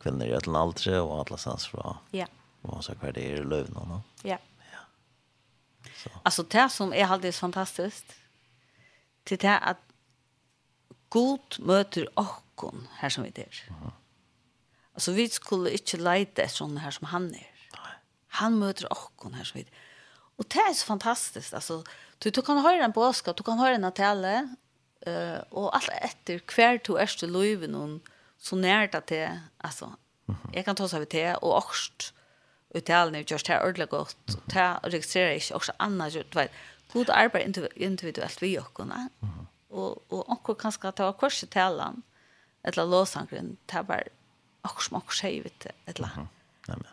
Kvinnor 0.00 0.26
i 0.26 0.34
alla 0.34 0.62
åldrar 0.62 1.00
och 1.00 1.18
alla 1.18 1.36
sans 1.36 1.66
från. 1.66 1.96
Ja. 2.10 2.26
Och 2.62 2.84
så 2.84 2.94
kvar 2.94 3.12
det 3.12 3.32
är 3.32 3.44
lövna, 3.44 3.84
nå. 3.84 4.00
Ja. 4.22 4.38
Alltså 6.22 6.42
det 6.42 6.68
som 6.68 6.92
är 6.92 7.04
alldeles 7.04 7.38
fantastiskt. 7.38 8.14
Till 9.24 9.38
det 9.38 9.58
att 9.58 9.78
god 11.08 11.58
möter 11.58 12.18
okkon 12.18 12.88
här 12.92 13.08
som 13.08 13.24
vi 13.24 13.32
är. 13.34 13.64
Mm. 13.68 13.90
Alltså 14.94 15.12
vi 15.12 15.28
skulle 15.28 15.70
inte 15.70 15.96
leta 15.96 16.42
efter 16.42 16.56
sådana 16.56 16.80
här 16.80 16.90
som 16.90 17.06
han 17.06 17.34
är. 17.34 17.50
Han 18.28 18.58
möter 18.58 18.92
okkon 18.92 19.34
här 19.34 19.44
som 19.44 19.58
vi 19.58 19.62
är. 19.62 19.72
Och 20.36 20.44
det 20.48 20.58
är 20.58 20.74
så 20.74 20.86
fantastiskt. 20.86 21.54
Alltså, 21.54 21.84
du, 22.18 22.30
du 22.30 22.42
kan 22.42 22.58
höra 22.58 22.84
en 22.84 22.92
påskap, 22.92 23.36
du 23.36 23.42
kan 23.42 23.58
höra 23.58 23.74
en 23.74 23.84
atelle. 23.84 24.48
Uh, 25.06 25.38
och 25.50 25.76
allt 25.76 25.88
efter 25.88 26.38
kvar 26.38 26.80
du 26.84 26.96
är 26.96 27.06
till 27.06 27.32
livet 27.32 27.70
någon 27.70 28.00
så 28.38 28.56
nära 28.56 29.00
till. 29.00 29.28
Alltså, 29.58 29.96
jag 30.52 30.64
kan 30.64 30.76
ta 30.76 30.88
sig 30.88 30.98
vid 30.98 31.08
det 31.08 31.34
och 31.34 31.56
också 31.56 31.92
uttalen 32.74 33.14
er 33.14 33.24
just 33.30 33.48
her 33.48 33.62
ordentlig 33.62 33.88
godt, 33.88 34.16
og 34.34 34.50
det 34.50 34.94
registrerer 34.94 35.38
ikke 35.38 35.54
også 35.54 35.74
annet, 35.78 36.18
du 36.32 36.38
vet, 36.38 36.50
god 36.92 37.10
arbeid 37.14 37.58
individuelt 37.76 38.42
vi 38.42 38.54
jokkene, 38.54 39.08
og, 39.70 40.02
og 40.10 40.30
onker 40.30 40.58
kan 40.58 40.74
skal 40.74 40.94
ta 40.96 41.10
kors 41.18 41.42
i 41.42 41.50
talen, 41.50 42.02
eller 42.64 42.88
låsangren, 42.88 43.56
det 43.70 43.78
er 43.78 43.88
bare 43.88 44.12
akkur 44.64 44.86
som 44.86 45.00
akkur 45.00 45.18
sier, 45.18 45.44
vet 45.44 45.66
du, 45.66 45.68
et 45.86 45.98
eller 45.98 46.14
annet. 46.14 46.92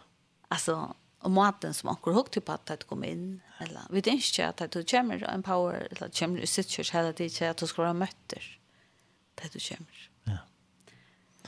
Altså, 0.52 0.78
og 1.22 1.32
maten 1.32 1.76
som 1.78 1.92
akkur 1.94 2.18
hukte 2.18 2.42
på 2.44 2.56
at 2.58 2.66
det 2.68 2.88
kom 2.90 3.06
inn, 3.08 3.42
eller, 3.62 3.86
vi 3.94 4.02
tenker 4.04 4.26
ikke 4.26 4.50
at 4.50 4.74
du 4.74 4.82
kommer 4.84 5.22
en 5.30 5.46
power, 5.46 5.86
eller 5.90 6.14
kommer 6.18 6.42
i 6.42 6.50
sitt 6.50 6.74
kjørs 6.74 6.94
hele 6.98 7.14
tiden, 7.14 7.54
at 7.54 7.62
du 7.62 7.70
skal 7.70 7.88
være 7.88 8.00
møtter, 8.02 8.48
det 9.40 9.54
du 9.54 9.60
kommer. 9.62 10.08
Ja. 10.28 10.40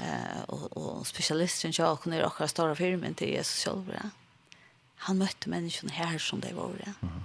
Eh, 0.04 0.42
og, 0.48 0.68
og 0.78 1.08
spesialisten, 1.10 1.74
ja, 1.76 1.92
kunne 1.96 2.22
jo 2.22 2.30
akkurat 2.30 2.54
større 2.54 2.78
firmen 2.78 3.18
til 3.18 3.34
Jesus 3.34 3.66
selv, 3.66 3.90
ja. 3.94 4.10
Mm 4.10 4.23
han 5.04 5.18
møtte 5.18 5.50
människan 5.50 5.90
här 5.90 6.18
som 6.18 6.40
det 6.40 6.54
var 6.54 6.72
Ja. 6.86 6.92
Mm. 7.02 7.24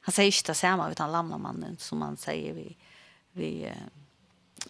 Han 0.00 0.12
säger 0.12 0.38
inte 0.38 0.50
det 0.50 0.54
samma 0.54 0.90
utan 0.90 1.12
lamna 1.12 1.38
mannen 1.38 1.76
som 1.78 1.98
man 1.98 2.16
säger 2.16 2.54
vi 2.54 2.76
vi 3.32 3.64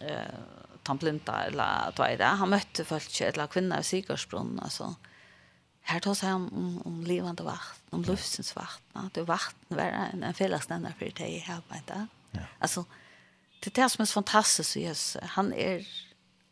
eh 0.01 0.07
uh, 0.11 0.51
tamplinta 0.83 1.43
eller 1.43 1.91
tvaida. 1.91 2.25
Han 2.25 2.49
mötte 2.49 2.85
folk 2.85 3.21
eller 3.21 3.47
kvinna 3.47 3.79
i 3.79 3.83
Sigersbrunn 3.83 4.59
alltså. 4.59 4.95
Här 5.81 5.99
tar 5.99 6.25
han 6.27 6.47
om, 6.47 6.81
om 6.85 7.03
levande 7.03 7.43
vatten, 7.43 7.87
om 7.89 8.03
luftens 8.03 8.55
vakt. 8.55 8.83
Det 9.11 9.21
vatten 9.21 9.77
var 9.77 9.83
en, 9.83 10.23
en 10.23 10.33
fällesnämnare 10.33 10.93
för 10.99 11.11
det 11.15 11.39
här. 11.39 11.61
Ja. 12.31 12.39
Alltså, 12.59 12.85
det 13.59 13.77
är 13.77 13.83
det 13.83 13.89
som 13.89 14.01
är 14.01 14.05
fantastiskt. 14.05 14.77
Yes. 14.77 15.17
Han 15.23 15.53
är 15.53 15.87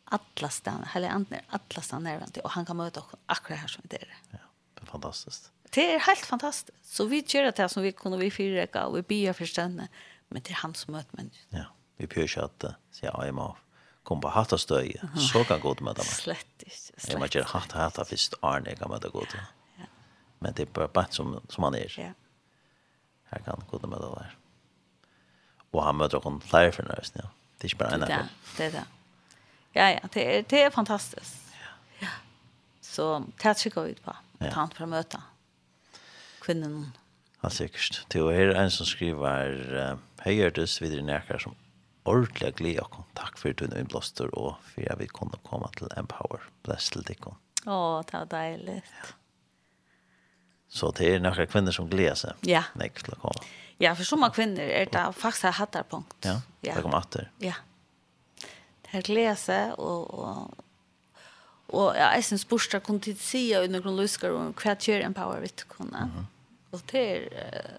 alla 0.04 0.48
stan, 0.48 0.86
eller 0.94 1.08
han 1.08 1.26
är 1.30 1.42
alla 1.48 1.82
stan 1.82 2.02
närvarande 2.02 2.40
och 2.40 2.50
han 2.50 2.66
kan 2.66 2.76
möta 2.76 3.00
oss 3.00 3.06
akkurat 3.26 3.60
här 3.60 3.68
som 3.68 3.82
det 3.84 3.96
är. 3.96 4.16
Ja, 4.30 4.38
det 4.74 4.82
är 4.82 4.86
fantastiskt 4.86 5.52
det 5.74 5.94
er 5.94 5.98
helt 5.98 6.26
fantastiskt. 6.26 6.94
Så 6.94 7.04
vi 7.04 7.24
gör 7.26 7.44
det 7.44 7.58
här 7.58 7.68
som 7.68 7.82
vi 7.82 7.92
kunde 7.92 8.18
vi 8.18 8.30
fyrräcka 8.30 8.86
och 8.86 8.96
vi 8.96 9.02
biar 9.02 9.32
förstända. 9.32 9.88
Men 10.28 10.42
det 10.42 10.50
är 10.50 10.54
han 10.54 10.74
som 10.74 10.92
möter 10.92 11.16
människor. 11.16 11.46
Ja, 11.48 11.64
vi 11.96 12.06
pyrkar 12.06 12.42
att 12.42 12.64
säga 12.90 13.12
ja, 13.14 13.26
jag 13.26 13.34
må 13.34 13.56
komma 14.02 14.20
på 14.20 14.28
hatt 14.28 14.60
stöj. 14.60 14.96
Så 15.32 15.44
kan 15.44 15.60
gå 15.60 15.74
till 15.74 15.84
möta 15.84 15.98
mig. 15.98 16.06
Slett 16.06 16.62
inte. 16.62 17.10
Jag 17.10 17.20
må 17.20 17.26
göra 17.26 17.44
hatt 17.44 17.72
och 17.72 17.78
hatt 17.78 17.98
och 17.98 18.12
visst 18.12 18.34
Arne 18.40 18.74
kan 18.74 18.90
möta 18.90 19.08
gå 19.08 19.24
Ja. 19.78 19.84
Men 20.38 20.52
det 20.54 20.62
är 20.62 20.66
bara 20.66 20.88
bara 20.88 21.06
som, 21.10 21.40
som 21.48 21.64
han 21.64 21.74
är. 21.74 21.94
Ja. 21.98 22.12
Här 23.24 23.38
kan 23.38 23.64
gå 23.70 23.86
med 23.86 24.00
det 24.00 24.06
där. 24.06 24.36
Och 25.70 25.84
han 25.84 25.96
möter 25.96 26.18
honom 26.18 26.40
flera 26.40 26.72
för 26.72 26.82
nöjst. 26.82 27.14
Ja. 27.16 27.30
Det 27.58 27.66
är 27.66 27.68
inte 27.68 27.76
bara 27.76 27.90
en 27.90 28.02
av 28.02 28.08
dem. 28.08 28.28
Det 28.56 28.64
är 28.64 28.72
det. 28.72 28.84
Ja, 29.72 29.90
ja, 29.90 30.00
det 30.12 30.38
är, 30.38 30.44
det 30.48 30.62
är 30.62 30.70
fantastiskt. 30.70 31.36
Ja. 31.52 31.66
ja. 31.98 32.08
Så 32.80 33.24
det 33.42 33.54
tycker 33.54 33.80
jag 33.80 33.90
ut 33.90 34.04
på. 34.04 34.16
Att 34.38 34.52
han 34.52 34.70
får 34.70 34.86
möta 34.86 35.22
kvinnen. 36.50 36.90
Helt 37.40 37.56
sikkert. 37.56 38.02
Det 38.12 38.26
er 38.34 38.54
en 38.58 38.70
som 38.74 38.86
skriver 38.86 39.96
«Høyertes 40.26 40.80
videre 40.82 41.06
nærkere 41.06 41.40
som 41.40 41.56
ordentlig 42.08 42.54
glede 42.58 42.84
og 42.84 43.06
takk 43.18 43.38
for 43.40 43.54
din 43.56 43.74
innblåster 43.76 44.30
og 44.32 44.58
for 44.72 44.90
at 44.90 45.00
vi 45.00 45.08
kunne 45.12 45.38
komme 45.46 45.70
til 45.76 45.90
Empower. 45.96 46.44
Bless 46.66 46.90
til 46.92 47.04
dere. 47.06 47.36
Å, 47.68 47.78
det 48.08 48.16
var 48.16 48.28
deilig. 48.32 48.78
Ja. 48.80 49.10
Så 50.70 50.92
det 50.96 51.08
er 51.10 51.22
nærkere 51.22 51.50
kvinner 51.50 51.74
som 51.74 51.88
gleder 51.90 52.16
seg. 52.18 52.46
Ja. 52.46 52.64
Nei, 52.78 52.88
til 52.94 53.14
å 53.16 53.20
komme. 53.24 53.44
Ja, 53.80 53.94
for 53.96 54.06
som 54.06 54.24
kvinner 54.32 54.68
er 54.70 54.90
det 54.92 55.04
faktisk 55.18 55.48
et 55.48 55.58
hattarpunkt. 55.58 56.18
Ja, 56.24 56.40
ja. 56.62 56.74
det 56.76 56.84
kommer 56.84 57.00
atter. 57.00 57.30
Ja. 57.42 57.56
Det 58.40 58.98
er 59.00 59.06
gleder 59.06 59.38
seg, 59.40 59.78
og, 59.80 60.10
og, 60.14 61.22
og 61.70 61.96
ja, 61.96 62.10
jeg 62.16 62.26
synes 62.28 62.44
bortstå 62.50 62.82
kunne 62.84 63.02
tid 63.02 63.20
si 63.22 63.48
under 63.56 63.82
grunnløsker 63.82 64.34
om 64.36 64.52
hva 64.58 64.76
gjør 64.76 65.06
Empower 65.06 65.40
vidt 65.42 65.66
kunne. 65.70 66.06
Mm 66.06 66.12
-hmm. 66.16 66.28
Och 66.70 66.80
det 66.90 67.16
är 67.16 67.78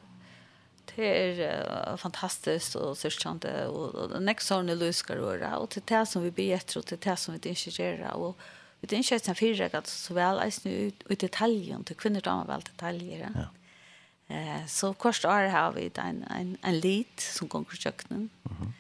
det 0.96 1.40
är 1.42 1.98
fantastiskt 1.98 2.76
och 2.76 2.98
sörstande 2.98 3.68
och 3.68 4.22
nästa 4.22 4.58
år 4.58 4.64
när 4.64 4.76
du 4.76 4.88
och 4.88 5.10
röra 5.10 5.58
och 5.58 5.78
det 5.86 6.06
som 6.06 6.24
vi 6.24 6.32
blir 6.32 6.54
efter 6.54 6.78
och 6.78 6.86
det 7.00 7.18
som 7.18 7.34
vi 7.34 7.50
inte 7.50 7.82
gör 7.82 8.14
och 8.14 8.38
vi 8.80 8.96
inte 8.96 9.20
sen 9.20 9.36
fyra 9.36 9.70
att 9.78 9.88
så 9.88 10.14
väl 10.14 10.38
är 10.38 10.54
nu 10.68 10.72
ut 10.72 11.04
i 11.10 11.16
detaljen 11.16 11.84
till 11.84 11.96
kvinnor 11.96 12.22
damer 12.22 12.46
väl 12.46 12.62
detaljer. 12.62 13.30
Ja. 13.36 14.36
Eh 14.36 14.66
så 14.68 14.94
kort 14.94 15.26
är 15.26 15.48
har 15.48 15.72
vi 15.72 15.92
en 15.96 16.24
en 16.24 16.58
en 16.62 16.80
lit 16.80 17.20
som 17.20 17.48
går 17.48 17.64
på 17.64 17.76
köknen. 17.76 18.30
Mhm. 18.44 18.74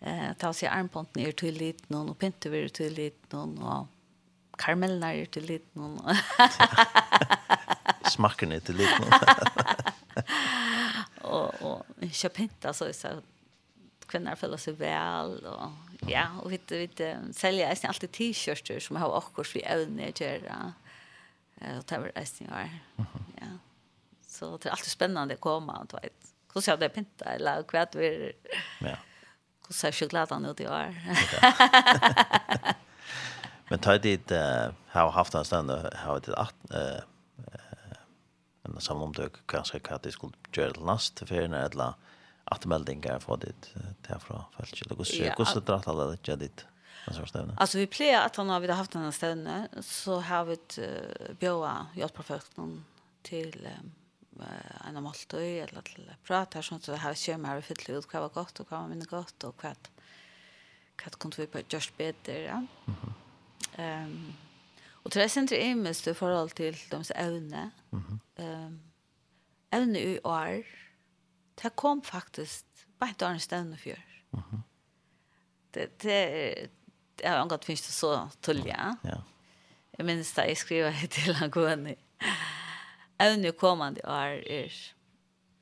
Eh 0.00 0.36
ta 0.38 0.52
sig 0.52 0.68
armpont 0.68 1.14
ner 1.14 1.32
till 1.32 1.54
lit 1.54 1.88
någon 1.88 2.08
och 2.08 2.18
pinte 2.18 2.48
vi 2.48 2.68
till 2.68 2.94
lit 2.94 3.32
någon 3.32 3.58
och 3.58 3.86
karamellnar 4.58 5.24
till 5.24 5.44
lit 5.44 5.74
någon. 5.74 5.98
smaken 8.10 8.52
inte 8.52 8.72
lite 8.72 8.98
någon. 8.98 9.10
och 11.20 11.62
och 11.62 11.86
köp 12.12 12.34
pinta 12.34 12.72
så 12.72 12.92
så 12.92 13.08
kvinnor 14.06 14.34
följer 14.34 14.56
sig 14.56 14.72
väl 14.72 15.46
och 15.46 15.70
ja 16.08 16.26
och 16.42 16.52
vi 16.52 16.60
vi 16.76 17.16
säljer 17.32 17.68
nästan 17.68 17.88
alltid 17.88 18.12
t-shirts 18.12 18.86
som 18.86 18.96
har 18.96 19.16
också 19.16 19.44
vi 19.54 19.62
ävne 19.62 20.12
göra. 20.20 20.72
Eh 21.60 21.78
och 21.78 21.86
tar 21.86 22.12
nästan 22.14 22.48
var. 22.50 22.70
Ja. 23.40 23.46
Så 24.26 24.56
det 24.56 24.68
är 24.68 24.70
alltid 24.70 24.90
spännande 24.90 25.34
att 25.34 25.40
komma 25.40 25.86
och 25.92 26.04
vet. 26.04 26.12
Hur 26.54 26.60
ser 26.60 26.76
det 26.76 26.88
pinta 26.88 27.24
eller 27.24 27.62
kvätt 27.62 27.94
vi 27.94 28.32
Ja. 28.80 28.96
Hur 29.68 29.74
ser 29.74 29.92
chokladen 29.92 30.44
ut 30.44 30.60
i 30.60 30.66
år? 30.66 30.94
Men 33.68 33.78
tar 33.78 33.98
dit 33.98 34.30
har 34.86 35.10
haft 35.10 35.34
en 35.34 35.44
stund 35.44 35.70
har 35.70 36.20
det 36.20 36.32
8 36.32 37.02
en 38.66 38.80
samnomtøk 38.82 39.42
kanskje 39.50 39.80
hva 39.86 39.98
de 40.02 40.12
skulle 40.14 40.52
gjøre 40.52 40.76
til 40.76 40.86
last 40.88 41.16
til 41.18 41.30
ferien, 41.30 41.54
eller 41.54 41.96
atmeldingar 42.52 43.22
fra 43.24 43.38
ditt 43.42 43.72
derfra 44.06 44.44
folk. 44.54 44.80
Eller 44.82 44.98
hvordan 44.98 45.22
ja, 45.24 45.34
det 45.54 45.66
dratt 45.66 45.88
alle 45.90 46.10
det 46.12 46.22
gjør 46.26 46.42
ditt? 46.46 46.66
Alltså 47.56 47.78
vi 47.78 47.86
plejer 47.86 48.20
att 48.20 48.36
han 48.36 48.48
har 48.48 48.60
vi 48.60 48.72
haft 48.72 48.90
den 48.90 49.02
här 49.02 49.10
ställen 49.10 49.68
så 49.80 50.20
har 50.20 50.44
vi 50.44 50.52
ett 50.52 50.78
uh, 50.78 51.34
bjöa 51.38 51.86
gjort 51.94 52.14
på 52.14 52.22
fötterna 52.22 52.82
till 53.22 53.68
uh, 54.40 54.88
en 54.88 55.02
måltid 55.02 55.62
eller 55.62 55.82
till 55.82 56.10
prata 56.24 56.62
sånt 56.62 56.84
så 56.84 56.94
här 56.94 57.14
kör 57.14 57.36
man 57.36 57.50
här 57.50 57.60
fyllt 57.60 57.88
ut 57.88 58.12
vad 58.12 58.22
var 58.22 58.28
gott 58.28 58.60
och 58.60 58.66
vad 58.70 58.80
var 58.80 58.88
mindre 58.88 59.06
gott 59.06 59.44
och 59.44 59.64
vad 59.64 59.88
vad 61.04 61.18
kunde 61.18 61.36
vi 61.36 61.46
på 61.46 61.58
just 61.68 61.96
bättre. 61.96 62.40
Ja? 62.42 62.62
um, 63.78 64.34
Og 65.06 65.12
det 65.14 65.22
er 65.22 65.30
sentri 65.30 65.60
imest 65.70 66.08
i 66.10 66.14
forhold 66.18 66.50
til 66.58 66.74
deres 66.90 67.12
evne. 67.14 67.72
Mm 67.90 68.02
-hmm. 68.02 68.42
um, 68.42 68.80
evne 69.72 70.00
i 70.02 70.18
år, 70.24 70.62
det 71.62 71.76
kom 71.76 72.02
faktisk 72.02 72.64
bare 72.98 73.10
et 73.10 73.22
annet 73.22 73.42
sted 73.42 73.60
enn 73.60 73.76
før. 73.76 74.00
Det, 75.74 76.02
det, 76.02 76.70
det 77.18 77.28
har 77.28 77.38
angått 77.38 77.64
finnes 77.64 77.86
det 77.86 77.92
så 77.92 78.28
tullig, 78.42 78.66
ja. 78.66 78.94
Jeg 79.98 80.06
minns 80.06 80.32
da 80.32 80.42
jeg 80.42 80.56
skriver 80.56 81.06
til 81.10 81.34
han 81.34 81.50
gående. 81.50 81.94
Evne 83.20 83.48
i 83.48 83.52
kommande 83.52 84.00
år 84.04 84.42
er 84.50 84.72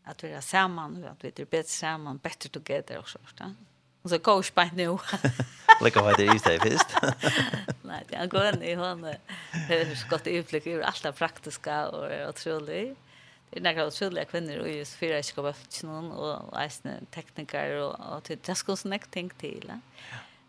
at 0.07 0.23
vi 0.23 0.29
er 0.29 0.41
sammen, 0.41 1.05
at 1.05 1.23
vi 1.23 1.29
er 1.29 1.45
bedre 1.45 1.69
sammen, 1.69 2.19
better 2.19 2.49
together 2.49 2.99
og 2.99 3.09
sånt. 3.09 3.41
Og 4.03 4.11
så 4.11 4.19
går 4.19 4.43
vi 4.43 4.51
bare 4.55 4.71
nå. 4.75 5.01
Lika 5.81 6.03
vad 6.03 6.17
det 6.19 6.27
är 6.27 6.33
just 6.33 6.45
det 6.45 6.65
visst. 6.65 6.97
Nej, 7.83 8.05
det 8.09 8.27
går 8.27 8.49
in 8.49 8.63
i 8.63 8.75
hon. 8.75 9.03
Det 9.69 9.81
är 9.81 9.95
så 9.95 10.09
gott 10.09 10.27
utblick 10.27 10.67
över 10.67 10.85
alla 10.85 11.13
praktiska 11.13 11.87
och 11.87 12.29
otroligt. 12.29 12.99
Det 13.51 13.59
är 13.59 13.63
några 13.63 13.87
otroliga 13.87 14.25
kvinnor 14.25 14.59
och 14.59 14.69
just 14.69 14.95
fyra 14.95 15.23
ska 15.23 15.43
vara 15.43 15.55
någon 15.83 16.13
och 16.13 16.63
äsne 16.63 16.93
tekniker 17.11 17.77
och 17.77 18.01
och 18.17 18.31
det 18.43 18.55
ska 18.55 18.77
så 18.77 18.89
näkt 18.89 19.09
tänk 19.11 19.39
till. 19.39 19.73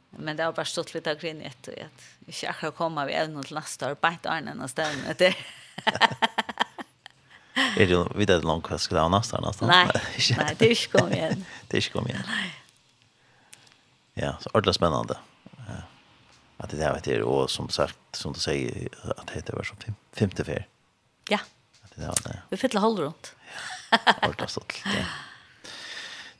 Men 0.09 0.37
det 0.37 0.43
har 0.43 0.53
bara 0.53 0.65
stått 0.65 0.93
lite 0.93 1.15
grann 1.15 1.41
i 1.41 1.45
ett 1.45 1.67
och 1.67 1.73
ett. 1.73 2.01
Vi 2.19 2.33
ska 2.33 2.49
akkurat 2.49 2.75
komma 2.75 3.05
vi 3.05 3.13
även 3.13 3.43
till 3.43 3.55
nästa 3.55 3.91
år 3.91 3.95
på 3.95 4.07
ett 4.07 4.25
annat 4.25 4.55
än 4.55 4.69
ställen. 4.69 5.15
Det 5.17 5.35
Är 7.77 7.87
det 7.87 8.07
vidare 8.15 8.41
långt 8.41 8.63
kvar 8.63 8.77
ska 8.77 8.95
det 8.95 9.09
nästa 9.09 9.41
nästa. 9.41 9.65
Nej, 9.65 9.87
nej, 10.37 10.55
det 10.57 10.75
ska 10.75 10.99
kom 10.99 11.11
igen. 11.11 11.45
Det 11.67 11.77
är 11.77 11.81
inte 11.81 11.89
kom 11.89 12.07
igen. 12.07 12.23
Nej. 12.27 12.64
Ja, 14.17 14.37
så 14.41 14.49
ordentligt 14.53 14.75
spännande. 14.75 15.17
Ja. 15.57 15.73
Att 16.57 16.69
det 16.69 16.83
här 16.83 16.93
vet 16.93 17.07
jag, 17.07 17.27
och 17.27 17.51
som 17.51 17.69
sagt, 17.69 17.97
som 18.11 18.33
du 18.33 18.39
säger, 18.39 18.89
att 19.17 19.27
det 19.45 19.53
var 19.53 19.63
som 19.63 19.77
fem, 19.77 19.95
femte 20.13 20.43
fär. 20.43 20.67
Ja. 21.29 21.39
Att 21.81 21.91
det 21.95 22.07
var 22.07 22.15
det. 22.23 22.41
Vi 22.49 22.57
fyller 22.57 22.79
håll 22.79 22.99
runt. 22.99 23.35
Ja, 23.91 23.97
ordentligt 24.21 24.49
stått. 24.49 24.73
Ja. 24.85 25.05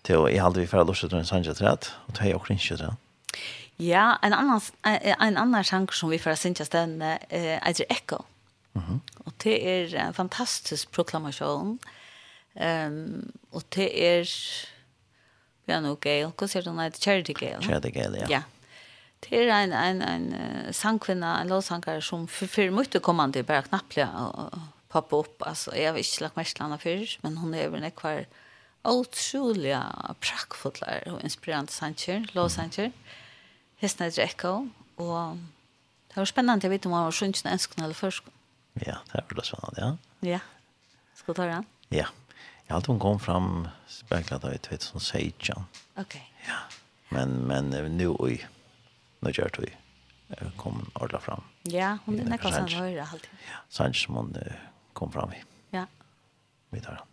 Till 0.01 0.35
i 0.35 0.37
halde 0.37 0.59
vi 0.59 0.67
förra 0.67 0.83
lorset 0.83 1.11
runt 1.11 1.27
Sanjaträd, 1.27 1.85
och 2.05 2.15
till 2.15 2.33
och 2.33 2.51
också 2.51 2.77
träd. 2.77 2.95
Ja, 3.77 4.19
en 4.21 4.33
annan, 4.33 4.61
en 4.81 5.37
annan 5.37 5.63
sjank 5.63 5.93
som 5.93 6.09
vi 6.09 6.19
förra 6.19 6.35
syntjast 6.35 6.71
den 6.71 7.01
är 7.01 7.19
äh, 7.29 7.85
Echo. 7.89 8.23
Mm. 8.73 9.01
Och 9.17 9.33
det 9.37 9.69
är 9.69 9.95
en 9.95 10.13
fantastisk 10.13 10.91
proklamation. 10.91 11.79
Um, 12.53 13.31
och 13.51 13.63
det 13.69 14.19
är 14.19 14.29
vi 15.65 15.73
har 15.73 15.85
gale, 16.01 16.31
hva 16.31 16.47
sier 16.49 16.65
du 16.65 16.71
nå, 16.71 16.85
Charity 16.99 17.33
Gale? 17.37 17.61
Charity 17.65 17.91
Gale, 17.95 18.21
ja. 18.23 18.27
Ja. 18.29 18.41
Det 19.25 19.39
er 19.41 19.49
en, 19.55 19.73
en, 19.73 20.01
en 20.05 20.73
sangkvinne, 20.75 21.25
en 21.41 21.49
låtsanger 21.49 22.01
som 22.05 22.27
for 22.29 22.51
fire 22.51 22.69
minutter 22.69 23.01
kom 23.01 23.21
han 23.23 23.33
til 23.33 23.45
bare 23.47 23.65
knappelig 23.65 24.05
å 24.05 24.49
poppe 24.93 25.17
opp. 25.23 25.45
Altså, 25.47 25.73
jeg 25.73 25.89
har 25.89 25.97
ikke 25.97 26.25
lagt 26.27 26.37
mest 26.37 26.57
til 26.57 26.65
henne 26.65 26.77
før, 26.81 27.15
men 27.23 27.39
hun 27.41 27.55
er 27.57 27.71
vel 27.73 27.87
ikke 27.87 28.11
hver 28.11 28.27
utrolig 28.85 29.73
prakkfotler 30.21 31.07
og 31.15 31.23
inspirerende 31.25 31.73
sanger, 31.73 32.27
låtsanger. 32.37 32.91
Hesten 33.81 34.05
heter 34.05 34.27
Echo, 34.27 34.53
og 35.01 35.39
det 36.11 36.19
var 36.21 36.29
spennende, 36.29 36.67
jeg 36.67 36.75
vet 36.75 36.85
om 36.85 36.93
han 36.95 37.07
var 37.09 37.17
sunnkende 37.17 37.55
ønskene 37.57 37.87
eller 37.87 37.97
først. 37.97 38.29
Ja, 38.83 38.99
det 39.09 39.17
var 39.17 39.25
veldig 39.31 39.47
spennende, 39.49 39.81
ja. 39.81 40.35
Ja. 40.35 40.43
Skal 41.17 41.33
du 41.33 41.41
ta 41.41 41.49
den? 41.49 41.65
Ja. 41.89 42.05
Ja. 42.05 42.11
Jag 42.67 42.75
hade 42.75 42.87
hon 42.87 42.99
kom 42.99 43.19
fram 43.19 43.67
spekla 43.87 44.37
av 44.37 44.53
i 44.53 44.57
2016. 44.57 45.63
Okej. 45.93 46.03
Okay. 46.03 46.21
Ja. 46.47 46.53
Men 47.09 47.47
men 47.47 47.69
nu 47.97 48.09
oj. 48.09 48.47
Nu 49.19 49.31
gör 49.33 49.51
det 49.53 49.61
vi. 49.61 49.73
Kom 50.57 50.91
ordla 50.93 51.19
fram. 51.19 51.43
Ja, 51.63 51.97
hon 52.05 52.19
är 52.19 52.23
nästan 52.23 52.67
höra 52.67 53.07
alltid. 53.11 53.29
Ja, 53.51 53.57
Sanchez 53.69 54.03
som 54.03 54.15
hon 54.15 54.37
kom 54.93 55.11
fram 55.11 55.33
i. 55.33 55.43
Ja. 55.69 55.85
Vi 56.69 56.81
tar 56.81 56.91
han. 56.91 57.07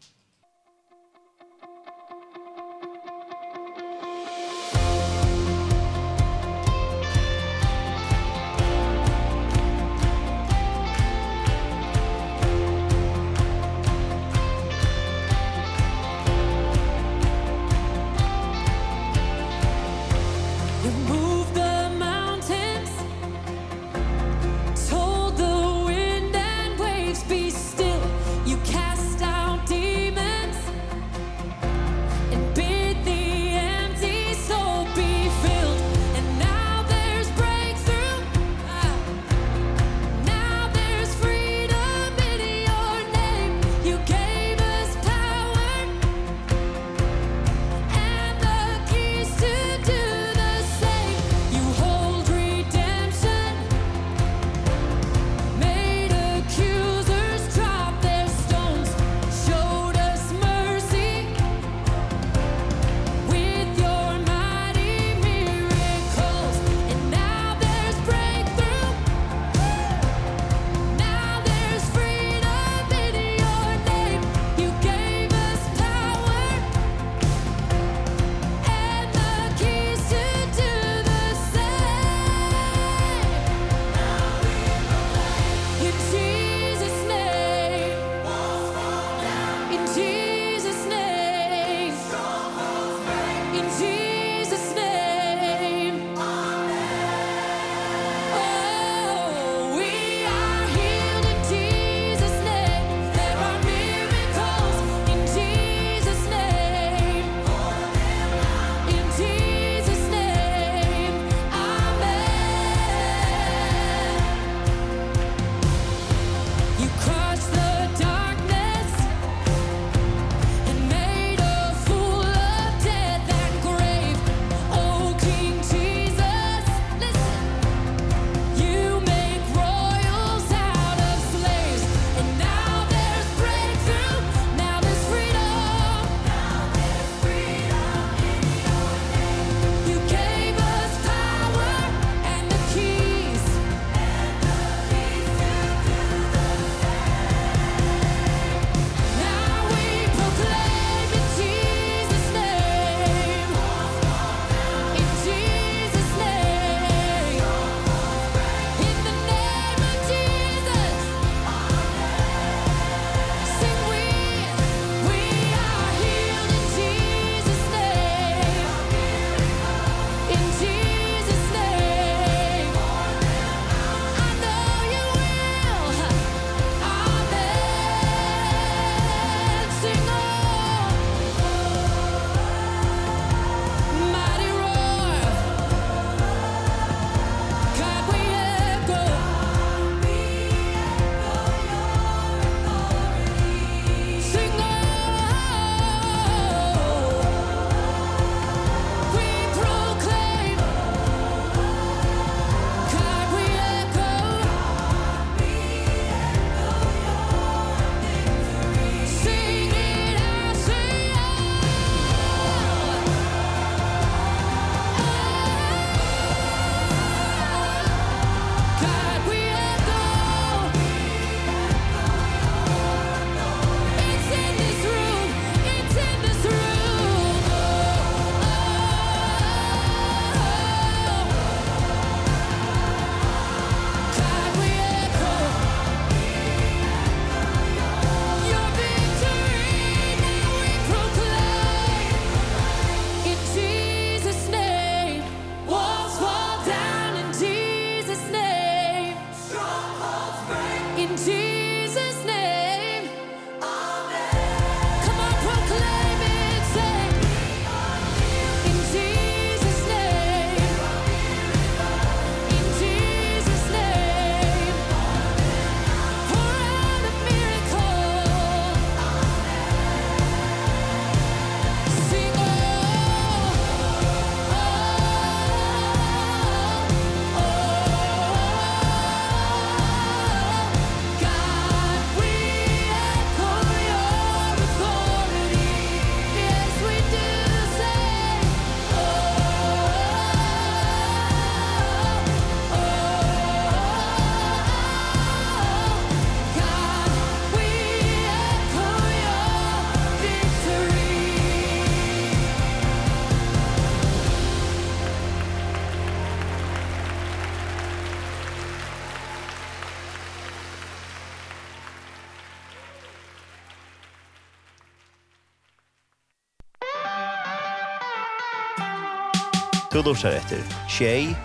Du 320.03 320.09
lursar 320.09 320.33
etter 320.35 320.59
Tjei, 320.91 321.37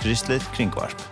Kristelig 0.00 0.40
Kringvarp. 0.54 1.02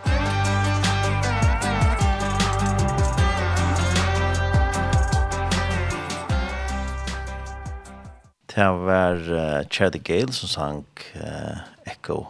Det 8.49 8.69
var 8.87 9.21
uh, 9.21 9.69
Charlie 9.69 10.01
Gale 10.01 10.33
som 10.33 10.49
sang 10.49 10.87
uh, 11.17 11.59
Echo 11.85 12.25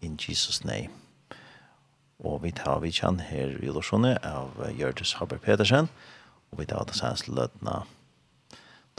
in 0.00 0.14
Jesus 0.28 0.64
name. 0.64 0.94
Og 2.18 2.44
vi 2.44 2.52
tar 2.54 2.78
vi 2.78 2.92
kjenn 2.94 3.18
her 3.18 3.58
i 3.58 3.72
Lorsone 3.74 4.14
av 4.22 4.54
uh, 4.62 4.70
Gjørtes 4.70 5.16
Haber 5.18 5.42
Pedersen. 5.42 5.90
Og 6.52 6.60
vi 6.62 6.68
tar 6.70 6.86
det 6.86 6.94
sanns 6.94 7.26
løtna 7.26 7.82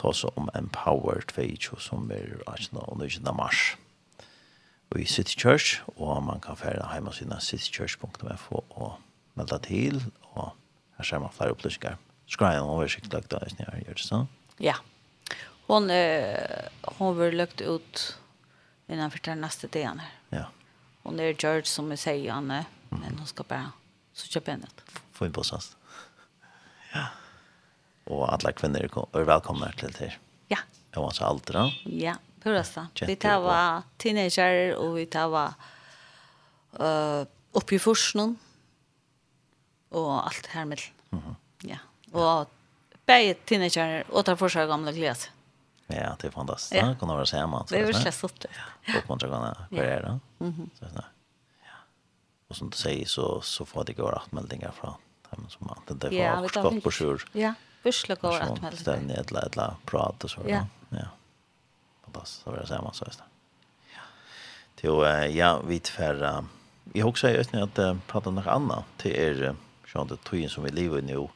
oss 0.03 0.26
om 0.36 0.51
Empower 0.51 1.24
22 1.32 1.80
som 1.80 2.11
er 2.11 2.43
18. 2.43 2.76
og 2.76 2.99
19. 2.99 3.24
mars 3.32 3.78
i 4.99 5.05
City 5.09 5.35
Church, 5.39 5.81
og 5.97 6.23
man 6.23 6.41
kan 6.43 6.57
fære 6.59 6.85
hjemme 6.91 7.11
av 7.11 7.17
sine 7.17 7.39
citychurch.fo 7.41 8.63
og 8.69 8.97
melde 9.39 9.59
til, 9.65 10.01
og 10.33 10.51
her 10.97 11.07
ser 11.07 11.21
man 11.23 11.33
flere 11.33 11.55
opplysninger. 11.55 11.99
Skal 12.29 12.57
en 12.57 12.69
oversikt 12.71 13.13
lagt 13.13 13.33
av 13.33 13.45
Øystein 13.45 13.67
her, 13.67 13.79
gjør 13.83 13.99
det 13.99 14.05
sånn? 14.07 14.27
Ja. 14.63 14.75
Hon, 15.67 15.89
eh, 15.89 16.69
hon 16.97 17.17
var 17.17 17.33
lagt 17.35 17.61
ut 17.61 18.03
innanfor 18.87 19.23
den 19.23 19.41
neste 19.43 19.67
dagen 19.67 19.99
her. 20.03 20.13
Ja. 20.31 20.45
Hon 21.03 21.19
er 21.19 21.33
George 21.33 21.67
som 21.67 21.89
jeg 21.91 21.99
sier 22.03 22.33
Anne, 22.35 22.65
men 22.91 23.17
hon 23.17 23.27
skal 23.27 23.47
bare 23.49 23.71
så 24.15 24.29
kjøpe 24.31 24.53
henne. 24.55 24.69
Få 25.15 25.27
inn 25.27 25.35
på 25.35 25.43
sånn. 25.47 25.65
Ja. 26.93 27.07
Og 28.11 28.27
alle 28.29 28.53
kvinner 28.55 28.83
er 28.85 29.27
velkomne 29.27 29.71
til 29.79 29.93
det. 29.97 30.13
Ja. 30.51 30.61
Jeg 30.93 31.01
var 31.01 31.15
så 31.15 31.25
alt 31.31 31.49
da. 31.49 31.65
Ja. 31.89 32.17
Hurrasta. 32.43 32.87
Vi 33.07 33.15
tar 33.15 33.39
var 33.39 33.81
teenager 33.97 34.75
och 34.75 34.97
vi 34.97 35.05
tar 35.05 35.27
var 35.27 35.53
uh, 36.79 37.27
uppe 37.51 37.75
i 37.75 37.79
forskningen 37.79 38.37
och 39.89 40.25
allt 40.25 40.45
här 40.45 40.65
med. 40.65 40.79
Mm. 41.11 41.35
Ja. 41.61 41.77
Och 42.19 42.49
bäge 43.05 43.33
teenager 43.33 44.03
och 44.09 44.25
tar 44.25 44.35
försök 44.35 44.69
gamla 44.69 44.91
gläs. 44.91 45.29
Ja, 45.87 46.15
det 46.19 46.27
är 46.27 46.31
fantastiskt. 46.31 46.83
Ja. 46.83 46.95
Kan 46.99 47.09
vara 47.09 47.25
så 47.25 47.37
hemma. 47.37 47.65
Det 47.69 47.79
är 47.79 47.85
väl 47.85 47.95
så 47.95 48.11
sött. 48.11 48.45
Ja. 48.85 48.93
Och 48.97 49.09
man 49.09 49.19
kan 49.19 49.29
kunna 49.29 49.67
karriär. 49.69 50.19
Mhm. 50.37 50.69
Så 50.79 50.85
där. 50.85 51.05
Ja. 51.63 51.71
Och 52.47 52.55
som 52.55 52.69
du 52.69 52.77
säger 52.77 53.05
så 53.05 53.41
så 53.41 53.65
får 53.65 53.83
det 53.83 53.93
gå 53.93 54.07
att 54.07 54.31
meldingar 54.31 54.71
från 54.71 54.93
dem 55.29 55.49
som 55.49 55.67
man. 55.67 55.99
det 55.99 56.25
var 56.41 56.47
skott 56.47 56.83
på 56.83 56.91
sjur. 56.91 57.29
Ja. 57.31 57.53
Vissla 57.83 58.15
går 58.15 58.39
att 58.39 58.61
meldingar. 58.61 59.01
Det 59.07 59.13
är 59.13 59.21
ett 59.21 59.55
lätt 59.55 59.85
prat 59.85 60.23
och 60.23 60.31
så. 60.31 60.41
Ja. 60.47 60.67
Ja 60.89 61.07
hoppas 62.14 62.30
så 62.30 62.51
vill 62.51 62.59
jag 62.59 62.68
säga 62.68 62.91
så 62.93 63.05
visst. 63.05 63.22
Ja. 63.93 64.01
Till 64.76 65.38
ja, 65.38 65.61
vi 65.68 65.80
tvärra. 65.80 66.45
har 66.95 67.09
också 67.09 67.28
är 67.28 67.38
östnig 67.38 67.61
att 67.61 68.07
prata 68.07 68.32
något 68.32 68.47
annat 68.47 68.86
till 68.97 69.11
er 69.11 69.55
sånt 69.88 70.09
det 70.09 70.18
tog 70.18 70.49
som 70.49 70.64
vi 70.64 70.70
lever 70.70 71.01
nu 71.01 71.28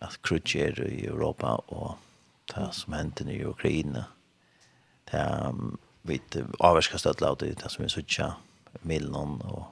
att 0.00 0.22
krutcher 0.22 0.80
i 0.80 1.06
Europa 1.06 1.54
och 1.54 1.94
det 2.54 2.68
som 2.72 2.92
händer 2.92 3.30
i 3.30 3.44
Ukraina. 3.44 4.04
Det 5.04 5.54
vi 6.02 6.20
avskar 6.58 6.98
stödla 6.98 7.30
av 7.30 7.36
det 7.36 7.70
som 7.70 7.84
vi 7.84 7.88
suttar 7.88 8.34
millen 8.82 9.40
och 9.40 9.64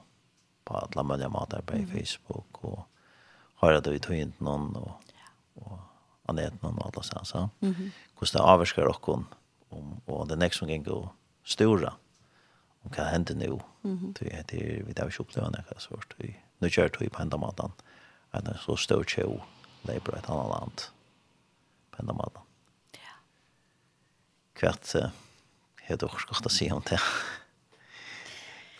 på 0.63 0.73
alla 0.77 1.03
möjliga 1.03 1.29
matar 1.29 1.61
på 1.61 1.73
Facebook 1.73 2.63
och 2.63 2.79
höra 3.55 3.81
det 3.81 3.91
vi 3.91 3.99
tog 3.99 4.15
in 4.15 4.33
någon 4.37 4.75
och, 4.75 5.01
och 5.53 5.79
anetna 6.25 6.69
och 6.69 6.85
alla 6.85 7.03
sånt. 7.03 7.27
Så. 7.27 7.49
Mm 7.59 7.73
-hmm. 7.73 7.91
Hvordan 8.15 8.41
det 8.41 8.51
avvarskar 8.51 8.87
okkon 8.87 9.25
om 9.69 10.01
och 10.05 10.27
det 10.27 10.35
nästa 10.35 10.65
gång 10.65 10.83
går 10.83 11.09
stora 11.43 11.93
om 12.81 12.91
kan 12.91 13.05
hända 13.05 13.33
nu 13.33 13.59
det 14.19 14.33
är 14.33 14.43
det 14.47 14.83
vi 14.87 14.93
där 14.93 15.11
sjukliga 15.11 15.49
när 15.49 15.65
det 15.69 15.79
svårt. 15.81 16.15
vi 16.17 16.39
nu 16.57 16.69
kör 16.69 16.91
vi 16.99 17.09
på 17.09 17.21
ända 17.21 17.37
matan 17.37 17.71
att 18.31 18.45
det 18.45 18.57
så 18.65 18.77
stor 18.77 19.03
show 19.03 19.41
det 19.81 19.99
på 19.99 20.15
ett 20.15 20.29
annat 20.29 20.49
land 20.49 20.81
på 21.91 22.01
ända 22.01 22.13
matan 22.13 22.43
ja 22.91 23.13
kvart 24.53 24.95
heter 25.81 26.05
också 26.05 26.33
ska 26.33 26.49
se 26.49 26.71
om 26.71 26.81
det? 26.89 26.99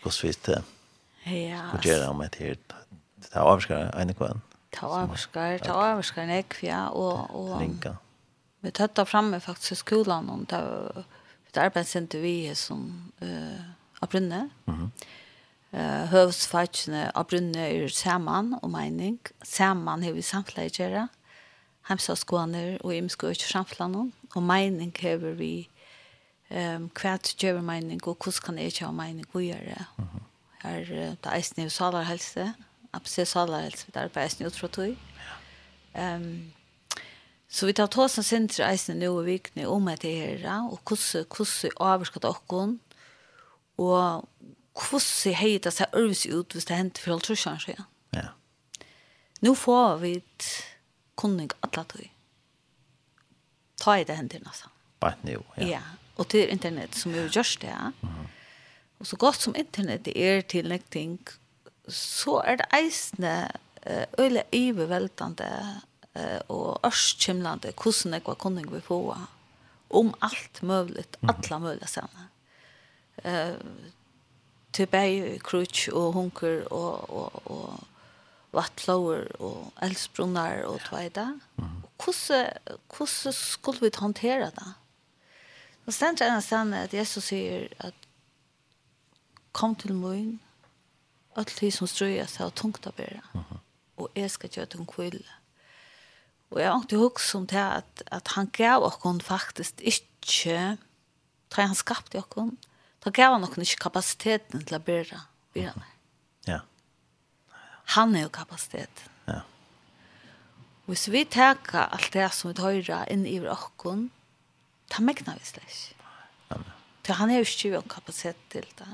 Kosvist 0.03 0.49
ja 1.25 1.71
och 1.73 1.85
göra 1.85 2.09
om 2.09 2.19
det 2.19 2.35
här 2.39 2.57
det 3.15 3.39
avskar 3.39 3.95
en 3.95 4.13
kvann 4.13 4.41
ta 4.69 4.87
avskar 4.87 5.57
ta 5.57 5.73
avskar 5.73 6.25
nek 6.25 6.63
ja 6.63 6.89
och 6.89 7.19
och 7.39 7.59
rinka 7.59 7.97
Vi 8.65 8.71
tatt 8.71 8.97
framme 9.07 9.39
faktiskt 9.39 9.71
i 9.71 9.75
skolan 9.75 10.29
om 10.29 10.45
det 10.49 10.57
ett 11.47 11.57
arbetscenter 11.57 12.19
vi 12.19 12.55
som 12.55 13.11
eh 13.21 13.61
av 13.99 14.09
brunne. 14.09 14.49
Mhm. 14.65 14.91
Eh 15.71 16.05
hövsfatchne 16.05 17.11
av 17.15 17.25
brunne 17.25 17.69
är 17.69 17.87
samman 17.87 18.53
och 18.61 18.69
mening. 18.69 19.19
Samman 19.41 20.03
hur 20.03 20.13
vi 20.13 20.21
samflägera. 20.21 21.07
Hemsa 21.81 22.15
skåner 22.15 22.85
och 22.85 22.93
imskoj 22.93 23.35
framflanon 23.35 24.11
och 24.35 24.43
mening 24.43 24.93
hur 24.99 25.33
vi 25.33 25.69
ehm 26.49 26.83
um, 26.83 26.89
kvært 26.89 27.43
gjør 27.43 27.61
meining 27.61 28.07
og 28.07 28.17
hvordan 28.17 28.41
kan 28.45 28.57
jeg 28.57 28.67
ikke 28.67 28.85
ha 28.85 28.91
meining 28.91 29.25
å 29.33 29.39
gjøre. 29.39 29.85
Her 30.61 30.85
det 31.21 31.31
er 31.31 31.41
snill 31.41 31.69
salarhelse, 31.69 32.53
absolutt 32.93 33.27
salarhelse, 33.27 33.91
det 33.93 34.01
er 34.01 34.07
bare 34.07 34.29
snill 34.29 34.51
fra 34.51 34.67
tog. 34.67 34.97
Um, 35.95 36.53
Så 37.55 37.69
vi 37.69 37.73
tar 37.73 37.87
tås 37.87 38.17
og 38.19 38.25
sinter 38.27 38.65
eisen 38.67 38.97
nå 38.99 39.13
i 39.21 39.27
vikene 39.29 39.67
om 39.71 39.85
etter 39.87 40.11
her, 40.11 40.41
og 40.67 40.81
hvordan, 40.83 41.23
hvordan 41.31 41.77
avvarsket 41.87 42.25
dere, 42.25 42.63
og 43.79 44.25
hvordan 44.75 45.37
heier 45.39 45.61
det 45.63 45.71
seg 45.71 45.95
øvelse 45.95 46.33
ut 46.35 46.55
hvis 46.55 46.67
det 46.67 46.75
hendte 46.75 47.03
for 47.03 47.15
alt 47.15 47.29
trusjene 47.29 47.63
seg. 47.63 47.79
Ja. 48.15 48.33
Nå 49.45 49.55
får 49.55 50.01
vi 50.03 50.11
et 50.19 50.49
kunning 51.15 51.51
alle 51.63 51.85
tog. 51.93 52.03
Ta 53.79 53.97
i 54.01 54.03
det 54.07 54.19
hender 54.19 54.43
nesten. 54.43 54.75
Bare 54.99 55.15
nå, 55.23 55.39
ja. 55.55 55.69
Ja, 55.77 55.81
og 56.19 56.27
til 56.31 56.51
internett 56.51 56.95
som 56.99 57.15
jo 57.15 57.23
gjørs 57.29 57.55
det, 57.63 57.71
ja. 57.71 57.91
Mm 58.01 58.09
-hmm. 58.09 58.27
Og 58.99 59.07
så 59.07 59.15
godt 59.15 59.41
som 59.41 59.55
internett 59.55 60.07
er 60.07 60.41
til 60.41 60.69
nekting, 60.69 61.19
så 61.87 62.41
er 62.45 62.55
det 62.55 62.65
eisene 62.73 63.51
øyelig 64.19 64.43
ibeveldende 64.51 65.81
eh 66.15 66.41
och 66.47 66.79
örskimlande 66.85 67.71
kusen 67.71 68.11
det 68.11 68.27
var 68.27 68.35
kunning 68.35 68.71
vi 68.71 68.81
få 68.81 69.15
om 69.89 70.13
alt 70.19 70.61
mulig, 70.61 71.05
alle 71.21 71.59
mulige 71.59 71.59
möjliga 71.59 72.07
Uh, 73.25 73.55
til 74.73 74.87
tillbej 74.87 75.39
krutch 75.39 75.89
og 75.93 76.13
hunker 76.13 76.67
og, 76.71 77.09
og, 77.09 77.51
og 77.51 77.83
vattlower 78.53 79.41
og 79.41 79.73
älsbrunnar 79.81 80.63
og 80.63 80.79
tveida. 80.79 81.39
Hvordan, 82.03 82.51
hvordan 82.97 83.33
skulle 83.33 83.81
vi 83.81 83.89
håndtere 83.97 84.51
det. 84.51 84.73
Och 85.85 85.93
stendt 85.93 86.19
tror 86.19 86.73
jag 86.73 86.83
at 86.83 86.93
Jesus 86.93 87.23
sier 87.23 87.67
at 87.79 87.93
kom 89.51 89.75
til 89.75 89.93
mun 89.93 90.39
alt 91.35 91.57
de 91.61 91.71
som 91.71 91.87
strøyer 91.87 92.25
seg 92.25 92.45
og 92.45 92.55
tungt 92.55 92.87
å 92.87 92.91
bære. 92.91 93.21
Og 93.97 94.09
jeg 94.15 94.31
skal 94.31 94.49
gjøre 94.49 94.65
til 94.65 94.79
en 94.79 94.85
kvilla. 94.85 95.19
Mm 95.19 95.44
Og 96.55 96.61
jeg 96.61 96.71
har 96.71 96.83
ikke 96.85 97.01
hukst 97.01 97.35
om 97.35 97.45
det 97.51 97.59
at, 97.59 98.03
at 98.15 98.31
han 98.37 98.47
gav 98.55 98.85
oss 98.87 99.01
faktisk 99.27 99.81
ikke, 99.83 100.77
da 101.51 101.65
han 101.67 101.75
skapte 101.75 102.21
oss, 102.21 102.53
da 103.03 103.11
gav 103.11 103.35
han 103.35 103.43
oss 103.43 103.57
ikke 103.59 103.89
kapasiteten 103.89 104.63
til 104.63 104.77
å 104.77 104.79
byrre. 104.79 105.19
byrre. 105.53 105.83
Ja. 106.47 106.61
Han 107.97 108.15
er 108.15 108.23
jo 108.25 108.31
kapasiteten. 108.31 109.11
Ja. 109.27 109.41
Hvis 110.87 111.09
vi 111.11 111.25
teker 111.27 111.89
alt 111.89 112.13
det 112.13 112.29
som 112.31 112.53
vi 112.53 112.61
hører 112.61 113.11
inn 113.11 113.27
i 113.27 113.35
oss, 113.43 113.67
da 114.93 115.03
mekner 115.03 115.35
vi 115.35 115.49
slett 115.49 115.67
ikke. 115.67 116.07
Amen. 116.55 116.71
Så 117.05 117.17
han 117.19 117.29
er 117.33 117.41
jo 117.41 117.49
ikke 117.49 117.73
jo 117.73 117.83
kapasitet 117.89 118.39
til 118.53 118.65
det. 118.79 118.87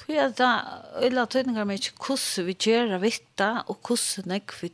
Så 0.00 0.08
jeg 0.14 0.32
da, 0.38 0.54
øyla 1.04 1.26
tøyninger 1.28 1.68
med 1.68 1.84
ikke 1.84 2.06
hvordan 2.06 2.46
vi 2.48 2.56
gjør 2.56 2.96
det 2.96 3.00
og 3.68 3.76
hvordan 3.84 4.32
jeg 4.38 4.48
vil 4.62 4.72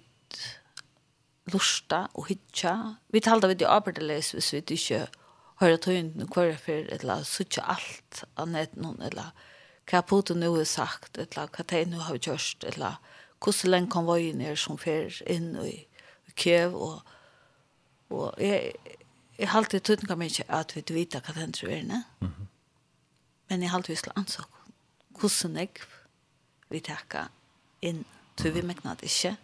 lusta 1.53 2.07
og 2.15 2.27
hitja. 2.31 2.75
Vi 3.13 3.23
talte 3.23 3.49
vid 3.51 3.61
det 3.63 3.71
arbeidleis 3.71 4.33
hvis 4.35 4.53
vi 4.55 4.63
ikke 4.77 5.07
hører 5.61 5.77
tøynden 5.81 6.29
hver 6.29 6.57
for 6.61 6.89
eller 6.93 7.25
suttje 7.25 7.63
alt 7.65 8.25
av 8.37 8.51
netten 8.51 8.99
eller 9.03 9.33
hva 9.87 10.03
Putin 10.03 10.43
nå 10.43 10.51
har 10.57 10.67
sagt 10.69 11.19
eller 11.19 11.49
hva 11.53 11.65
de 11.71 11.85
nå 11.89 12.03
har 12.09 12.19
gjort 12.19 12.67
eller 12.67 12.99
hvordan 13.41 13.71
lenge 13.71 13.87
kan 13.87 13.95
konvojen 14.01 14.41
er 14.41 14.59
som 14.59 14.79
fer 14.81 15.15
inn 15.31 15.55
i, 15.63 15.77
i 16.27 16.35
Kiev 16.37 16.75
og, 16.75 17.01
og 18.11 18.43
jeg, 18.43 18.75
jeg 19.39 19.53
halte 19.53 19.81
tøynden 19.81 20.19
mye 20.19 20.49
at 20.49 20.75
vi 20.77 20.85
vet 20.91 21.17
hva 21.21 21.37
den 21.37 21.55
tror 21.57 21.73
er 21.73 21.87
ne? 21.87 22.03
Men 23.49 23.63
jeg 23.63 23.71
halte 23.71 23.95
vi 23.95 24.01
skal 24.03 24.17
anså 24.17 24.45
hvordan 25.17 25.57
jeg 25.63 25.87
vi 26.69 26.83
takka 26.85 27.29
inn 27.87 28.05
tror 28.37 28.53
vi 28.57 28.67
meknat 28.67 29.05
ikke 29.07 29.37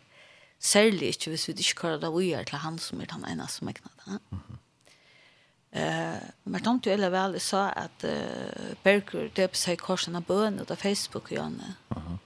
Særlig 0.63 1.09
ikke 1.09 1.33
hvis 1.33 1.49
vi 1.49 1.55
ikke 1.59 1.81
kører 1.81 2.01
det 2.01 2.13
vi 2.15 2.33
er 2.33 2.45
til 2.47 2.61
han 2.63 2.79
som 2.79 3.01
er 3.03 3.11
den 3.11 3.25
ene 3.27 3.49
som 3.51 3.69
er 3.69 3.73
knatt. 3.73 4.05
Mm 4.07 4.39
-hmm. 4.39 4.59
uh, 5.75 6.29
men 6.45 6.81
de 6.85 6.93
eller 6.93 7.11
vel 7.11 7.41
sa 7.41 7.73
at 7.77 8.05
uh, 8.05 8.77
Berger 8.85 9.29
døpte 9.29 9.59
seg 9.59 9.79
korsen 9.79 10.17
av 10.17 10.23
bøen 10.23 10.61
ut 10.61 10.71
av 10.71 10.77
Facebook 10.77 11.25
og 11.25 11.33
Janne. 11.33 11.77
Mm 11.91 12.03
-hmm. 12.03 12.19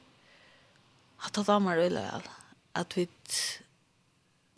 At 1.26 1.36
det 1.36 1.46
damer 1.46 1.72
eller 1.72 2.12
vel. 2.12 2.22
At 2.74 2.96
vi 2.96 3.08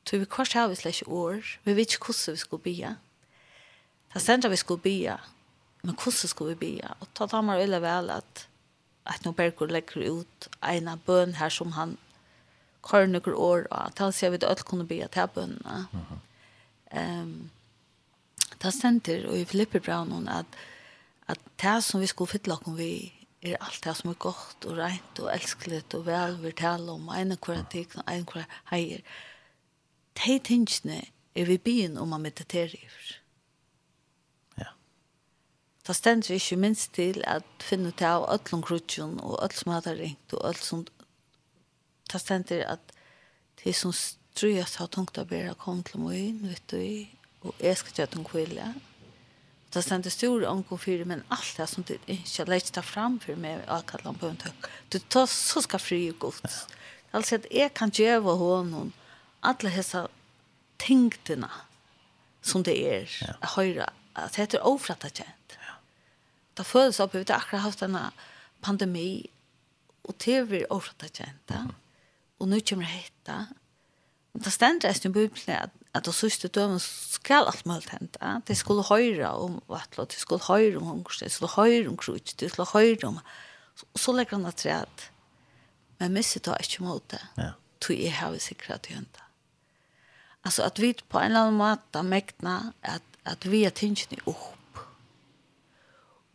tog 0.05 0.21
vi 0.21 0.25
kors 0.25 0.53
har 0.53 0.69
vi 0.69 0.75
slett 0.75 1.01
ikke 1.01 1.11
år. 1.11 1.59
Vi 1.65 1.77
vet 1.77 1.93
ikke 1.93 2.05
hvordan 2.05 2.33
vi 2.33 2.37
skulle 2.37 2.63
bia. 2.63 2.97
Det 4.15 4.23
stendte 4.23 4.51
vi 4.51 4.57
skulle 4.57 4.83
bia. 4.83 5.17
Men 5.83 5.95
hvordan 5.95 6.29
skulle 6.29 6.55
vi 6.55 6.59
bia? 6.67 6.89
Og 7.01 7.09
ta 7.15 7.27
damer 7.27 7.55
eller 7.55 7.79
vel 7.79 8.11
at 8.11 8.49
at 9.07 9.25
nå 9.25 9.33
Berger 9.33 9.67
legger 9.67 10.21
ut 10.21 10.49
en 10.63 10.89
av 10.89 10.99
bøen 11.07 11.35
her 11.35 11.49
som 11.49 11.73
han 11.73 11.97
kvar 12.83 13.07
nokre 13.07 13.35
år 13.35 13.67
og 13.71 13.95
tal 13.99 14.13
ser 14.13 14.31
vi 14.31 14.41
det 14.41 14.49
alt 14.49 14.65
kunne 14.65 14.87
be 14.87 15.03
at 15.05 15.15
her. 15.15 15.87
Ehm 16.93 17.51
ta 18.59 18.73
center 18.75 19.29
og 19.29 19.39
i 19.39 19.47
Filippi 19.47 19.79
Brown 19.79 20.13
hon 20.13 20.29
at 20.29 20.59
at 21.29 21.41
det 21.61 21.85
som 21.85 22.01
vi 22.01 22.09
skulle 22.09 22.31
fylla 22.31 22.57
kom 22.57 22.79
vi 22.79 23.13
er 23.43 23.59
alt 23.61 23.85
det 23.85 23.95
som 23.97 24.11
er 24.11 24.19
godt 24.19 24.65
og 24.67 24.79
rent 24.79 25.21
og 25.21 25.31
elskeligt 25.33 25.95
og 25.95 26.07
vel 26.07 26.39
vi 26.43 26.53
taler 26.57 26.93
om 26.93 27.11
en 27.15 27.37
kvar 27.37 27.63
ting 27.71 27.91
og 27.95 28.05
en 28.09 28.25
kvar 28.27 28.47
heier. 28.71 29.03
De 30.19 30.39
tingene 30.39 31.03
er 31.35 31.45
vi 31.45 31.59
byen 31.59 31.99
om 31.99 32.17
å 32.17 32.19
meditere 32.19 32.81
i. 32.81 32.89
Ja. 34.59 34.73
Ta 35.85 35.95
sentur 35.95 36.35
í 36.35 36.41
ikke 36.41 36.59
minst 36.65 36.95
til 36.97 37.23
at 37.27 37.47
finne 37.63 37.93
ut 37.93 38.03
av 38.03 38.27
ødlom 38.33 38.65
krutjun 38.65 39.21
og 39.21 39.39
ødlom 39.45 39.61
som 39.61 39.73
har 39.77 40.01
ringt 40.01 40.35
og 40.35 40.49
ødlom 40.49 40.65
som 40.65 40.87
ta 42.09 42.21
stendir 42.21 42.65
at 42.69 42.95
det 43.63 43.75
som 43.77 43.93
strøyast 43.93 44.79
har 44.81 44.91
tungt 44.93 45.19
å 45.19 45.27
bæra 45.29 45.55
kom 45.59 45.83
til 45.87 46.03
møyen, 46.05 46.41
vet 46.47 46.71
du, 46.71 46.83
og 47.47 47.63
jeg 47.63 47.79
skal 47.81 48.01
gjøre 48.01 48.15
den 48.17 48.27
kvile. 48.27 48.69
Ta 49.75 49.83
stendir 49.85 50.15
stor 50.15 50.47
omgå 50.49 50.79
fyrir, 50.81 51.09
men 51.09 51.25
alt 51.35 51.59
det 51.59 51.67
som 51.71 51.85
du 51.87 51.97
ikke 52.09 52.47
leit 52.49 52.71
ta 52.73 52.83
fram 52.85 53.19
for 53.23 53.39
meg, 53.41 53.65
akkallan 53.69 54.19
på 54.19 54.31
en 54.31 54.39
tøk. 54.41 54.69
Du 54.93 54.99
tar 54.99 55.29
så 55.31 55.63
skal 55.65 55.83
fri 55.83 56.01
og 56.13 56.21
gods. 56.25 56.63
Altså 57.13 57.41
at 57.41 57.49
jeg 57.53 57.73
kan 57.77 57.93
gjøre 57.93 58.37
honom 58.41 58.93
alle 59.47 59.73
hessa 59.73 60.07
tingtene 60.81 61.51
som 62.45 62.63
det 62.65 62.77
er, 62.87 63.11
ja. 63.21 63.35
høyre, 63.57 63.89
at 64.17 64.39
det 64.39 64.57
er 64.57 64.67
ofratta 64.67 65.11
kjent. 65.11 65.59
Ja. 65.59 65.75
Det 66.57 66.67
føles 66.67 67.01
opp, 67.03 67.15
vi 67.15 67.25
har 67.27 67.43
akkurat 67.43 67.67
haft 67.67 67.83
denne 67.83 68.07
pandemi, 68.65 69.27
og 70.09 70.17
det 70.25 70.39
er 70.47 70.73
ofratta 70.73 71.11
kjent, 71.11 71.51
ja. 71.51 71.67
Mm 71.67 71.69
-hmm 71.69 71.85
og 72.39 72.49
nu 72.49 72.61
kommer 72.61 72.87
det 72.87 72.95
hetta. 72.95 73.39
Men 74.33 74.45
det 74.45 74.53
stender 74.53 74.95
i 74.95 75.09
Bibelen 75.09 75.57
at, 75.57 75.71
at 75.95 76.07
det 76.07 76.15
siste 76.15 76.49
dømen 76.49 76.81
skal 76.81 77.49
alt 77.51 77.67
mulig 77.67 77.91
hente. 77.91 78.33
De 78.49 78.55
skulle 78.55 78.85
høre 78.87 79.31
om 79.35 79.61
vattla, 79.69 80.05
de 80.05 80.21
skulle 80.21 80.45
høre 80.47 80.77
om 80.77 80.87
hungerste, 80.87 81.25
de 81.25 81.31
skulle 81.31 81.57
høre 81.57 81.89
om 81.89 81.97
krutsk, 81.97 82.41
de 82.41 82.49
skulle 82.49 82.71
høre 82.73 83.09
om... 83.09 83.21
Og 83.95 84.01
så 84.01 84.13
legger 84.13 84.37
han 84.37 84.47
at 84.47 84.57
træet. 84.59 85.11
Men 85.99 86.13
misset 86.15 86.47
da 86.47 86.55
ikke 86.63 86.83
mot 86.83 87.03
det. 87.11 87.23
Ja. 87.39 87.51
Tog 87.81 87.99
jeg 87.99 88.15
har 88.15 88.31
vi 88.35 88.39
sikret 88.43 88.83
til 88.83 88.95
hente. 88.99 89.23
Altså 90.45 90.63
at 90.63 90.79
vi 90.81 90.93
på 91.09 91.19
en 91.19 91.33
eller 91.33 91.49
annen 91.49 91.59
måte 91.59 92.03
mekna 92.03 92.73
at, 92.83 93.03
at 93.25 93.51
vi 93.51 93.65
er 93.67 93.75
tingene 93.75 94.23
opp. 94.27 94.83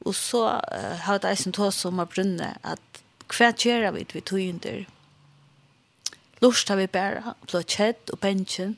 Og 0.03 0.15
så 0.15 0.43
uh, 0.59 0.95
har 1.05 1.17
det 1.23 1.31
eisen 1.31 1.55
tog 1.55 1.71
som 1.73 1.99
har 1.99 2.11
brunnet 2.11 2.59
at 2.63 3.03
hva 3.31 3.53
gjør 3.55 3.91
vi 3.95 4.05
vi 4.11 4.21
tog 4.21 4.43
under? 4.43 4.83
Lusta 6.43 6.75
vi 6.75 6.89
bæra, 6.91 7.37
blå 7.47 7.61
kjedd 7.63 8.11
og 8.11 8.19
bensjen, 8.19 8.75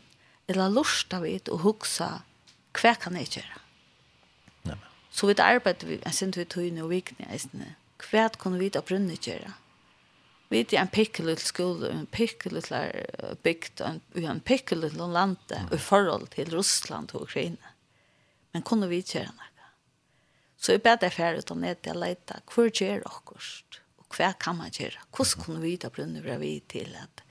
eller 0.51 0.69
lusta 0.69 1.17
vi 1.23 1.39
og 1.49 1.63
hugsa, 1.63 2.09
hva 2.75 2.93
kan 3.01 3.17
jeg 3.17 3.31
gjøre? 3.39 3.61
Nei. 4.69 4.77
Så 5.09 5.29
vi 5.29 5.35
arbeider 5.41 5.89
vi, 5.89 5.99
jeg 6.03 6.13
synes 6.13 6.37
vi 6.37 6.45
tøyne 6.45 6.83
og 6.83 6.91
vikne, 6.91 7.25
jeg 7.25 7.47
synes, 7.47 7.77
hva 8.05 8.27
kan 8.37 8.59
vi 8.59 8.69
da 8.69 8.83
brunne 8.85 9.17
gjøre? 9.17 9.55
Vi 10.53 10.61
er 10.61 10.77
en 10.83 10.91
pikkelutl 10.93 11.41
skole, 11.41 11.89
en 11.89 12.05
pikkelutl 12.05 12.75
bygd, 13.43 13.81
en 13.81 14.01
en 14.29 14.43
pikkelutl 14.45 15.01
lande, 15.01 15.63
i 15.73 15.81
forhold 15.81 16.27
til 16.35 16.53
Russland 16.53 17.15
og 17.15 17.25
Ukraina. 17.25 17.73
Men 18.53 18.61
kunne 18.61 18.87
vi 18.87 19.01
gjøre 19.01 19.33
noe? 19.33 19.51
Så 20.61 20.75
jeg 20.75 20.85
bedre 20.85 21.09
ferdig 21.09 21.43
ut 21.43 21.51
av 21.51 21.57
ned 21.57 21.89
og 21.91 21.97
lete, 22.03 22.39
hva 22.45 22.69
gjør 22.69 23.01
dere? 23.01 23.81
Og 24.05 24.17
hva 24.17 24.31
kan 24.39 24.57
man 24.57 24.71
gjøre? 24.71 25.01
Hvordan 25.09 25.41
kunne 25.41 25.61
vi 25.61 25.75
da 25.81 25.89
brunne 25.89 26.21
vi 26.39 26.59
til 26.69 26.93
at 27.01 27.24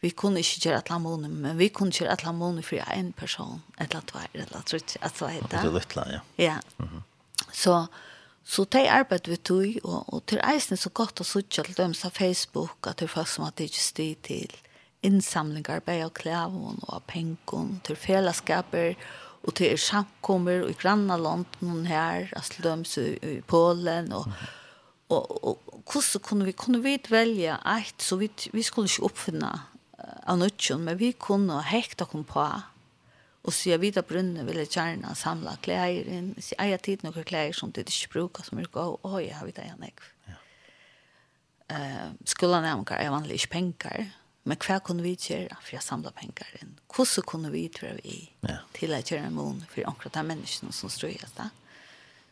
vi 0.00 0.10
kunne 0.14 0.38
ikke 0.38 0.60
gjøre 0.68 0.82
alle 0.84 1.00
måneder, 1.02 1.34
men 1.34 1.58
vi 1.58 1.68
kunne 1.74 1.92
gjøre 1.92 2.14
alle 2.14 2.32
måneder 2.32 2.62
for 2.62 2.92
en 2.94 3.12
person, 3.12 3.62
eller 3.78 3.96
annet, 3.98 4.14
et 4.14 4.34
eller 4.34 4.56
annet, 4.56 4.96
et 5.02 5.16
så 5.16 5.26
heter 5.26 5.48
Det 5.48 5.64
er 5.64 5.72
litt, 5.74 5.96
ja. 5.96 6.20
Ja. 6.38 6.58
Mm 6.78 6.88
-hmm. 6.88 7.02
Så, 7.52 7.86
så 8.44 8.64
det 8.64 8.86
arbeid 8.86 9.28
vi 9.28 9.36
tog, 9.36 9.66
og, 9.84 10.14
og 10.14 10.26
til 10.26 10.40
eisen 10.54 10.72
er 10.72 10.76
så 10.76 10.90
godt 10.90 11.20
å 11.20 11.24
sitte 11.24 11.62
til 11.62 11.76
dem 11.76 11.94
av 12.04 12.10
Facebook, 12.10 12.86
at 12.86 12.98
det 12.98 13.04
er 13.04 13.14
folk 13.14 13.28
som 13.28 13.44
har 13.44 13.52
ikke 13.56 13.82
styr 13.82 14.14
til 14.22 14.50
innsamlingar, 15.02 15.76
arbeid 15.76 16.04
av 16.04 16.10
klæven, 16.10 16.78
og 16.82 16.94
av 16.94 17.02
pengen, 17.06 17.80
til 17.84 17.96
fellesskaper, 17.96 18.94
og 19.42 19.54
til 19.54 19.72
er 19.72 19.76
samkommer, 19.76 20.68
i 20.68 20.72
grannaland, 20.72 21.46
noen 21.60 21.86
her, 21.86 22.28
altså 22.36 22.52
til 22.54 22.64
dem 22.64 22.84
i 23.22 23.40
Polen, 23.40 24.12
og, 24.12 24.26
mm 24.26 24.32
-hmm. 24.32 24.46
og, 25.08 25.44
og, 25.44 25.58
og 25.66 25.82
hvordan 25.92 26.22
kunne 26.22 26.44
vi, 26.44 26.52
kunne 26.52 26.82
vi 26.82 26.98
velge 27.08 27.58
et, 27.78 27.94
så 27.98 28.16
vi, 28.16 28.30
vi 28.52 28.62
skulle 28.62 28.86
ikke 28.86 29.02
oppfinne 29.02 29.60
av 30.28 30.38
nødtjen, 30.40 30.84
men 30.84 30.98
vi 31.00 31.12
kunne 31.12 31.60
hekta 31.66 32.06
kom 32.08 32.24
på, 32.28 32.44
og 33.48 33.54
så 33.54 33.72
jeg 33.72 33.80
videre 33.80 34.04
brunnet 34.04 34.46
ville 34.48 34.66
gjerne 34.66 35.14
samle 35.16 35.54
klær 35.64 35.88
inn, 35.88 36.34
så 36.36 36.56
jeg 36.56 36.74
har 36.74 36.82
tid 36.84 37.04
noen 37.06 37.26
klær 37.26 37.54
som 37.56 37.72
det 37.72 37.86
ikke 37.88 38.12
bruker, 38.16 38.44
som 38.44 38.60
er 38.60 38.70
gav, 38.72 38.98
og 39.02 39.20
jeg 39.22 39.36
har 39.38 39.46
vidt 39.48 39.60
jeg 39.62 39.78
nek. 39.80 40.02
Ja. 40.28 40.38
Uh, 41.68 42.08
Skolen 42.28 42.64
er 42.64 42.76
omkring, 42.76 43.04
jeg 43.04 43.14
vanlig 43.14 43.38
ikke 43.38 43.54
penger, 43.54 44.10
men 44.48 44.60
hva 44.64 44.78
kunne 44.84 45.04
vi 45.04 45.14
gjøre 45.16 45.56
for 45.60 45.76
jeg 45.76 45.84
samle 45.84 46.12
penger 46.16 46.50
inn? 46.60 46.76
Hvordan 46.92 47.26
kunne 47.28 47.52
vi 47.52 47.66
gjøre 47.68 47.98
vi 48.02 48.20
ja. 48.48 48.60
til 48.76 48.94
å 48.96 49.00
gjøre 49.00 49.28
en 49.28 49.36
mån 49.36 49.64
for 49.68 49.84
akkurat 49.90 50.16
de 50.16 50.28
menneskene 50.30 50.72
som 50.72 50.92
strøyes 50.92 51.34
da? 51.36 51.50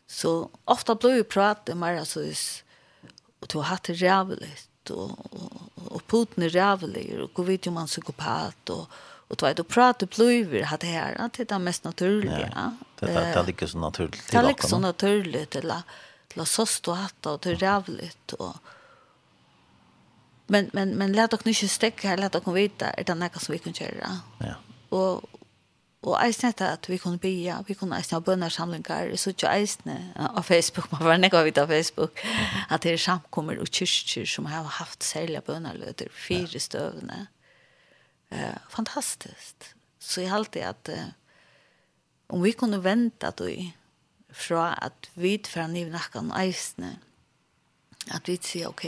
Så 0.08 0.48
ofte 0.70 0.94
blir 1.00 1.18
vi 1.18 1.26
pratet 1.28 1.76
mer, 1.76 1.98
altså, 2.00 2.22
og 3.42 3.50
du 3.50 3.58
har 3.58 3.74
hatt 3.74 3.90
det 3.90 3.98
rævlig, 4.00 4.52
och, 4.90 5.10
og, 5.32 5.62
og 5.76 6.02
Putin 6.06 6.42
er 6.42 6.48
rävlig 6.48 7.20
och 7.20 7.34
går 7.34 7.44
vid 7.44 7.66
jo 7.66 7.72
man 7.72 7.86
psykopat 7.86 8.70
och 8.70 8.86
och 9.28 9.38
två 9.38 9.46
och 9.58 9.68
prata 9.68 10.06
blöver 10.06 10.62
har 10.62 10.78
det 10.78 10.86
här 10.86 11.16
att 11.20 11.32
det 11.32 11.52
är 11.52 11.58
mest 11.58 11.84
naturliga. 11.84 12.76
Det 13.00 13.06
det 13.06 13.32
det 13.34 13.46
ligger 13.46 13.66
så 13.66 13.78
naturligt. 13.78 14.32
Det 14.32 14.42
ligger 14.42 14.68
så 14.68 14.78
naturligt 14.78 15.56
eller 15.56 15.82
till 16.28 16.46
så 16.46 16.66
stått 16.66 17.26
og 17.26 17.40
det 17.42 17.54
rävligt 17.54 18.32
och 18.32 18.56
men 20.46 20.70
men 20.72 20.90
men 20.90 21.12
låt 21.12 21.30
dere 21.30 21.50
inte 21.50 21.68
stäcka 21.68 22.08
her, 22.08 22.16
låt 22.16 22.32
dere 22.32 22.54
veta 22.54 22.92
er 22.98 23.04
det 23.04 23.14
noe 23.14 23.38
som 23.38 23.52
vi 23.52 23.58
kan 23.58 23.72
göra. 23.72 24.20
Ja. 24.38 24.54
Och 24.88 25.24
Og 26.06 26.14
eisen 26.22 26.52
etter 26.52 26.76
at 26.76 26.86
vi 26.86 27.00
kunne 27.02 27.18
bya, 27.18 27.58
vi 27.66 27.74
kunne 27.74 27.96
eisne 27.98 28.20
ha 28.20 28.22
bønnersamlinger, 28.22 29.10
så 29.18 29.32
ikke 29.32 29.50
eisne 29.50 29.96
av 30.14 30.44
Facebook, 30.46 30.86
man 30.94 31.02
var 31.08 31.18
nekva 31.18 31.42
vidt 31.46 31.58
av 31.58 31.72
Facebook, 31.72 32.22
at 32.70 32.84
det 32.84 32.94
er 32.94 33.02
samkommer 33.02 33.58
og 33.62 33.70
kyrkjer 33.74 34.28
som 34.30 34.46
har 34.50 34.68
haft 34.78 35.02
særlige 35.04 35.42
bønnerløter, 35.48 36.12
fire 36.14 36.62
støvende. 36.62 37.26
Eh, 38.30 38.54
fantastisk. 38.70 39.72
Så 39.98 40.22
jeg 40.22 40.30
halte 40.30 40.62
at 40.62 40.92
eh, 40.94 41.10
om 42.30 42.42
vi 42.42 42.54
kunne 42.54 42.82
vente 42.84 43.26
at 43.26 43.42
vi 43.42 43.72
fra 44.30 44.76
at 44.82 45.10
vi 45.18 45.36
fra 45.42 45.66
nivnakkan 45.66 46.30
eisne, 46.38 46.96
at 48.14 48.28
vi 48.30 48.38
sier, 48.38 48.70
ok, 48.70 48.86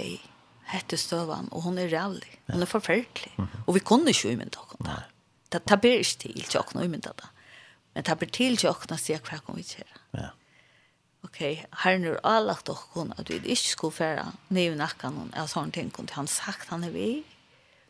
hette 0.70 0.98
støvan, 1.00 1.48
og 1.50 1.64
hun 1.66 1.78
er 1.82 1.90
rævlig, 1.90 2.38
hun 2.52 2.62
er 2.62 2.70
forferdelig, 2.70 3.32
og 3.66 3.74
vi 3.74 3.82
kunne 3.82 4.12
ikke 4.12 4.36
umynda 4.36 4.66
henne. 4.70 4.92
Nei 4.92 5.06
Det 5.52 5.64
tar 5.64 5.80
blir 5.80 6.02
ikke 6.02 6.20
til 6.26 6.42
til 6.44 6.60
åkne 6.60 6.84
umyndet 6.84 7.16
det. 7.16 7.28
Men 7.94 8.04
det 8.04 8.18
blir 8.18 8.30
til 8.30 8.56
til 8.56 8.70
åkne 8.70 8.98
sier 9.00 9.22
hva 9.24 9.40
kan 9.44 9.56
vi 9.56 9.64
gjøre. 9.64 10.02
Ja. 10.14 10.28
Ok, 11.24 11.38
her 11.82 11.94
er 11.94 11.98
det 11.98 12.20
avlagt 12.24 12.68
åkne 12.68 13.16
at 13.18 13.30
vi 13.30 13.40
ikke 13.40 13.70
skulle 13.72 13.96
fære 13.96 14.32
ned 14.48 14.74
i 14.74 14.78
nakken 14.78 15.32
og 15.34 15.48
sånne 15.48 15.72
ting. 15.72 15.92
Og 15.98 16.12
han 16.14 16.28
sagt 16.28 16.68
han 16.68 16.84
er 16.84 16.92
vi. 16.94 17.24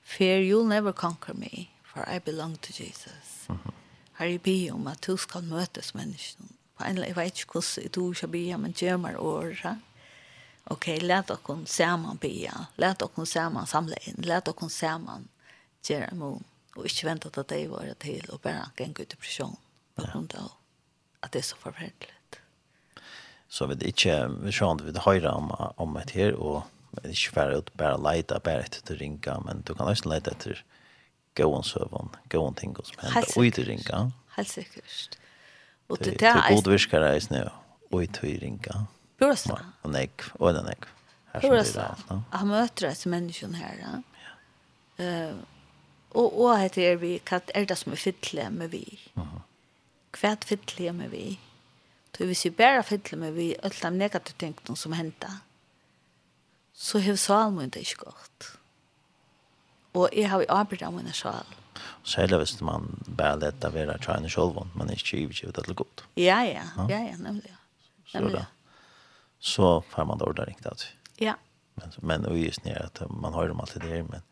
Fear 0.02 0.40
you'll 0.40 0.68
never 0.68 0.92
conquer 0.92 1.34
me, 1.34 1.68
for 1.84 2.06
I 2.08 2.18
belong 2.18 2.56
to 2.62 2.72
Jesus. 2.72 3.48
Mm 3.48 3.58
-hmm. 3.64 3.72
Her 4.18 4.26
er 4.26 4.38
vi 4.44 4.70
om 4.70 4.86
at 4.86 5.06
du 5.06 5.16
skal 5.16 5.42
møtes 5.44 5.94
menneskene. 5.94 6.48
På 6.78 6.84
en 6.84 6.94
eller 6.94 7.06
jeg 7.06 7.16
vet 7.16 7.38
ikke 7.38 7.52
hvordan 7.52 7.90
du 7.94 8.14
skal 8.14 8.28
be, 8.28 8.56
men 8.56 8.72
gjemmer 8.72 9.16
året. 9.16 9.78
Ok, 10.66 10.86
let 10.86 11.28
dere 11.28 11.66
sammen 11.66 12.18
be, 12.18 12.50
let 12.76 13.00
dere 13.00 13.26
sammen 13.26 13.66
samle 13.66 13.96
inn, 14.06 14.22
let 14.22 14.46
dere 14.46 14.70
sammen 14.70 15.28
gjøre 15.82 16.14
måned 16.14 16.44
og 16.78 16.86
ikke 16.86 17.08
vente 17.08 17.30
at 17.30 17.50
det 17.50 17.64
var 17.72 17.90
til 18.00 18.24
og 18.30 18.40
bare 18.44 18.70
gikk 18.78 19.00
ut 19.00 19.04
i 19.04 19.10
depresjon 19.16 19.58
på 19.98 20.06
grunn 20.06 20.30
av 20.38 20.54
at 21.26 21.34
det 21.34 21.42
er 21.42 21.48
så 21.50 21.58
forferdelig. 21.58 22.14
Så 23.48 23.66
vi 23.66 23.78
ikke, 23.88 24.14
vi 24.44 24.52
skjønner 24.52 24.84
vi 24.86 24.92
det 24.94 25.06
høyre 25.06 25.32
om, 25.32 25.48
om 25.80 25.96
et 25.98 26.12
her, 26.14 26.36
og 26.36 26.68
vi 26.92 27.08
er 27.08 27.14
ikke 27.14 27.36
bare 27.38 27.60
ut 27.62 27.70
bare 27.80 28.00
leite, 28.04 28.36
bare 28.44 28.66
etter 28.66 28.84
til 28.86 29.00
ringa, 29.00 29.38
men 29.46 29.64
du 29.64 29.72
kan 29.74 29.88
også 29.88 30.10
leite 30.12 30.34
etter 30.36 30.60
gåen 31.38 31.64
søvn, 31.64 32.12
gåen 32.32 32.58
ting 32.58 32.76
som 32.76 33.00
hender, 33.02 33.32
og 33.32 33.48
i 33.48 33.54
til 33.56 33.70
ringa. 33.70 34.04
Helt 34.36 34.52
sikkert. 34.52 35.18
Og 35.88 36.04
det 36.04 36.18
er 36.20 36.44
god 36.44 36.68
virker 36.68 37.08
i 37.08 37.24
snø, 37.24 37.46
og 37.88 38.04
i 38.04 38.10
til 38.12 38.36
ringa. 38.44 38.84
Bjørsta. 39.18 39.56
Og 39.82 39.94
nek, 39.96 40.28
og 40.38 40.52
den 40.54 40.68
nek. 40.68 40.90
Bjørsta. 41.40 41.88
Han 42.12 42.50
møter 42.52 42.90
deg 42.90 42.98
som 43.00 43.16
menneskjen 43.16 43.56
her, 43.58 43.80
ja. 43.80 43.94
Ja. 44.22 44.34
Uh, 44.98 45.57
og 46.18 46.38
og 46.38 46.58
heter 46.58 46.96
vi 47.00 47.18
kat 47.24 47.50
er 47.54 47.68
det 47.68 47.78
som 47.78 47.92
er 47.92 48.00
fittle 48.02 48.48
med 48.50 48.72
vi. 48.74 48.84
Mhm. 49.14 49.44
Kvært 50.12 50.44
fylle 50.48 50.92
med 50.92 51.12
vi. 51.12 51.38
Du 52.18 52.24
vi 52.26 52.34
ser 52.34 52.50
bara 52.50 52.82
fylle 52.82 53.18
med 53.20 53.32
vi 53.36 53.54
alt 53.62 53.82
de 53.82 53.90
negative 53.90 54.38
tingene 54.38 54.76
som 54.76 54.92
henter. 54.92 55.40
Så 56.74 57.00
har 57.00 57.16
salmen 57.16 57.70
det 57.70 57.80
ikke 57.80 58.04
gått. 58.04 58.52
Og 59.94 60.08
jeg 60.12 60.30
har 60.30 60.40
jo 60.40 60.46
arbeidet 60.48 60.86
av 60.86 60.94
mine 60.94 61.12
sjal. 61.12 61.46
Særlig 62.04 62.38
hvis 62.38 62.60
man 62.64 62.86
bare 63.18 63.38
lette 63.38 63.66
av 63.66 63.74
hver 63.74 63.90
tjene 64.02 64.30
selv, 64.30 64.58
man 64.74 64.88
er 64.88 64.98
ikke 64.98 65.18
givet 65.18 65.54
til 65.54 65.74
godt. 65.74 66.04
Ja, 66.16 66.40
ja, 66.46 66.64
ja, 66.88 67.00
ja, 67.10 67.16
nemlig. 67.16 67.52
Så, 68.06 68.20
nemlig. 68.20 68.44
så 69.38 69.80
får 69.90 70.04
man 70.04 70.18
dårlig 70.18 70.48
riktig. 70.48 70.88
Ja. 71.20 71.34
Men, 71.76 71.92
men 72.02 72.26
og 72.26 72.38
just 72.38 72.64
nere 72.64 72.86
at 72.86 73.02
man 73.10 73.34
har 73.34 73.48
dem 73.48 73.60
alltid 73.60 73.82
der, 73.82 74.02
men 74.02 74.22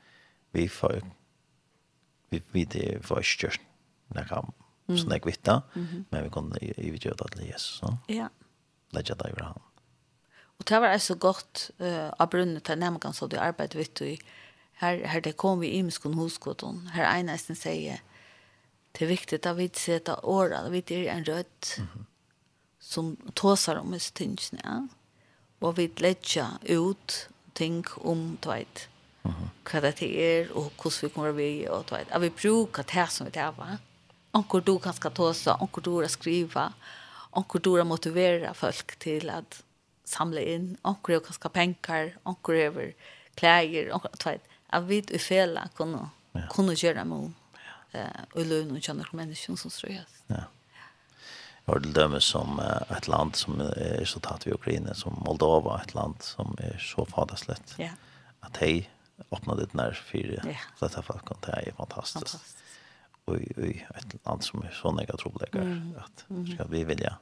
vi 0.53 0.69
får 0.69 1.03
vi 2.53 2.65
vi 2.73 2.87
får 3.03 3.23
ikke 3.25 3.47
gjort 3.47 3.67
når 4.15 4.29
kan 4.31 4.53
sånn 4.87 5.15
jeg 5.17 5.25
vet 5.27 5.49
men 6.11 6.25
vi 6.25 6.31
kunne 6.31 6.59
i 6.63 6.91
vi 6.91 6.99
gjøre 6.99 7.19
det 7.25 7.33
til 7.35 7.47
Jesus 7.49 7.81
Så. 7.81 7.97
ja 8.09 8.29
det 8.95 9.09
gjør 9.09 9.19
det 9.23 9.31
jo 9.33 9.45
han 9.45 9.63
og 10.57 10.65
det 10.69 10.81
var 10.81 10.99
så 10.99 11.15
godt 11.21 11.71
uh, 11.81 12.13
av 12.19 12.31
brunnen 12.33 12.61
til 12.65 12.79
nemmen 12.79 13.13
så 13.13 13.27
det 13.29 13.41
arbeid 13.43 13.75
vet 13.77 14.01
i. 14.01 14.19
her, 14.81 15.07
her 15.07 15.21
det 15.21 15.37
kom 15.37 15.61
vi 15.61 15.75
i 15.77 15.83
muskon 15.83 16.15
hoskotten 16.15 16.89
her 16.95 17.09
ene 17.11 17.33
nesten 17.33 17.59
sier 17.59 18.01
det 18.97 19.05
er 19.05 19.13
viktig 19.13 19.41
at 19.45 19.57
vi 19.59 19.69
setter 19.75 20.25
året 20.25 20.71
vi 20.73 20.85
er 20.95 21.13
en 21.13 21.25
rødt 21.25 21.79
mm 21.79 21.87
-hmm. 21.87 22.05
som 22.81 23.17
tåsar 23.35 23.77
om 23.77 23.95
oss 23.95 24.11
tingene 24.11 24.61
ja? 24.65 24.89
og 25.61 25.77
vi 25.77 25.91
legger 25.99 26.59
ut 26.69 27.29
ting 27.55 27.85
om 27.97 28.39
tveit 28.43 28.89
hva 29.67 29.83
det 29.83 29.95
er, 30.03 30.51
og 30.55 30.73
hvordan 30.77 31.03
vi 31.03 31.13
kommer 31.15 31.37
vi, 31.37 31.51
og 31.69 31.87
du 31.89 31.95
vet, 31.97 32.11
at 32.11 32.23
vi 32.23 32.31
bruker 32.31 32.87
det 32.87 33.07
som 33.13 33.29
vi 33.29 33.35
tar, 33.35 33.55
va? 33.57 33.77
Onkur 34.37 34.61
du 34.61 34.79
kan 34.79 34.93
ska 34.93 35.11
tåsa, 35.11 35.57
onkur 35.61 35.83
du 35.83 35.93
kan 36.01 36.13
skriva, 36.13 36.67
onkur 37.33 37.61
du 37.61 37.77
kan 37.77 37.89
motivera 37.89 38.53
folk 38.55 38.97
til 39.01 39.31
at 39.31 39.63
samla 40.07 40.41
inn, 40.41 40.75
onkur 40.85 41.17
du 41.17 41.21
kan 41.21 41.39
ska 41.39 41.49
pengar, 41.49 42.13
onkur 42.25 42.55
över 42.55 42.93
klæger, 43.35 43.93
onkur, 43.95 44.11
du 44.13 44.29
vet, 44.31 44.53
at 44.69 44.89
vi 44.89 45.03
i 45.11 45.19
fela 45.19 45.69
kunne, 45.77 46.11
ja. 46.35 46.49
kunne 46.51 46.75
gjøre 46.77 47.05
mål, 47.05 47.31
eh, 47.93 48.27
og 48.35 48.45
løn 48.45 48.77
og 48.77 48.83
kjønne 48.83 49.07
mennesker 49.13 49.57
som 49.57 49.73
strøyes. 49.73 50.21
Ja. 50.29 50.45
Jeg 51.67 51.75
har 51.75 51.81
dömer 51.81 52.21
som 52.21 52.61
ett 52.97 53.09
land 53.09 53.37
som 53.37 53.61
er 53.61 54.05
så 54.07 54.21
tatt 54.23 54.47
vi 54.47 54.53
Ukraina, 54.55 54.95
som 54.95 55.17
Moldova, 55.27 55.81
et 55.83 55.95
land 55.95 56.23
som 56.23 56.55
er 56.63 56.79
så 56.79 57.05
faderslätt. 57.05 57.75
Ja. 57.79 57.91
At 58.41 58.57
hej, 58.63 58.89
öppna 59.31 59.55
det 59.55 59.75
när 59.75 59.93
för 59.93 60.19
ja. 60.45 60.89
så 60.89 61.03
folk 61.03 61.25
jag 61.25 61.27
kan 61.27 61.37
det 61.41 61.69
är 61.69 61.73
fantastiskt. 61.73 62.31
Fantastiskt. 62.31 62.57
Och 63.25 63.37
i 63.37 63.87
ett 63.95 64.27
land 64.27 64.45
som 64.45 64.63
är 64.63 64.71
så 64.71 64.93
negativt 64.93 65.55
mm. 65.55 65.95
att 65.99 66.31
mm. 66.31 66.47
ska 66.47 66.65
vi 66.65 66.85
vilja 66.85 67.19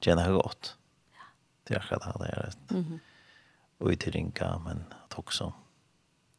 tjäna 0.00 0.26
ja. 0.26 0.32
gott. 0.32 0.76
Ja. 1.12 1.18
Det 1.64 1.74
är 1.74 1.80
själva 1.80 2.16
det 2.18 2.26
är 2.26 2.42
rätt. 2.42 2.70
Mhm. 2.70 3.00
Och 3.78 3.92
i 3.92 3.96
ringa 3.96 4.58
men 4.64 4.84
att 5.04 5.18
också 5.18 5.52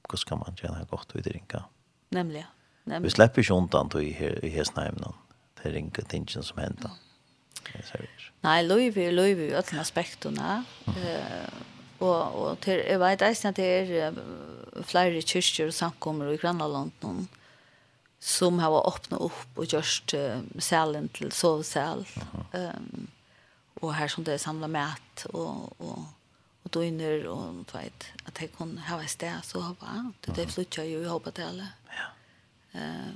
hur 0.10 0.18
ska 0.18 0.36
man 0.36 0.56
tjäna 0.56 0.84
gott 0.84 1.16
i 1.16 1.24
trinka? 1.24 1.64
Nämligen. 2.10 2.48
Nämligen. 2.84 3.04
Vi 3.04 3.10
släpper 3.10 3.42
ju 3.44 3.54
undan 3.56 3.82
antar 3.82 4.00
i 4.00 4.40
i 4.44 4.50
hästnämnen. 4.50 5.14
Det 5.54 5.70
är 5.70 5.74
ringa 5.74 5.92
tingen 5.92 6.44
som 6.44 6.58
händer. 6.58 6.86
Mm. 6.86 8.08
Nej, 8.42 8.64
Louis, 8.64 8.96
Louis, 8.96 9.54
öllna 9.54 9.82
aspekterna. 9.82 10.64
Mm. 10.86 11.00
Eh 11.00 11.50
Og, 12.00 12.36
og 12.42 12.60
til, 12.64 12.80
jeg 12.88 13.00
vet 13.02 13.26
eisen 13.28 13.50
at 13.50 13.60
det 13.60 13.68
er 14.00 14.16
flere 14.88 15.22
kyrkjer 15.22 15.72
og 15.72 15.76
samkommer 15.76 16.32
i 16.32 16.40
Grannland 16.40 16.92
noen 17.04 17.28
som 18.20 18.60
har 18.60 18.76
åpnet 18.76 19.20
opp 19.24 19.60
og 19.60 19.72
gjort 19.72 20.14
uh, 20.16 20.44
selen 20.60 21.08
til 21.16 21.32
sovesel. 21.32 22.04
Um, 22.52 23.08
og 23.80 23.94
her 23.96 24.12
som 24.12 24.26
det 24.28 24.36
er 24.36 24.42
samlet 24.44 24.72
mat 24.74 25.24
og, 25.32 25.72
og, 25.80 26.02
og 26.66 26.74
døgner 26.76 27.24
og 27.32 27.62
du 27.64 27.78
vet, 27.78 28.10
at 28.28 28.42
jeg 28.44 28.52
kunne 28.58 28.84
ha 28.90 29.00
et 29.00 29.14
sted 29.14 29.40
så 29.48 29.64
håper 29.64 29.88
jeg. 29.88 30.12
Det, 30.26 30.36
det 30.36 30.50
flyttet 30.52 30.92
jo 30.92 31.00
i 31.00 31.08
håpet 31.08 31.40
til 31.40 31.48
alle. 31.48 31.72
Ja. 31.96 32.10
Uh, 32.76 33.16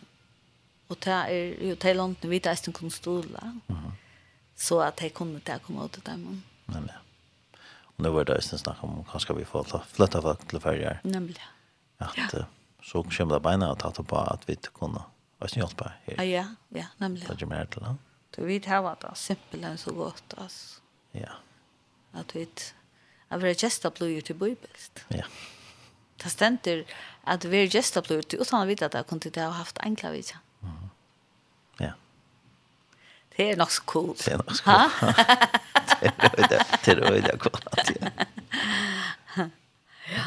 og 0.91 0.99
det 1.03 1.13
er 1.19 1.67
jo 1.67 1.75
til 1.79 1.99
London 1.99 2.31
vi 2.31 2.41
eisen 2.47 2.73
kunne 2.73 2.91
stole. 2.91 3.39
Uh 3.67 3.75
-huh. 3.75 3.91
Så 4.55 4.79
at 4.79 5.01
jeg 5.01 5.13
kunne 5.13 5.39
til 5.39 5.55
å 5.55 5.63
komme 5.65 5.83
ut 5.83 5.91
til 5.91 6.05
dem. 6.05 6.43
Men 6.67 6.83
ja. 6.87 7.02
Og 7.97 8.05
nu 8.05 8.11
var 8.15 8.27
det 8.27 8.37
også 8.39 8.59
snakk 8.61 8.83
om 8.85 9.01
hva 9.07 9.21
skal 9.21 9.37
vi 9.37 9.47
får 9.47 9.73
flytta 9.93 10.21
folk 10.25 10.45
til 10.49 10.61
ferger. 10.63 11.01
Nemlig. 11.05 11.41
At, 12.01 12.17
ja. 12.17 12.45
Så 12.83 13.03
kommer 13.07 13.37
det 13.37 13.43
beina 13.45 13.69
og 13.71 13.79
tatt 13.79 14.01
på 14.07 14.19
at 14.19 14.47
vi 14.47 14.57
kunne 14.73 15.05
eisen 15.43 15.61
hjelpe 15.61 15.91
her. 16.07 16.23
Ja, 16.25 16.45
ja, 16.75 16.87
nemlig. 16.99 17.27
Det 17.27 17.45
er 17.45 17.51
mer 17.51 17.69
til 17.71 17.85
han. 17.87 17.99
Du 18.33 18.41
vet 18.47 18.65
her 18.65 18.81
var 18.83 18.97
det 19.01 19.13
simpelthen 19.19 19.77
så 19.77 19.93
godt, 19.93 20.33
altså. 20.37 20.81
Ja. 21.13 21.37
At 22.17 22.33
vi 22.35 22.47
at 23.33 23.41
vi 23.41 23.49
er 23.49 23.57
gesta 23.57 23.89
blod 23.89 24.21
til 24.21 24.37
bøybelst. 24.37 25.05
Ja. 25.13 25.25
Det 26.21 26.31
stender 26.31 26.83
at 27.25 27.45
vi 27.49 27.63
er 27.63 27.71
gesta 27.71 28.01
blod 28.05 28.27
til, 28.29 28.43
utan 28.43 28.61
å 28.61 28.69
vite 28.69 28.85
at 28.85 28.97
jeg 28.97 29.07
kunne 29.09 29.31
det 29.33 29.41
ha 29.41 29.53
haft 29.57 29.81
enkla 29.85 30.11
vidtjent. 30.13 30.43
Det 33.35 33.51
är 33.51 33.57
nog 33.57 33.71
så 33.71 33.83
cool. 33.83 34.15
Det 34.25 34.31
är 34.31 34.37
nog 34.37 34.55
så 34.55 34.63
cool. 34.63 35.13
Det 36.83 36.91
är 36.91 36.95
röjda 36.95 37.37
cool. 37.37 37.61
Ja. 40.05 40.23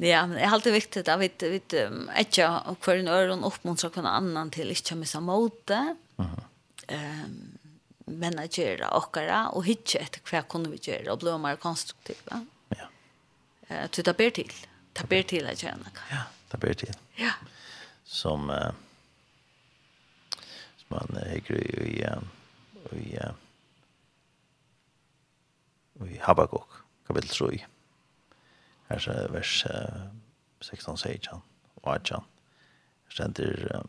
Ja, 0.00 0.26
men 0.26 0.30
det 0.30 0.40
är 0.40 0.48
alltid 0.48 0.72
viktigt 0.72 1.08
att 1.08 1.20
vi 1.20 1.24
inte 1.24 1.86
um, 1.86 2.10
och 2.58 2.80
kvar 2.80 2.94
en 2.94 3.08
öron 3.08 3.44
uppmuntrar 3.44 3.90
kvar 3.90 4.06
annan 4.06 4.50
till 4.50 4.70
inte 4.70 4.94
missa 4.94 5.20
måte. 5.20 5.74
Mm 5.74 6.30
-hmm. 6.86 7.24
um, 7.24 7.58
men 8.04 8.38
att 8.38 8.58
göra 8.58 8.96
åkara 8.96 9.48
och 9.48 9.64
hitta 9.64 9.98
efter 9.98 10.20
vad 10.32 10.48
kunde 10.48 10.70
vi 10.70 10.78
göra 10.82 11.12
och 11.12 11.18
bli 11.18 11.38
mer 11.38 11.56
konstruktiva. 11.56 12.46
Ja. 12.68 12.88
Eh, 13.68 13.84
uh, 13.84 14.02
det 14.02 14.16
ber 14.16 14.30
till. 14.30 14.52
Det 14.92 15.08
ber 15.08 15.22
till 15.22 15.46
att 15.46 15.62
göra 15.62 15.76
något. 15.76 15.98
Ja, 16.10 16.22
det 16.50 16.58
ber 16.58 16.74
til. 16.74 16.94
Ja. 17.14 17.30
Som... 18.04 18.50
Uh, 18.50 18.70
man 20.92 21.18
hekker 21.26 21.58
i, 21.58 21.68
i, 21.90 22.04
i, 22.96 23.18
i 26.06 26.18
Habakkuk, 26.22 26.82
kapitel 27.08 27.32
3. 27.32 27.64
Her 28.88 29.08
er 29.10 29.32
vers 29.34 29.58
16, 30.62 30.96
16 30.96 31.42
og 31.82 31.94
18. 31.94 32.16
Her 32.16 33.14
stender 33.14 33.82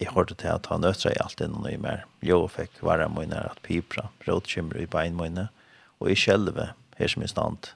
Jeg 0.00 0.12
hørte 0.12 0.34
til 0.34 0.48
at 0.52 0.66
han 0.68 0.82
nødt 0.84 1.00
seg 1.00 1.16
alt 1.22 1.40
innan 1.40 1.68
i 1.70 1.78
mer. 1.80 2.04
Jo, 2.22 2.42
fikk 2.52 2.82
være 2.84 3.08
mine 3.08 3.38
at 3.40 3.62
pipra, 3.64 4.10
rådkymre 4.28 4.82
i 4.82 4.90
bein 4.90 5.16
mine, 5.16 5.48
og 6.00 6.10
i 6.10 6.18
kjelve, 6.18 6.72
her 6.98 7.08
som 7.08 7.22
i 7.22 7.28
stand, 7.30 7.70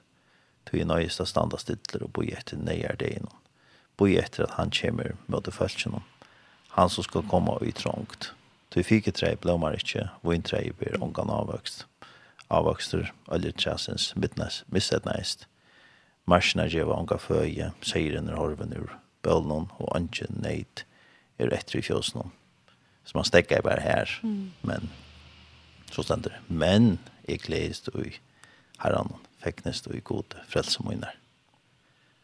tog 0.65 0.77
i 0.77 0.85
nøyest 0.85 1.21
av 1.23 1.29
standa 1.31 1.57
stidler 1.57 2.05
og 2.05 2.13
boi 2.13 2.27
etter 2.29 2.61
nøyer 2.61 2.99
det 3.01 3.09
innan. 3.17 3.39
Boi 3.97 4.13
etter 4.21 4.45
at 4.45 4.57
han 4.59 4.69
kommer 4.69 5.15
mot 5.27 5.45
det 5.45 5.53
følelsene 5.53 6.03
han 6.71 6.89
som 6.89 7.03
ska 7.03 7.21
komma 7.21 7.59
i 7.61 7.71
trångt. 7.71 8.31
Du 8.69 8.83
fick 8.83 9.05
tre, 9.05 9.11
träd 9.11 9.37
blommar 9.41 9.73
inte, 9.73 10.09
och 10.21 10.35
en 10.35 10.41
tre 10.41 10.71
blir 10.79 11.03
ångan 11.03 11.29
avväxt. 11.29 11.85
Avväxter, 12.47 13.13
eller 13.31 13.51
träsens, 13.51 14.15
mittnäs, 14.15 14.63
misset 14.65 15.05
näst. 15.05 15.47
Marsna 16.25 16.69
säger 16.69 18.21
när 18.21 18.33
horven 18.33 18.73
ur 18.73 18.99
bölnon 19.21 19.69
og 19.77 19.95
anke 19.95 20.25
neid, 20.29 20.83
er 21.37 21.53
etter 21.53 21.79
i 21.79 21.81
fjösnon. 21.81 22.31
Så 23.03 23.17
man 23.17 23.25
stekker 23.25 23.61
bara 23.61 23.79
här, 23.79 24.19
men 24.61 24.89
så 25.91 26.03
stender 26.03 26.29
det. 26.29 26.53
Men 26.53 26.99
jeg 27.27 27.41
glädjest 27.41 27.87
och 27.87 28.05
i 28.05 28.19
herran, 28.77 29.13
fäcknest 29.37 29.87
och 29.87 29.95
i 29.95 29.99
gode, 29.99 30.35
frälsomunar. 30.47 31.15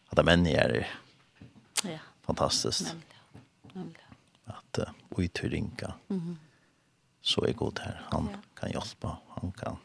At 0.09 0.17
det 0.17 0.23
män 0.23 0.47
er, 0.47 0.87
Ja. 1.83 1.99
Fantastiskt. 2.25 2.81
Nämligen. 2.81 3.03
Nämligen 3.73 4.06
lite 4.77 4.93
och 5.09 5.23
i 5.23 5.27
tyrinka. 5.27 5.93
Mm 6.09 6.21
-hmm. 6.21 6.35
Så 7.21 7.45
är 7.45 7.53
god 7.53 7.79
här. 7.79 8.01
Han 8.05 8.29
ja. 8.31 8.39
kan 8.59 8.71
hjälpa. 8.71 9.17
Han 9.29 9.51
kan. 9.51 9.77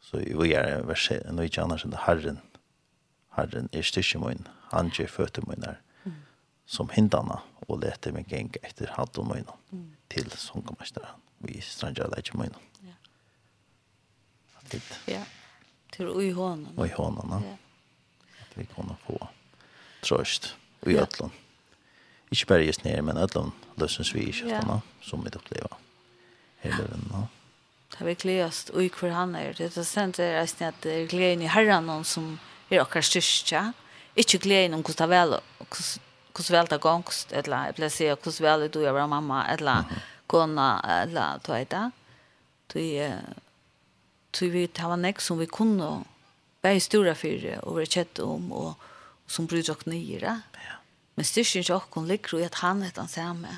Så 0.00 0.16
vi 0.18 0.54
är 0.54 0.82
vers 0.82 1.12
nu 1.32 1.44
i 1.44 1.60
annars 1.60 1.84
än 1.84 1.92
Herren. 1.92 2.38
Herren 3.28 3.68
är 3.72 3.82
styrkemoin. 3.82 4.48
Han 4.60 4.90
ger 4.94 5.06
fötter 5.06 5.42
moinar 5.42 5.80
mm. 6.04 6.16
som 6.66 6.88
hindarna 6.88 7.40
och 7.66 7.80
leter 7.80 8.12
mig 8.12 8.24
gänga 8.28 8.50
efter 8.62 8.86
hatt 8.86 9.18
och 9.18 9.26
moinar 9.26 9.56
mm. 9.72 9.96
till. 10.08 10.30
Vi 11.38 11.60
strandjar 11.60 12.08
läge 12.08 12.30
moinar. 12.34 12.60
Ja. 12.80 12.92
Att 14.54 14.74
Ja. 15.06 15.24
Till 15.90 16.06
ui 16.06 16.30
honan. 16.30 16.72
honom. 16.90 16.90
honan, 16.96 17.28
i. 17.28 17.42
Ja. 17.44 17.56
Att 18.42 18.58
vi 18.58 18.66
kan 18.66 18.96
få 19.06 19.28
tröst 20.02 20.56
i 20.86 20.96
ötlån. 20.98 21.30
Ja 21.34 21.47
ikke 22.30 22.46
bare 22.52 22.66
just 22.66 22.84
nere, 22.84 23.02
men 23.02 23.18
alle 23.20 23.50
løsens 23.80 24.12
vi 24.14 24.28
ikke 24.28 24.50
ja. 24.50 24.60
sånn, 24.62 24.82
som 25.04 25.24
vi 25.24 25.32
opplever 25.32 25.76
hele 26.64 26.88
den. 26.90 27.06
Ja. 27.12 27.24
Det 27.94 28.06
vi 28.06 28.14
gledest, 28.20 28.70
og 28.74 28.84
i 28.84 28.90
hvor 28.92 29.14
han 29.16 29.34
er. 29.38 29.54
Det 29.56 29.70
er 29.70 29.86
sent 29.86 30.20
er 30.20 30.36
reisende 30.38 30.72
at 30.74 30.82
det 30.84 30.94
er 30.94 31.10
gleden 31.10 31.46
i 31.46 31.50
herren 31.50 31.88
noen 31.88 32.04
som 32.04 32.34
er 32.68 32.82
okkar 32.82 33.06
styrstja. 33.06 33.70
Ikke 34.18 34.42
gleden 34.44 34.76
om 34.76 34.84
hvordan 34.84 35.08
det 35.08 35.16
er 35.16 35.26
vel, 35.26 35.38
hvordan 36.36 36.54
vel 36.58 36.70
det 36.70 36.80
går, 36.84 37.14
eller 37.40 37.68
jeg 37.70 37.78
pleier 37.78 37.92
å 37.92 37.96
si 37.96 38.10
hvordan 38.12 38.46
vel 38.48 38.68
du 38.74 38.80
er 38.84 39.00
mamma, 39.08 39.44
eller 39.54 39.98
kona, 40.28 40.68
eller 41.00 41.40
du 41.44 41.52
vet 41.54 41.72
det. 41.72 41.84
Du 42.68 42.80
du 44.38 44.50
vi 44.52 44.66
det 44.66 44.84
var 44.84 45.00
nek 45.00 45.20
som 45.24 45.38
vi 45.40 45.46
kunne 45.46 46.04
være 46.62 46.80
store 46.80 47.14
for 47.16 47.46
og 47.62 47.78
være 47.78 47.92
kjett 47.94 48.20
om, 48.20 48.52
og 48.52 48.74
som 49.28 49.46
bryr 49.48 49.64
dere 49.64 49.90
nye. 49.90 50.34
Men 51.18 51.26
styrkjen 51.26 51.64
til 51.66 51.74
åkken 51.74 52.04
ligger 52.06 52.38
i 52.38 52.44
at 52.46 52.60
han 52.62 52.84
er 52.86 52.92
den 52.94 53.08
samme. 53.10 53.50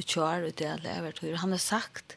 Og 0.00 0.06
kjører 0.08 0.46
ut 0.48 0.56
det 0.56 0.64
jeg 0.64 0.80
lever 0.80 1.12
til. 1.18 1.34
Han 1.36 1.52
har 1.52 1.60
sagt, 1.60 2.16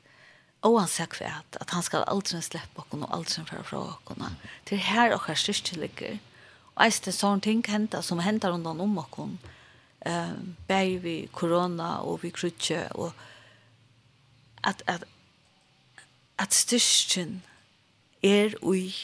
og 0.63 0.77
han 0.79 0.87
sagt 0.87 1.19
for 1.19 1.27
at, 1.27 1.57
at 1.59 1.73
han 1.75 1.83
skal 1.83 2.07
aldri 2.07 2.39
slippe 2.39 2.79
åkken 2.85 3.03
og 3.03 3.11
aldri 3.17 3.43
føre 3.49 3.65
fra 3.67 3.81
åkken. 3.89 4.23
Til 4.69 4.79
her 4.79 5.11
åkker 5.17 5.35
styrkjen 5.35 5.83
ligger. 5.83 6.15
Og 6.75 6.87
jeg 6.87 7.01
det 7.03 7.15
sånne 7.17 7.43
ting 7.43 7.65
henter, 7.67 7.99
som 7.99 8.23
henter 8.23 8.55
rundt 8.55 8.71
om 8.71 8.97
åkken. 9.03 9.35
Uh, 10.07 10.39
Beg 10.71 11.01
vi 11.03 11.17
korona 11.35 11.97
og 12.07 12.23
vi 12.23 12.31
krutje 12.31 12.85
og 12.93 13.11
at, 14.63 14.83
at, 14.87 15.03
at 16.39 16.55
styrkjen 16.55 17.41
er 18.23 18.55
ui 18.63 18.95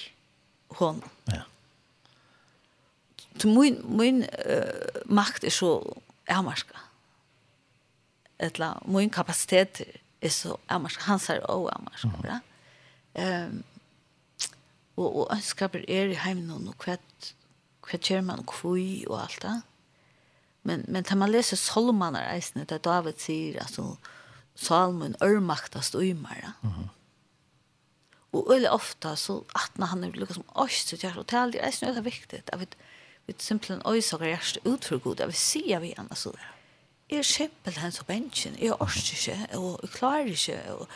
hånden. 0.80 1.12
Ja. 1.28 1.44
Så 3.40 3.48
min, 3.48 3.80
min 3.98 4.24
uh, 4.24 5.02
makt 5.06 5.44
er 5.44 5.54
så 5.56 5.76
avmarska. 6.30 6.78
Etla, 8.40 8.74
min 8.86 9.10
kapasitet 9.10 9.82
er 10.22 10.30
så 10.30 10.58
avmarska. 10.70 11.04
Hans 11.08 11.30
er 11.30 11.46
også 11.46 11.76
avmarska, 11.76 12.16
mm. 12.18 12.48
Um, 13.12 13.64
og, 14.96 15.08
og 15.16 15.32
ønskaper 15.36 15.82
er 15.88 16.14
i 16.14 16.16
heimen 16.16 16.52
og 16.54 16.86
hva 16.86 16.96
hva 17.82 18.00
kjører 18.00 18.24
man 18.24 18.46
kvui 18.48 19.04
og 19.10 19.18
alt 19.26 19.42
det. 19.44 19.58
Men, 20.68 20.86
men 20.88 21.06
da 21.08 21.18
man 21.18 21.32
leser 21.32 21.60
Solmaner 21.60 22.28
eisene, 22.32 22.68
da 22.70 22.78
David 22.78 23.20
sier, 23.22 23.58
altså, 23.64 23.96
Salmon 24.56 25.16
ørmaktast 25.24 25.96
uymara. 25.96 26.54
Mm 26.62 26.70
-hmm. 26.70 26.90
Og 28.32 28.54
øyelig 28.54 28.72
ofta 28.72 29.16
så 29.16 29.44
atna 29.56 29.86
han 29.86 30.04
er 30.04 30.12
liksom 30.12 30.44
oss 30.56 30.86
til 30.86 31.00
kjære, 31.00 31.20
og 31.20 31.30
det 31.30 31.62
er 31.62 31.68
eisne 31.68 31.88
øyelig 31.88 32.06
viktig, 32.06 32.44
at 32.48 32.60
vi 32.60 32.66
vi 33.28 33.36
simpelthen 33.38 33.82
øysaker 33.86 34.26
hjerst 34.26 34.60
ut 34.66 34.86
for 34.86 34.98
god, 34.98 35.26
vi 35.28 35.38
sier 35.38 35.80
vi 35.80 35.94
gjerne 35.94 36.16
så 36.16 36.32
der. 36.36 36.52
Jeg 37.12 37.20
er 37.20 37.28
simpelthen 37.28 37.92
så 37.92 38.04
bensjen, 38.08 38.56
jeg 38.60 38.74
orker 38.74 39.16
ikke, 39.18 39.58
og 39.58 39.80
jeg 39.84 39.90
klarer 39.90 40.26
ikke, 40.26 40.60
og 40.74 40.88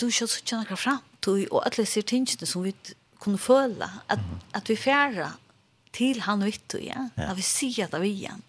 du 0.00 0.06
ikke 0.06 0.26
så 0.26 0.42
kjenner 0.44 0.70
hva 0.70 0.78
frem, 0.80 1.02
og 1.50 1.62
alle 1.66 1.86
sier 1.88 2.06
tingene 2.06 2.46
som 2.48 2.64
vi 2.64 2.74
kunne 3.20 3.38
føle, 3.38 3.88
at, 4.08 4.22
at 4.54 4.68
vi 4.68 4.76
fjerde 4.76 5.32
til 5.96 6.20
han 6.26 6.44
vitt 6.44 6.76
og 6.76 6.82
igjen, 6.84 7.10
ja. 7.16 7.30
at 7.30 7.38
vi 7.38 7.44
sier 7.46 7.90
det 7.92 8.00
vi 8.02 8.12
igjen. 8.12 8.42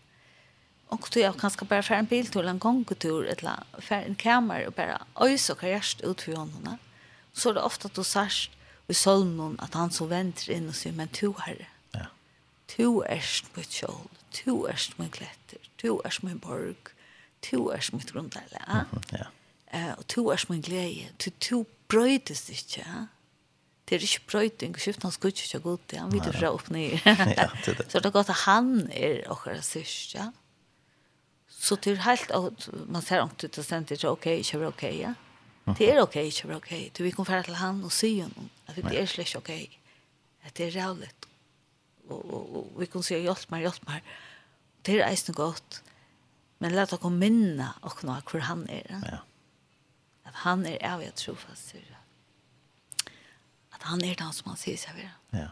Og 0.93 1.03
du 1.11 1.19
er 1.19 1.35
kanskje 1.35 1.67
bare 1.67 1.83
fjerde 1.83 2.05
en 2.05 2.09
biltur, 2.11 2.41
eller 2.41 2.55
en 2.55 2.63
gongetur, 2.63 3.25
eller 3.27 3.63
fjerde 3.83 4.11
en 4.11 4.19
kamer, 4.19 4.67
og 4.67 4.75
bare 4.75 4.99
øysaker 5.23 5.67
hjerst 5.73 6.03
ut 6.03 6.23
for 6.23 6.39
håndene. 6.39 6.77
Så 7.33 7.49
er 7.49 7.57
det 7.57 7.63
ofte 7.67 7.89
at 7.89 7.95
du 7.95 8.03
sørst 8.07 8.55
i 8.87 8.95
solmen 8.95 9.57
at 9.63 9.75
han 9.75 9.91
så 9.91 10.07
venter 10.07 10.53
inn 10.55 10.69
og 10.71 10.77
sier, 10.77 10.95
men 10.95 11.11
to 11.11 11.33
herre, 11.43 11.67
Tu 12.67 13.03
erst 13.09 13.55
mitt 13.55 13.69
kjol, 13.69 14.09
tu 14.35 14.65
erst 14.67 14.99
min 14.99 15.09
kletter, 15.09 15.63
tu 15.77 16.01
erst 16.05 16.23
min 16.23 16.39
borg, 16.39 16.91
tu 17.41 17.69
erst 17.71 17.93
mitt 17.93 18.11
grundlæle. 18.13 18.59
Ja. 18.67 18.83
Ja. 19.11 19.27
-hmm, 19.71 19.97
og 19.97 20.07
tu 20.07 20.31
erst 20.31 20.49
min 20.49 20.61
glede, 20.61 21.09
tu, 21.19 21.29
tu 21.39 21.65
brøydes 21.87 22.49
ikke, 22.49 22.83
ja. 22.85 23.05
Det 23.89 23.95
er 23.95 24.01
ikke 24.01 24.25
brøyting, 24.27 24.75
og 24.75 24.81
skiften 24.81 25.07
hans 25.07 25.17
gudkje 25.17 25.59
ikke 25.59 25.77
til, 25.87 25.99
han 25.99 26.11
vet 26.11 26.25
jo 26.25 26.31
fra 26.31 26.49
opp 26.51 26.69
nye. 26.75 26.99
ja, 27.05 27.15
det 27.65 27.71
er 27.71 27.77
det. 27.77 27.91
Så 27.91 27.99
det 27.99 28.05
er 28.05 28.15
godt 28.15 28.29
at 28.29 28.41
han 28.43 28.89
er 28.91 29.21
okkara 29.31 29.61
syrst, 29.61 30.15
ja. 30.15 30.27
Så 31.59 31.75
det 31.75 31.93
er 31.93 32.03
helt, 32.03 32.31
man 32.89 33.01
ser 33.01 33.23
om 33.23 33.29
det, 33.29 33.55
det 33.55 33.65
stender 33.65 33.95
ikke, 33.95 34.09
ok, 34.09 34.25
ikke 34.25 34.59
bra, 34.59 34.67
ok, 34.67 34.83
ja. 34.83 35.13
Det 35.77 35.89
er 35.91 36.01
ok, 36.01 36.15
ikke 36.15 36.47
bra, 36.47 36.55
ok. 36.55 36.73
Du, 36.97 37.03
vi 37.03 37.11
kommer 37.11 37.41
til 37.41 37.55
han 37.55 37.83
og 37.83 37.91
si 37.91 38.19
honom, 38.19 38.49
at 38.67 38.75
det 38.75 38.99
er 38.99 39.05
slik 39.05 39.33
ok. 39.35 39.49
At 40.43 40.57
det 40.57 40.67
er 40.67 40.81
rævligt, 40.81 41.26
og, 42.09 42.33
og, 42.33 42.55
og 42.57 42.81
vi 42.81 42.87
kan 42.91 43.05
si 43.05 43.19
hjelp 43.19 43.51
meg, 43.53 43.67
hjelp 43.67 43.87
meg. 43.89 44.09
Det 44.87 44.97
er 44.99 45.09
eisen 45.09 45.35
godt. 45.35 45.81
Men 46.63 46.73
la 46.73 46.87
dere 46.89 47.11
minne 47.13 47.69
og 47.85 48.01
nå 48.07 48.17
hvor 48.29 48.45
han 48.47 48.65
er. 48.71 48.87
Ja. 49.05 49.19
At 50.27 50.41
han 50.43 50.65
er 50.65 50.79
av 50.85 51.03
jeg 51.03 51.13
tror 51.19 51.37
fast. 51.39 51.75
At 53.75 53.85
han 53.85 54.01
er 54.03 54.17
den 54.17 54.33
som 54.33 54.51
han 54.51 54.59
sier 54.59 54.79
seg 54.79 54.97
ved. 54.97 55.11
Ja. 55.37 55.51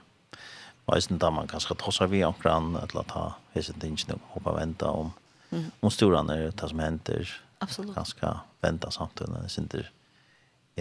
Og 0.86 0.98
eisen 0.98 1.22
da 1.22 1.32
man 1.34 1.49
kanskje 1.49 1.77
tar 1.82 2.10
vi 2.10 2.19
ved 2.19 2.27
omkran 2.30 2.73
til 2.90 3.02
å 3.02 3.06
ta 3.10 3.26
hese 3.56 3.73
tingene 3.82 4.18
og 4.18 4.34
hoppe 4.36 4.53
og 4.53 4.60
vente 4.60 4.90
om 4.90 5.14
mm. 5.52 5.69
om 5.82 5.94
storan 5.94 6.30
er 6.30 6.49
det 6.49 6.69
som 6.69 6.82
henter. 6.82 7.32
Absolutt. 7.64 7.95
Ganske 7.95 8.34
vente 8.61 8.91
samtidig 8.91 9.32
når 9.32 9.45
det 9.45 9.53
sitter 9.53 9.90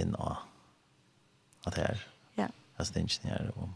inn 0.00 0.16
og 0.18 0.36
at 1.64 1.76
det 1.76 1.86
er. 1.86 2.04
Ja. 2.40 2.48
Hese 2.78 2.96
tingene 2.96 3.32
her 3.32 3.52
om 3.56 3.72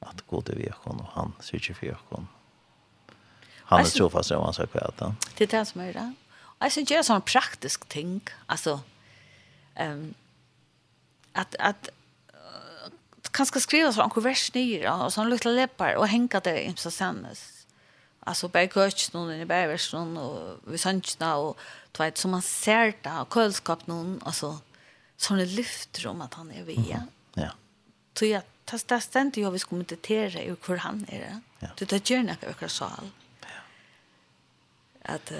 att 0.00 0.26
gå 0.26 0.40
till 0.42 0.58
vekon 0.58 1.00
og 1.00 1.08
han 1.14 1.32
söker 1.40 1.74
for 1.74 1.86
vekon. 1.86 2.28
Han 3.70 3.84
er 3.84 3.90
trofast 3.90 4.28
så 4.28 4.34
han 4.34 4.42
jag 4.42 4.48
anser 4.48 4.66
kvärt. 4.66 4.98
Det 5.38 5.44
er 5.46 5.58
det 5.58 5.66
som 5.68 5.80
er 5.80 5.92
det. 5.92 6.08
Og 6.58 6.66
jeg 6.66 6.72
synes 6.72 6.88
det 6.88 6.96
er 6.96 7.02
sånn 7.02 7.22
praktisk 7.22 7.88
ting. 7.88 8.20
altså, 8.48 8.80
um, 9.80 10.14
at, 11.34 11.56
at 11.58 11.90
uh, 12.34 12.90
kanske 13.32 13.60
skriva 13.60 13.92
sånn 13.92 14.10
hvor 14.10 14.24
vers 14.24 14.48
nye, 14.54 14.82
og 14.90 15.12
sånn 15.12 15.30
lilla 15.30 15.52
läppar 15.54 15.96
og 15.96 16.08
hänga 16.08 16.40
det 16.40 16.56
i 16.64 16.74
så 16.76 16.90
sändes. 16.90 17.66
Altså, 18.26 18.48
bare 18.48 18.68
kurs 18.68 19.12
noen, 19.14 19.40
i 19.40 19.46
bävers 19.48 19.92
noen, 19.94 20.16
og 20.16 20.60
vi 20.68 20.76
sannsjena, 20.78 21.36
og 21.40 21.56
du 21.92 22.02
vet, 22.02 22.18
som 22.18 22.30
man 22.30 22.42
ser 22.42 22.92
det, 23.02 23.12
og 23.12 23.30
kølskap 23.32 23.86
noen, 23.88 24.18
altså, 24.28 24.58
sånne 25.16 25.46
lyfter 25.48 26.10
om 26.10 26.20
at 26.20 26.34
han 26.34 26.50
er 26.52 26.66
via. 26.68 27.00
Mm. 27.06 27.40
Ja. 27.40 27.50
Så 28.14 28.26
jag 28.26 28.42
tas 28.70 28.84
tas 28.84 29.04
stent 29.04 29.36
jo 29.36 29.50
vi 29.50 29.58
ska 29.58 29.76
i 30.42 30.56
hur 30.66 30.76
han 30.76 31.06
är 31.08 31.18
det. 31.18 31.40
Ja. 31.58 31.68
Du 31.76 31.86
tar 31.86 32.00
gärna 32.10 32.36
ökar 32.42 32.68
sal. 32.68 33.10
Ja. 33.40 33.48
Att 35.14 35.32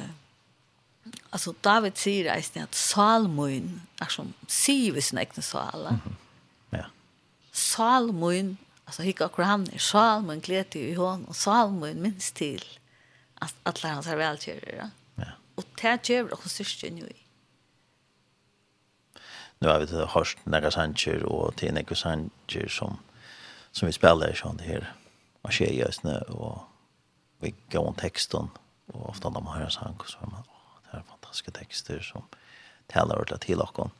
alltså 1.31 1.55
David 1.61 1.97
säger 1.97 2.39
att 2.39 2.55
det 2.55 2.61
är 2.61 4.09
som 4.09 4.33
sier 4.47 4.93
vi 4.93 5.03
sin 5.03 5.19
egen 5.19 5.43
sal. 5.43 5.87
Mm 5.87 6.01
-hmm. 6.01 6.15
Ja. 6.71 6.87
Salmoin, 7.53 8.57
alltså 8.85 9.03
hicka 9.03 9.31
hur 9.37 9.45
han 9.45 9.69
är 9.73 9.79
salmoin 9.79 10.41
glädje 10.41 10.83
i 10.83 10.95
hon 10.95 11.25
och 11.25 11.37
salmoin 11.37 12.03
minst 12.03 12.35
till 12.35 12.65
att 13.35 13.55
alla 13.63 13.95
hans 13.95 14.07
har 14.07 14.17
välkörare. 14.17 14.91
Ja. 15.15 15.25
Och 15.55 15.65
det 15.83 16.09
gör 16.09 16.33
också 16.33 16.49
syster 16.49 16.91
nu. 16.91 17.07
i. 17.07 17.17
nu 19.61 19.69
har 19.69 19.79
vi 19.79 19.87
hørt 19.87 20.39
nære 20.45 20.71
sanger 20.71 21.25
og 21.29 21.57
til 21.57 21.75
nære 21.75 21.97
sanger 21.97 22.69
som 22.69 22.99
som 23.73 23.87
vi 23.87 23.93
spelar 23.93 24.33
sån 24.33 24.57
det 24.57 24.65
här 24.65 24.93
och 25.43 25.53
tjejer 25.53 25.87
just 25.87 26.03
nu 26.03 26.19
och 26.19 26.59
vi 27.39 27.55
går 27.71 27.87
om 27.87 27.95
texten 27.95 28.49
och 28.93 29.09
ofta 29.09 29.31
de 29.31 29.47
har 29.47 29.61
en 29.61 29.71
sång 29.71 29.99
så 30.07 30.19
man 30.21 30.43
det 30.83 30.97
här 30.97 31.03
fantastiska 31.09 31.51
texter 31.51 32.01
som 32.01 32.23
talar 32.87 33.17
ordentligt 33.17 33.41
till 33.41 33.61
och 33.61 33.91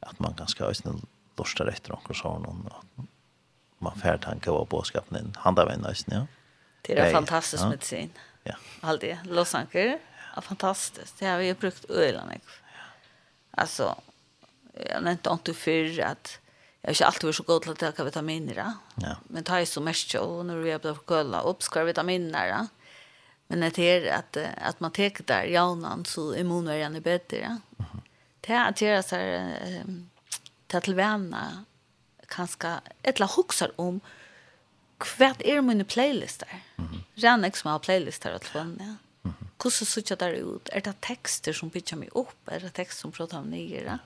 att 0.00 0.18
man 0.18 0.34
kan 0.34 0.48
ska 0.48 0.68
just 0.68 0.84
nu 0.84 0.92
lörsta 1.36 1.66
rätt 1.66 1.88
och 1.88 2.16
så 2.16 2.38
någon 2.38 2.68
man 3.78 3.98
färd 3.98 4.24
tanke 4.24 4.50
och 4.50 4.66
bådskapen 4.66 5.18
in 5.18 5.34
handa 5.36 5.64
vänner 5.64 5.88
just 5.88 6.06
nu. 6.06 6.26
Det 6.82 6.98
är 6.98 7.12
fantastiskt 7.12 7.64
med 7.64 7.82
sin. 7.82 8.10
Ja. 8.42 8.54
Allt 8.80 9.00
det 9.00 9.18
låsanker. 9.24 9.98
Ja, 10.34 10.40
fantastiskt. 10.40 11.18
Det 11.18 11.26
har 11.26 11.38
vi 11.38 11.46
ju 11.46 11.54
brukt 11.54 11.90
öland. 11.90 12.30
Ja. 12.32 12.50
Alltså 13.50 13.96
jag 14.90 15.02
nämnde 15.02 15.30
inte 15.30 15.54
för 15.54 16.00
att 16.00 16.38
jag 16.86 16.90
har 16.90 16.92
inte 16.92 17.06
alltid 17.06 17.24
varit 17.24 17.36
så 17.36 17.42
god 17.42 17.62
till 17.62 17.86
att 17.86 17.96
ta 17.96 18.04
vitaminer. 18.04 18.72
Ja. 18.94 19.16
Men 19.28 19.44
tar 19.44 19.58
ju 19.58 19.66
så 19.66 19.80
mest 19.80 20.14
och 20.14 20.46
när 20.46 20.64
jag 20.66 20.80
blir 20.80 20.94
förkölda 20.94 21.40
upp 21.40 21.62
ska 21.62 21.84
vitaminer. 21.84 22.46
Ja. 22.46 22.66
Men 23.46 23.60
det 23.60 23.78
är 23.78 24.12
att, 24.12 24.36
att 24.62 24.80
man 24.80 24.90
tar 24.90 25.26
där 25.26 25.44
jaunan 25.44 26.04
så 26.04 26.34
immunvärjan 26.34 26.96
är 26.96 27.00
bättre. 27.00 27.36
Ja. 27.36 27.46
Mm 27.46 27.60
-hmm. 27.76 28.00
Det 28.40 28.52
är 28.52 28.68
att 28.68 28.80
göra 28.80 29.02
så 29.02 29.16
här 29.16 29.58
ta 30.66 30.80
till 30.80 30.94
vänner 30.94 31.64
kanske 32.28 32.80
ett 33.02 33.18
la 33.18 33.26
huxar 33.26 33.72
om 33.76 34.00
kvart 34.98 35.42
är 35.42 35.60
mina 35.60 35.84
playlistar. 35.84 36.48
Mm 36.76 36.90
-hmm. 36.90 37.00
Rannex 37.14 37.62
har 37.62 37.78
playlistar 37.78 38.32
att 38.32 38.44
fan. 38.44 38.78
Ja. 38.80 39.30
Hur 39.62 39.70
så 39.70 39.84
såg 39.84 40.18
där 40.18 40.32
ut? 40.32 40.68
Är 40.68 40.80
det 40.80 41.00
texter 41.00 41.52
som 41.52 41.70
pitchar 41.70 41.96
mig 41.96 42.08
upp? 42.12 42.48
Är 42.48 42.60
det 42.60 42.70
texter 42.70 43.00
som 43.00 43.12
pratar 43.12 43.38
om 43.38 43.50
nere? 43.50 43.98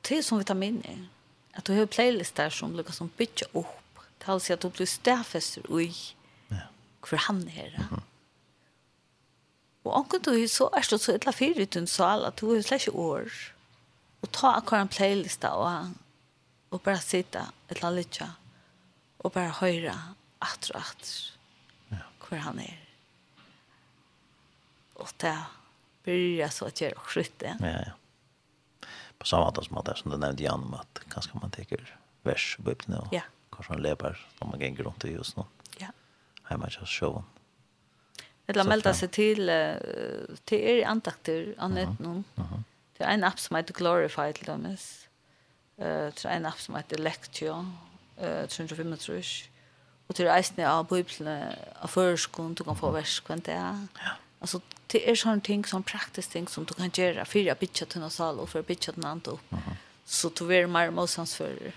Det 0.00 0.18
är 0.18 0.22
som 0.22 0.38
vitaminer 0.38 1.08
att 1.52 1.64
du 1.64 1.78
har 1.78 1.86
playlistar 1.86 2.50
som 2.50 2.76
lukar 2.76 2.92
som 2.92 3.10
bitch 3.16 3.42
upp 3.52 3.66
tal 4.18 4.40
sig 4.40 4.54
att 4.54 4.60
du 4.60 4.68
blir 4.68 4.86
stäfester 4.86 5.62
oj 5.68 5.94
ja. 6.48 6.56
för 7.02 7.16
han 7.16 7.48
är 7.48 7.70
det 7.70 8.02
och 9.82 9.96
anka 9.96 10.18
du 10.18 10.48
så 10.48 10.70
är 10.70 10.86
det 10.90 10.98
så 10.98 11.12
ett 11.12 11.34
för 11.34 11.58
utan 11.58 11.86
så 11.86 12.04
alla 12.04 12.32
du 12.36 12.46
har 12.46 12.62
slash 12.62 12.90
år 12.92 13.32
och 14.20 14.30
ta 14.30 14.52
akkurat 14.52 14.80
en 14.80 14.88
playlista 14.88 15.54
och 15.54 15.86
och 16.68 16.80
bara 16.80 16.98
sitta 16.98 17.52
ett 17.68 17.82
lite 17.82 18.30
och 19.16 19.30
bara 19.30 19.48
höra 19.48 19.98
att 20.38 20.70
och 20.70 20.80
att 20.80 21.32
ja. 21.88 21.96
hur 22.28 22.36
han 22.36 22.58
är 22.58 22.78
och 24.94 25.12
det 25.16 25.38
blir 26.02 26.48
så 26.48 26.64
att 26.64 26.80
jag 26.80 26.96
skjuter 26.96 27.56
ja 27.60 27.66
ja 27.86 27.92
på 29.22 29.28
samma 29.28 29.54
sätt 29.54 29.64
som 29.64 29.78
att 29.78 29.84
det 29.84 29.96
som 29.96 30.10
du 30.10 30.16
nämnde 30.16 30.42
Jan 30.42 30.62
om 30.62 30.74
att 30.74 31.00
kanske 31.08 31.38
man 31.38 31.50
tänker 31.50 31.98
vers 32.22 32.56
på 32.56 32.62
Bibeln 32.62 32.98
och 32.98 33.12
yeah. 33.12 33.24
kanske 33.52 33.72
man 33.72 33.82
lever 33.82 34.26
när 34.40 34.48
man 34.48 34.60
gänger 34.60 34.82
runt 34.82 35.04
i 35.04 35.12
just 35.12 35.36
nu. 35.36 35.42
Ja. 35.78 35.86
Hemma 36.42 36.68
just 36.80 36.92
showen. 36.92 37.24
Det 38.46 38.56
la 38.56 38.64
melda 38.64 38.92
til, 38.92 39.48
uh, 39.48 40.36
til 40.44 40.58
er 40.58 40.88
antakter 40.90 41.54
annat 41.58 42.00
nu. 42.00 42.24
Det 42.98 43.06
er 43.06 43.14
en 43.14 43.24
app 43.24 43.38
som 43.38 43.56
heter 43.56 43.74
Glorify 43.74 44.32
til 44.32 44.46
dem. 44.46 44.66
Uh, 44.66 45.86
det 45.86 46.24
er 46.24 46.36
en 46.36 46.46
app 46.46 46.58
som 46.60 46.74
heter 46.74 46.98
Lectio 46.98 47.64
eh 48.18 48.48
335 48.48 49.48
Og 50.08 50.14
til 50.14 50.28
resten 50.28 50.62
av 50.62 50.88
Bibelen, 50.88 51.54
av 51.82 51.88
förskon 51.88 52.54
du 52.54 52.64
kan 52.64 52.76
få 52.76 52.90
vers 52.90 53.20
kvant 53.20 53.46
det. 53.46 53.52
Ja. 53.52 54.12
Alltså 54.42 54.60
det 54.86 55.10
är 55.10 55.14
sån 55.16 55.40
ting 55.40 55.64
som 55.64 55.82
praktiskt 55.82 56.30
ting 56.32 56.48
som 56.48 56.64
du 56.64 56.74
kan 56.74 56.90
göra 56.94 57.24
för 57.24 57.50
att 57.50 57.60
bitcha 57.60 57.84
till 57.86 58.00
någon 58.00 58.10
sal 58.10 58.38
och 58.38 58.48
för 58.48 58.58
att 58.60 58.66
bitcha 58.66 58.92
till 58.92 59.02
något. 59.02 59.40
Så 60.04 60.28
du 60.28 60.44
vill 60.44 60.66
mer 60.66 60.90
motstånds 60.90 61.34
för. 61.34 61.72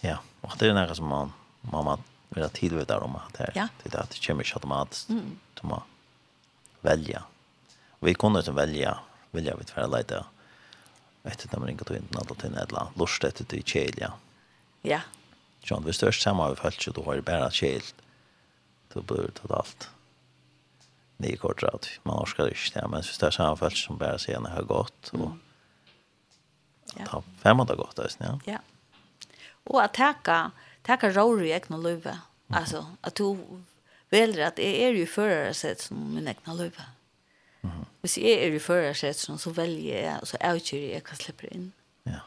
Ja, 0.00 0.18
och 0.40 0.52
det 0.58 0.66
är 0.66 0.74
något 0.74 0.96
som 0.96 1.06
man 1.06 1.32
mamma 1.60 1.98
vill 2.28 2.42
ha 2.42 2.48
tid 2.48 2.72
vet 2.72 2.90
om 2.90 3.16
att 3.16 3.34
det 3.34 3.38
här. 3.38 3.68
Det 3.82 3.94
är 3.94 4.00
att 4.00 4.10
det 4.10 4.26
kommer 4.26 4.42
inte 4.42 4.54
automatiskt. 4.54 5.10
att 5.54 5.62
man 5.62 5.82
välja. 6.80 7.22
Vi 8.00 8.14
kunde 8.14 8.38
inte 8.38 8.52
välja 8.52 8.98
välja 9.30 9.56
vi 9.56 9.64
tvära 9.64 9.86
lite 9.86 10.24
efter 11.22 11.48
när 11.52 11.58
man 11.58 11.68
inte 11.68 11.84
tog 11.84 11.96
in 11.96 12.08
något 12.10 12.38
till 12.38 12.50
nedla. 12.50 12.92
Lust 12.94 13.24
efter 13.24 13.44
det 13.48 13.56
i 13.56 13.62
kälja. 13.62 14.12
Ja. 14.82 15.00
John, 15.60 15.84
vi 15.84 15.92
störst 15.92 16.22
samma 16.22 16.44
av 16.44 16.50
vi 16.50 16.56
följt 16.56 16.82
så 16.82 16.90
då 16.90 17.04
har 17.04 17.16
det 17.16 17.22
bara 17.22 17.50
kält. 17.50 17.94
Då 18.92 19.02
blir 19.02 19.30
det 19.42 19.54
allt 19.54 19.90
nio 21.18 21.36
kort 21.36 21.62
rad. 21.62 21.86
Man 22.02 22.18
orskar 22.22 22.48
inte 22.48 22.80
det, 22.80 22.88
men 22.88 23.02
det 23.20 23.26
är 23.26 23.30
sammanfällt 23.30 23.76
som 23.76 23.98
bara 23.98 24.18
ser 24.18 24.40
när 24.40 24.50
det 24.50 24.56
har 24.56 24.62
gått. 24.62 25.08
Och 25.08 25.30
ja. 26.96 27.06
ta 27.06 27.22
fem 27.42 27.58
har 27.58 27.76
gått, 27.76 27.98
alltså, 27.98 28.18
ja. 28.20 28.40
Ja. 28.44 28.58
Och 29.64 29.82
att 29.84 29.94
täcka, 29.94 30.50
täcka 30.82 31.10
råd 31.10 31.42
i 31.42 31.50
egna 31.50 31.76
löva. 31.76 32.18
Alltså, 32.48 32.86
att 33.00 33.14
du 33.14 33.36
väljer 34.10 34.46
att 34.46 34.56
det 34.56 34.84
är 34.84 34.90
ju 34.90 35.06
förare 35.06 35.54
sätt 35.54 35.80
som 35.80 36.14
min 36.14 36.28
egna 36.28 36.54
löva. 36.54 36.84
Mm. 37.60 37.84
Hvis 38.00 38.18
jeg 38.18 38.38
er 38.38 39.10
i 39.10 39.12
som 39.12 39.38
så 39.38 39.50
velger 39.50 40.00
jeg, 40.00 40.20
så 40.24 40.36
avgjør 40.40 40.84
jeg 40.92 41.02
hva 41.02 41.16
slipper 41.18 41.48
inn. 41.52 41.72
Ja. 42.06 42.20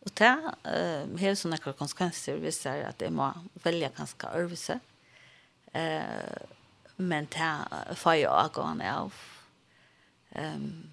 Og 0.00 0.12
det 0.18 0.30
uh, 0.64 1.18
har 1.20 1.34
sånne 1.34 1.58
konsekvenser 1.58 2.38
hvis 2.40 2.64
jeg 2.64 2.86
at 2.88 3.02
jeg 3.02 3.12
må 3.12 3.28
velge 3.64 3.90
ganske 3.96 4.30
øvelse. 4.34 4.80
Uh, 5.74 6.57
men 6.98 7.26
det 7.30 7.94
får 7.96 8.14
jag 8.14 8.32
avgående 8.32 8.94
av. 8.94 9.14
Um, 10.34 10.90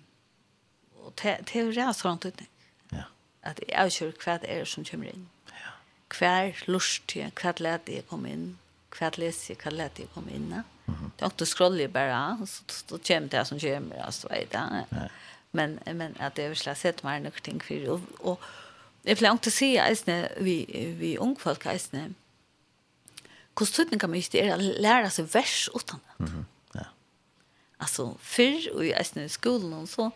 og 1.06 1.14
det 1.22 1.56
är 1.56 1.64
ju 1.64 1.72
rett 1.72 1.98
sånn 1.98 2.20
utning. 2.24 2.50
Ja. 2.90 3.04
At 3.44 3.60
jeg 3.68 3.78
avgör 3.78 4.14
vad 4.26 4.42
det 4.42 4.50
er 4.50 4.66
som 4.66 4.86
kommer 4.86 5.08
inn. 5.08 5.30
Ja. 5.50 5.74
Hver 6.10 6.64
lust 6.68 7.16
jag, 7.16 7.32
hver 7.42 7.60
lät 7.60 7.90
jag 7.90 8.08
kom 8.08 8.26
inn. 8.26 8.58
hver 9.00 9.20
läs 9.20 9.50
jag, 9.50 9.58
hver 9.64 9.72
lät 9.72 10.00
jag 10.00 10.10
kom 10.14 10.30
in. 10.30 10.54
Mm 10.88 11.12
Det 11.18 11.26
är 11.26 11.26
inte 11.26 11.46
scrollig 11.46 11.90
bara, 11.90 12.38
så 12.48 12.64
så 12.68 12.98
kommer 12.98 13.30
det 13.30 13.46
som 13.46 13.60
kommer, 13.60 13.98
alltså 13.98 14.28
vet 14.28 14.54
jeg. 14.54 14.86
Ja. 14.90 15.08
Men, 15.52 15.80
men 15.86 16.16
at 16.20 16.36
det 16.36 16.44
er 16.44 16.50
väl 16.50 16.76
sett 16.76 17.04
mig 17.04 17.20
någonting 17.20 17.60
för 17.60 18.02
og 18.20 18.40
Jeg 19.06 19.18
pleier 19.18 19.36
ikke 19.38 19.52
å 19.52 19.54
si 19.54 19.68
eisne, 19.78 20.30
vi, 20.42 20.66
vi 20.98 21.18
ungfolk, 21.18 21.66
jag 21.66 22.14
Kostutning 23.56 24.00
kan 24.00 24.10
man 24.10 24.20
just 24.20 24.36
är 24.36 24.54
att 24.54 24.62
lära 24.62 25.10
sig 25.10 25.26
vers 25.26 25.70
utan 25.74 26.00
det. 26.06 26.24
Mm 26.24 26.34
-hmm. 26.34 26.46
ja. 26.72 26.86
Alltså 27.78 28.18
förr 28.20 28.76
och 28.76 28.86
i 28.86 29.30
skolan 29.30 29.74
och 29.74 29.90
så 29.90 30.12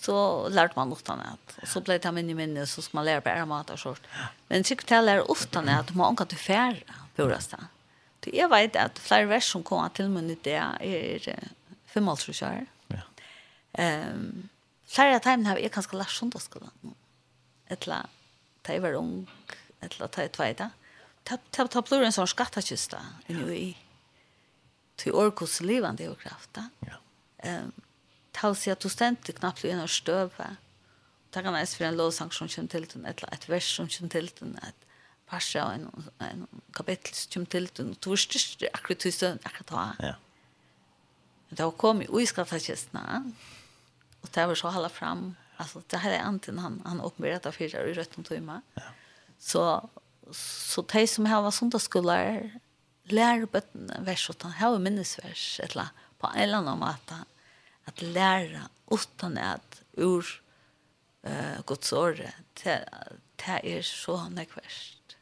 så 0.00 0.48
lärde 0.48 0.72
man 0.76 0.92
utan 0.92 1.18
det. 1.18 1.62
Och 1.62 1.68
så 1.68 1.80
blev 1.80 2.00
det 2.00 2.12
minne 2.12 2.34
minne 2.34 2.66
så 2.66 2.82
ska 2.82 2.96
man 2.96 3.04
lära 3.04 3.20
bara 3.20 3.46
mat 3.46 3.70
och 3.70 3.78
sånt. 3.78 4.02
Men 4.48 4.62
tycker 4.62 4.94
jag 4.94 5.04
lär 5.04 5.32
utan 5.32 5.66
det 5.66 5.76
att 5.78 5.94
man 5.94 6.16
kan 6.16 6.24
inte 6.24 6.36
färra 6.36 6.94
på 7.16 7.28
rasta. 7.28 7.58
Det 8.20 8.30
jag 8.30 8.48
vet 8.48 8.76
att 8.76 8.98
flera 8.98 9.26
vers 9.26 9.52
som 9.52 9.62
kommer 9.62 9.88
till 9.88 10.08
mig 10.08 10.38
det 10.42 10.54
är 10.80 11.40
för 11.86 12.00
målsrusar. 12.00 12.66
Ja. 12.86 12.96
Ehm 13.72 14.10
um, 14.10 14.48
flera 14.86 15.20
tajmen 15.20 15.46
har 15.46 15.58
jag 15.58 15.72
kanske 15.72 15.96
lärt 15.96 16.10
söndagsskolan. 16.10 16.70
Ettla, 17.66 18.06
ta 18.62 18.72
i 18.72 18.78
var 18.78 18.92
ung, 18.92 19.30
ettla 19.80 20.08
ta 20.08 20.22
i 20.22 20.28
tvejda 20.28 20.70
ta 21.50 21.82
blir 21.82 22.02
en 22.02 22.12
sånn 22.12 22.30
skattakista 22.30 23.02
inne 23.26 23.52
i 23.54 23.76
till 24.96 25.12
orkos 25.12 25.60
levande 25.60 26.08
och 26.08 26.20
krafta. 26.20 26.70
Ja. 26.80 26.96
Ehm 27.38 27.72
ta 28.40 28.54
sig 28.54 28.72
att 28.72 28.80
du 28.80 28.88
ständigt 28.88 29.38
knappt 29.38 29.64
i 29.64 29.74
och 29.74 29.90
stöva. 29.90 30.56
Ta 31.30 31.42
kan 31.42 31.54
es 31.54 31.74
för 31.74 31.84
en 31.84 31.96
lovsang 31.96 32.30
som 32.30 32.48
kom 32.48 32.68
till 32.68 32.86
den 32.92 33.06
ett 33.06 33.22
ett 33.22 33.48
vers 33.48 33.76
som 33.76 33.88
kom 33.88 34.08
till 34.08 34.30
den 34.38 34.58
att 34.62 34.80
passa 35.26 35.72
en 35.72 36.10
en 36.18 36.46
kapitel 36.72 37.14
som 37.14 37.30
kom 37.32 37.46
till 37.46 37.66
den 37.66 37.90
och 37.90 38.00
torst 38.00 38.62
akkurat 38.72 39.04
just 39.04 39.22
akkurat 39.22 39.66
ta. 39.66 39.96
Ja. 39.98 40.14
Då 41.48 41.70
kom 41.70 42.02
i 42.02 42.26
skattakista. 42.26 43.32
Och 44.20 44.28
det 44.32 44.46
var 44.46 44.54
så 44.54 44.68
hålla 44.68 44.88
fram. 44.88 45.36
Alltså 45.56 45.82
det 45.86 45.96
här 45.96 46.12
är 46.12 46.20
antingen 46.20 46.58
han 46.58 46.82
han 46.84 47.00
uppenbarade 47.00 47.52
fyra 47.52 47.86
i 47.86 47.92
rätt 47.92 48.30
om. 48.30 48.62
Ja. 48.74 48.82
Så 49.38 49.90
så 50.32 50.82
de 50.92 51.06
som 51.08 51.26
har 51.26 51.50
sundagsskolar 51.50 52.42
lærer 53.08 53.46
bøttene 53.48 54.02
vers 54.04 54.26
utan, 54.30 54.52
har 54.58 54.74
jo 54.74 54.82
minnesvers 54.82 55.60
eller 55.64 55.92
på 56.20 56.30
en 56.34 56.42
eller 56.42 56.60
annen 56.62 56.82
måte 56.82 57.22
at 57.88 58.02
læra 58.02 58.68
utan 58.92 59.38
at 59.40 59.80
ur 59.96 60.26
uh, 61.24 61.58
Guds 61.66 61.92
året 61.92 62.34
det, 62.62 62.80
det 63.40 63.60
er 63.62 63.86
så 63.86 64.18
nekverst. 64.32 65.16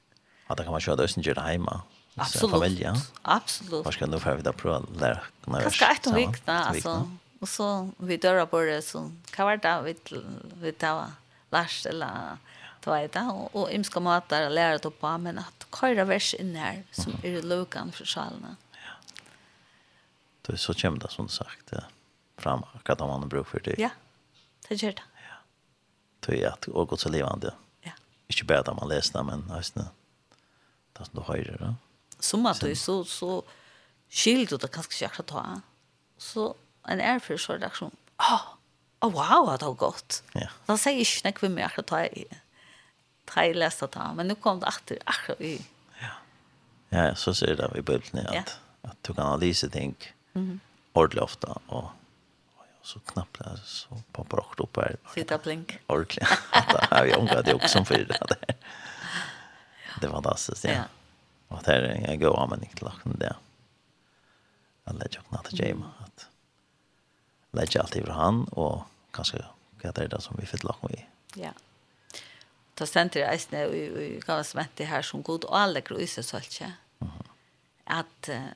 Ja, 0.49 0.55
det 0.55 0.65
kan 0.65 0.74
man 0.74 0.83
kjøre 0.83 1.03
det 1.03 1.11
som 1.12 1.23
gjør 1.27 1.39
det 1.41 1.47
hjemme. 1.57 1.77
Absolut. 2.16 2.55
Familja. 2.55 2.95
Absolut. 3.23 3.85
Vad 3.85 3.95
ska 3.95 4.07
du 4.07 4.19
för 4.20 4.37
vidare 4.37 4.57
prova 4.57 4.87
lära 4.99 5.20
kunna 5.45 5.61
göra? 5.61 5.70
Kanske 5.70 5.93
ett 5.93 6.16
vikna 6.16 6.65
alltså. 6.65 7.11
Och 7.41 7.49
så 7.49 7.91
vi 7.99 8.16
dörrar 8.16 8.47
på 8.47 8.61
det 8.61 8.83
så 8.83 9.11
kan 9.31 9.47
vara 9.47 9.57
det 9.57 9.83
vi 9.83 10.23
vi 10.61 10.73
tar 10.73 11.12
Lars 11.51 11.87
eller 11.87 12.39
ta 12.86 13.00
i 13.02 13.08
det, 13.10 13.24
og, 13.32 13.50
og 13.56 13.72
imska 13.74 14.00
matar 14.02 14.46
og 14.46 14.54
det 14.54 14.92
på, 15.00 15.12
men 15.18 15.40
at 15.42 15.66
køyra 15.74 16.06
vers 16.06 16.32
inn 16.38 16.54
her, 16.58 16.84
som 16.94 17.12
mm 17.12 17.24
i 17.26 17.34
er 17.34 17.42
lukan 17.42 17.92
for 17.92 18.06
sjalene. 18.06 18.54
Ja. 18.78 18.94
Det 20.46 20.54
er 20.54 20.62
så 20.62 20.74
kjem 20.76 21.00
det, 21.02 21.10
som 21.10 21.26
du 21.26 21.32
sagt, 21.34 21.74
fram 22.38 22.64
akkurat 22.74 23.00
om 23.00 23.08
man 23.08 23.26
har 23.26 23.32
bruk 23.32 23.48
for 23.50 23.64
det. 23.64 23.74
Ja, 23.82 23.90
det 24.68 24.78
gjør 24.82 24.94
det. 25.00 25.06
Ja. 25.26 25.38
Det 26.26 26.38
er 26.38 26.52
at 26.52 26.68
og 26.68 26.88
godt 26.88 27.06
så 27.06 27.10
levande. 27.10 27.54
Ja. 27.86 27.96
Ikke 28.30 28.46
bare 28.46 28.62
at 28.62 28.76
man 28.76 28.90
leser 28.92 29.18
det, 29.18 29.24
men 29.26 29.46
høysene, 29.50 29.88
det 30.94 31.02
er 31.02 31.10
som 31.10 31.18
du 31.18 31.24
høyre, 31.26 31.56
da. 31.60 31.72
Som 32.20 32.46
at 32.46 32.62
du 32.62 32.74
så, 32.78 33.02
så 33.04 33.42
skilt 34.08 34.50
du 34.50 34.60
det 34.60 34.70
kanskje 34.72 34.94
ikke 34.94 35.10
akkurat 35.10 35.32
ta, 35.32 35.44
så 36.18 36.52
en 36.88 37.02
erfyr 37.02 37.40
så 37.42 37.58
reaksjon, 37.58 37.92
åh, 38.22 38.32
oh, 38.32 38.48
oh, 39.02 39.12
wow, 39.12 39.52
det 39.56 39.66
var 39.66 39.78
godt. 39.80 40.22
Ja. 40.38 40.52
Da 40.68 40.78
sier 40.80 41.00
jeg 41.00 41.08
ikke 41.08 41.30
nekve 41.30 41.52
med 41.52 41.66
akkurat 41.66 41.90
ta 41.90 42.04
i 42.06 42.28
det 42.30 42.42
i 43.44 43.55
lästa 43.55 43.86
ta, 43.86 44.15
men 44.15 44.28
nu 44.28 44.35
kom 44.35 44.61
det 44.61 44.66
åter 44.66 44.98
akkurat 45.05 45.40
vi. 45.40 45.66
Ja. 46.01 46.09
Ja, 46.89 47.15
så 47.15 47.35
ser 47.35 47.57
det 47.57 47.70
vi 47.74 47.82
bilden 47.82 48.27
att 48.27 48.35
ja. 48.35 48.43
att 48.90 49.03
du 49.03 49.15
kan 49.15 49.27
analysera 49.27 49.70
tänk. 49.73 50.12
Mhm. 50.32 50.61
Ordentligt 50.93 51.23
ofta 51.23 51.59
och 51.66 51.90
så 52.82 53.01
knappt 53.01 53.39
det, 53.39 53.59
så 53.65 54.03
poppar 54.12 54.40
också 54.40 54.62
upp 54.62 54.77
här. 54.77 54.97
Sitta 55.15 55.39
blink. 55.39 55.78
Ordentligt. 55.86 56.28
Det 56.53 56.97
har 56.97 57.05
vi 57.05 57.15
omgått 57.15 57.53
också 57.53 57.69
som 57.69 57.86
för 57.86 57.94
det. 57.94 58.55
Det 60.01 60.07
var 60.07 60.15
fantastiskt, 60.15 60.65
ja. 60.65 60.70
ja. 60.70 60.82
Och 61.48 61.62
det 61.62 61.73
är 61.73 61.82
en 61.82 62.20
god 62.20 62.39
användning 62.39 62.70
till 62.74 62.85
lachen 62.85 63.16
det. 63.19 63.36
Att 64.85 64.94
lägga 64.94 65.20
och 65.20 65.32
natta 65.32 65.48
Jema. 65.51 65.90
Att 65.98 66.28
lägga 67.51 67.81
allt 67.81 67.97
över 67.97 68.11
han 68.11 68.44
och 68.44 68.82
kanske 69.11 69.44
vad 69.82 69.94
det 69.94 70.05
är 70.05 70.09
det 70.09 70.20
som 70.20 70.36
vi 70.40 70.47
fick 70.47 70.65
lachen 70.65 70.90
i. 70.90 71.07
Ja 71.35 71.51
ta 72.77 72.86
stendur 72.89 73.23
i 73.23 73.28
eisne 73.31 73.62
i 73.73 73.85
i 74.07 74.20
gavasmenti 74.24 74.86
her 74.89 75.05
som 75.07 75.24
god 75.24 75.47
og 75.48 75.57
alle 75.61 75.82
grøyse 75.85 76.23
sølse 76.27 76.73
at 77.86 78.31
uh, 78.32 78.51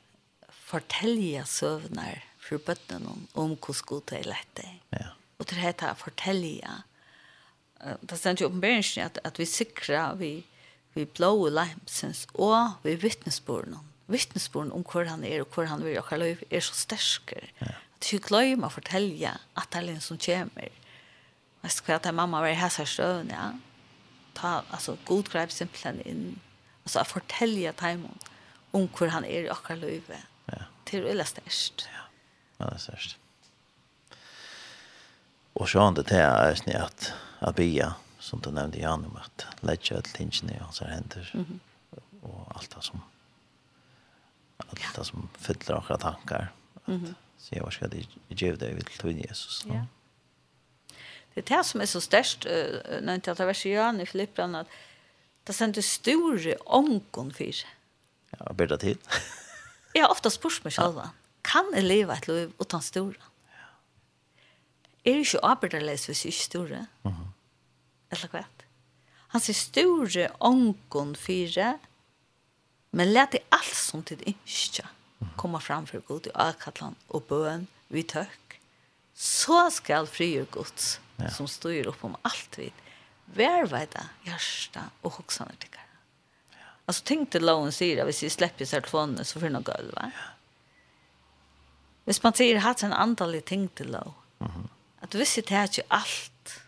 fortelja 0.71 1.45
søvnar 1.47 2.23
for 2.43 2.63
bøttene 2.67 3.09
om, 3.13 3.27
om 3.35 3.55
hvordan 3.55 3.87
god 3.87 4.07
det 4.11 4.19
er 4.19 4.31
lett 4.33 4.55
det. 4.59 4.71
Ja. 4.97 5.11
Og 5.39 5.47
til 5.47 5.63
dette 5.63 5.93
fortelja 5.99 6.81
uh, 7.85 7.95
det 8.03 8.19
stendur 8.19 8.45
i 8.45 8.49
oppenberingen 8.51 9.07
at, 9.07 9.21
at 9.25 9.39
vi 9.39 9.47
sikrer 9.49 10.19
vi, 10.21 10.33
vi 10.95 11.07
blå 11.07 11.49
leimsens 11.49 12.27
og 12.35 12.83
vi 12.85 12.97
vittnesbordene. 12.99 13.81
Vittnesbordene 14.11 14.75
om 14.75 14.83
hvor 14.83 15.07
han 15.07 15.25
er 15.25 15.45
og 15.45 15.55
hvor 15.55 15.71
han 15.71 15.85
vil 15.87 16.01
og 16.01 16.11
hva 16.11 16.19
er 16.27 16.67
så 16.67 16.75
stersker 16.75 17.47
ja. 17.63 17.73
at 17.79 18.13
vi 18.13 18.19
gløymer 18.19 18.67
å 18.67 18.75
fortelja 18.75 19.37
at 19.55 19.71
det 19.73 19.87
er 19.97 20.05
som 20.05 20.21
kommer 20.21 20.77
Vet 21.61 21.77
du 21.77 21.83
hva, 21.85 21.99
at 21.99 22.07
mamma 22.17 22.39
var 22.41 22.55
i 22.55 22.57
hæsar 22.57 22.89
støvn, 22.89 23.35
ja 23.37 23.51
ta, 24.35 24.62
alltså 24.70 24.97
god 25.05 25.31
grepp 25.31 25.52
simpelthen 25.52 26.01
in 26.01 26.40
alltså 26.82 26.98
att 26.98 27.09
fortälja 27.09 27.73
Taimon 27.73 28.19
om 28.70 28.89
hur 28.98 29.09
han 29.09 29.24
er 29.24 29.43
i 29.43 29.48
akkurat 29.48 29.78
løyve. 29.78 30.19
Ja. 30.47 30.66
Til 30.85 31.07
å 31.07 31.24
størst. 31.24 31.89
Ja, 32.59 32.65
det 32.65 32.74
er 32.74 32.78
størst. 32.78 33.16
Og 35.55 35.69
så 35.69 35.90
det 35.94 36.07
til 36.07 36.23
er 36.23 36.55
snitt 36.55 36.77
at 36.77 37.12
Abia, 37.40 37.94
som 38.20 38.40
du 38.40 38.51
nevnte 38.51 38.78
i 38.78 38.85
han 38.85 39.05
om 39.05 39.16
at 39.16 39.47
ledger 39.62 39.98
et 39.98 40.12
tingene 40.15 40.55
i 40.55 40.62
hans 40.62 40.78
hender, 40.78 41.31
mm 41.35 41.61
og 42.23 42.52
alt 42.55 42.74
det 42.74 42.82
som 42.85 43.01
alt 44.61 44.97
det 44.97 45.05
som 45.07 45.28
fyller 45.39 45.78
akkurat 45.78 46.01
tankar. 46.01 46.52
At, 46.77 46.89
mm 46.89 47.05
-hmm. 47.05 47.15
Så 47.39 47.48
jeg 47.52 47.62
var 47.62 47.70
skal 47.70 47.90
det 47.90 48.07
i 48.28 48.35
djevde, 48.35 48.74
vil 48.74 48.85
tog 48.85 49.28
Jesus. 49.28 49.66
Ja. 49.66 49.86
Det 51.35 51.44
er 51.44 51.48
det 51.57 51.65
som 51.66 51.81
er 51.81 51.89
så 51.90 52.01
størst, 52.02 52.47
uh, 52.47 53.01
når 53.01 53.19
jeg 53.19 53.23
tar 53.28 53.47
vers 53.47 53.65
i 53.66 53.74
Jan 53.74 54.01
i 54.02 54.07
Filippan 54.09 54.55
at 54.62 54.78
det 55.47 55.55
sender 55.57 55.82
store 55.82 56.57
ångon 56.66 57.32
for. 57.32 57.52
sig. 57.52 57.69
Ja, 58.35 58.52
bedre 58.52 58.78
tid. 58.78 58.97
jeg 59.94 60.02
har 60.05 60.11
ofta 60.11 60.31
spurt 60.31 60.65
meg 60.65 60.73
selv, 60.73 61.01
kan 61.44 61.66
jeg 61.74 61.85
leve 61.85 62.15
et 62.15 62.28
liv 62.28 62.52
utan 62.61 62.82
store? 62.82 63.15
Er 65.05 65.16
det 65.16 65.24
ikke 65.24 65.44
arbeiderleis 65.44 66.07
hvis 66.07 66.24
jeg 66.24 66.32
ikke 66.35 66.44
store? 66.44 66.86
Mm 67.05 67.11
-hmm. 67.11 67.31
Eller 68.11 68.28
hva? 68.28 68.44
Han 69.28 69.40
sier 69.40 69.55
store 69.55 70.28
ångon 70.40 71.16
for 71.16 71.78
men 72.90 73.12
let 73.12 73.32
det 73.32 73.44
alt 73.55 73.77
som 73.77 74.02
til 74.02 74.23
ikke 74.27 74.86
komme 75.36 75.61
fram 75.61 75.86
for 75.86 76.01
god 76.01 76.27
i 76.27 76.35
avkattelen 76.35 76.97
og 77.09 77.23
bøen 77.24 77.69
vi 77.89 78.02
tøk, 78.02 78.61
Så 79.15 79.69
skal 79.70 80.07
frigjør 80.07 80.44
gods 80.44 81.01
ja. 81.25 81.31
som 81.31 81.49
styr 81.49 81.87
upp 81.87 82.05
om 82.05 82.17
allt 82.23 82.59
vid. 82.59 82.73
Värvajda 83.25 84.07
hjärsta 84.25 84.81
och 85.01 85.13
huxaner 85.13 85.55
tycker. 85.59 85.81
Ja. 86.51 86.57
Alltså 86.85 87.03
tänk 87.07 87.31
till 87.31 87.47
Lowen 87.47 87.73
säger 87.73 88.03
att 88.03 88.09
hvis 88.09 88.23
vi 88.23 88.31
släpper 88.31 88.65
sig 88.65 88.81
telefonen 88.81 89.25
så 89.25 89.41
får 89.41 89.49
något 89.49 89.65
guld 89.65 89.95
va? 89.95 90.11
Ja. 90.15 90.21
Hvis 92.05 92.23
man 92.23 92.33
säger 92.33 92.57
att 92.57 92.83
en 92.83 92.93
antal 92.93 93.43
ting 93.43 93.69
till 93.69 93.91
Low. 93.91 94.15
Mm 94.39 94.53
-hmm. 94.53 94.69
Att 95.01 95.15
hvis 95.15 95.35
det 95.35 95.51
är 95.51 95.63
inte 95.63 95.83
allt 95.89 96.61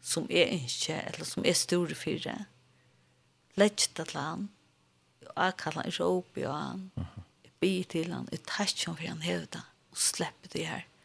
som 0.00 0.26
är 0.30 0.46
inte 0.46 0.94
eller 0.94 1.24
som 1.24 1.46
är 1.46 1.52
stor 1.54 1.88
för 1.88 2.10
det. 2.10 2.44
Lägg 3.54 3.72
det 3.94 4.04
till 4.04 4.16
han. 4.16 4.48
Jag 5.36 5.56
kallar 5.56 5.84
en 5.84 5.90
råp 5.90 6.38
i 6.38 6.44
han. 6.44 6.90
Jag 7.42 7.52
till 7.84 8.12
han. 8.12 8.28
Jag 8.30 8.42
tar 8.42 8.64
sig 8.64 8.96
för 8.96 9.06
han 9.08 9.20
hävda. 9.20 9.62
Och 9.90 9.98
släpper 9.98 10.48
det 10.52 10.64
här. 10.64 10.74
Mm 10.76 10.95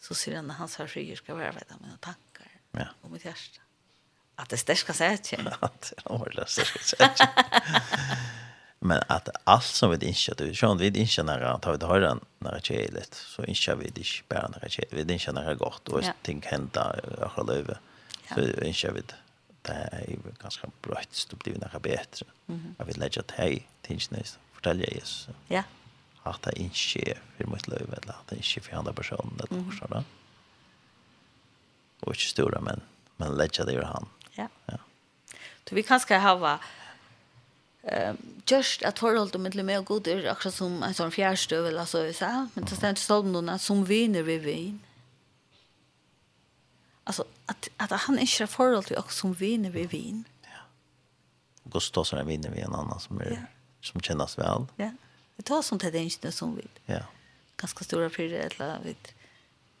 så 0.00 0.14
ser 0.14 0.36
han 0.36 0.50
hans 0.50 0.76
här 0.76 0.86
skyer 0.86 1.16
ska 1.16 1.34
vara 1.34 1.52
med 1.52 1.64
mina 1.80 1.96
tankar 2.00 2.48
ja. 2.70 2.86
och 3.02 3.10
mitt 3.10 3.24
hjärta. 3.24 3.60
Att 4.34 4.48
det 4.48 4.56
stärska 4.56 4.92
sig 4.92 5.14
att 5.14 5.32
jag. 5.32 5.52
Att 5.60 5.92
det 5.96 6.02
var 6.04 6.32
det 6.36 6.48
stärska 6.48 6.78
sig 6.78 6.98
att 7.00 7.20
Men 8.82 9.02
at 9.08 9.28
alt 9.44 9.64
som 9.64 9.90
vi 9.90 10.08
ikke, 10.08 10.34
du 10.34 10.54
sjön 10.54 10.78
vi 10.78 10.86
inte 10.86 11.22
när 11.22 11.40
att 11.40 11.64
ha 11.64 11.76
det 11.76 11.86
har 11.86 12.00
den 12.00 12.20
det 12.40 12.70
er 12.70 12.92
lätt 12.92 13.14
så 13.14 13.42
ikke 13.42 13.74
vi 13.76 13.90
det 13.90 14.22
bare 14.28 14.48
når 14.48 14.58
det 14.64 14.78
er 14.78 15.04
vi 15.04 15.14
ikke 15.14 15.32
når 15.32 15.42
det 15.42 15.50
er 15.50 15.58
godt, 15.60 15.88
og 15.88 16.02
ja. 16.02 16.12
ting 16.24 16.40
hender 16.46 17.00
akkurat 17.20 17.46
løyve, 17.46 17.76
Så 18.28 18.40
inte 18.40 18.92
vi 18.92 19.00
det 19.00 19.16
det 19.62 19.72
är 19.72 20.16
ganska 20.42 20.68
bra 20.82 20.98
att 20.98 21.26
det 21.30 21.36
blir 21.36 21.58
noe 21.58 21.80
bedre. 21.80 22.26
Mm 22.48 22.60
-hmm. 22.60 22.74
Jag 22.78 22.84
vill 22.84 22.98
lägga 22.98 23.22
till 23.22 23.62
tingens 23.82 24.38
fortälja 24.52 24.86
Jesus. 24.86 25.28
Ja 25.48 25.62
at 26.28 26.42
det 26.44 26.56
ikke 26.60 27.14
er 27.14 27.20
for 27.36 27.50
mitt 27.50 27.68
liv, 27.68 27.86
eller 27.86 28.14
at 28.16 28.30
det 28.30 28.40
ikke 28.42 28.60
er 28.60 28.66
for 28.68 28.78
andre 28.80 28.94
personer, 28.94 29.44
eller 29.46 29.62
noe 29.62 29.76
sånt. 29.78 30.16
Og 32.00 32.14
ikke 32.14 32.28
store, 32.28 32.60
men, 32.64 32.84
men 33.20 33.36
ledger 33.36 33.68
det 33.68 33.76
jo 33.76 33.84
han. 33.84 34.08
Ja. 34.36 34.48
ja. 34.70 34.78
Så 35.68 35.74
vi 35.74 35.82
kan 35.82 36.00
ska 36.00 36.18
ha 36.18 36.58
eh 37.82 38.14
just 38.46 38.82
att 38.82 38.98
hålla 38.98 39.38
med 39.38 39.54
lite 39.54 39.62
mer 39.62 39.80
god 39.82 40.06
är 40.06 40.32
också 40.32 40.50
som 40.50 40.82
en 40.82 40.94
sån 40.94 41.10
fjärrstöv 41.10 41.66
eller 41.66 41.84
så 41.84 42.12
så 42.12 42.48
men 42.54 42.64
det 42.64 42.76
ständ 42.76 42.98
så 42.98 43.22
någon 43.22 43.58
som 43.58 43.84
vinner 43.84 44.22
vi 44.22 44.38
vin. 44.38 44.80
Alltså 47.04 47.24
att 47.46 47.68
att 47.76 47.90
han 47.90 48.18
inte 48.18 48.42
har 48.42 48.46
förhåll 48.46 48.84
till 48.84 48.96
också 48.96 49.18
som 49.18 49.32
vinner 49.32 49.70
vi 49.70 49.86
vin. 49.86 50.24
Ja. 50.42 50.60
Gustavsson 51.64 52.26
vinner 52.26 52.50
vi 52.50 52.60
en 52.60 52.74
annan 52.74 53.00
som 53.00 53.20
är 53.20 53.46
som 53.80 54.00
kännas 54.00 54.38
väl. 54.38 54.66
Ja. 54.76 54.90
Vi 55.40 55.44
tar 55.44 55.62
sånt 55.62 55.82
här 55.82 55.96
inte 55.96 56.32
som 56.32 56.56
vi. 56.56 56.66
Ja. 56.86 57.04
Ganska 57.56 57.84
stora 57.84 58.10
fyra 58.10 58.36
eller 58.36 58.80
vet. 58.80 59.14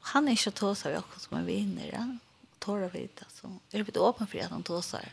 Han 0.00 0.28
är 0.28 0.30
inte 0.30 0.50
tåsa 0.50 0.90
vi 0.90 0.96
också 0.96 1.20
som 1.20 1.36
en 1.36 1.46
vinner. 1.46 1.90
Ja? 1.92 2.16
Tåra 2.58 2.88
vet 2.88 3.22
alltså. 3.22 3.46
Är 3.46 3.78
det 3.78 3.84
lite 3.84 4.00
öppen 4.00 4.26
för 4.26 4.38
att 4.38 4.50
han 4.50 4.62
tåsar? 4.62 5.08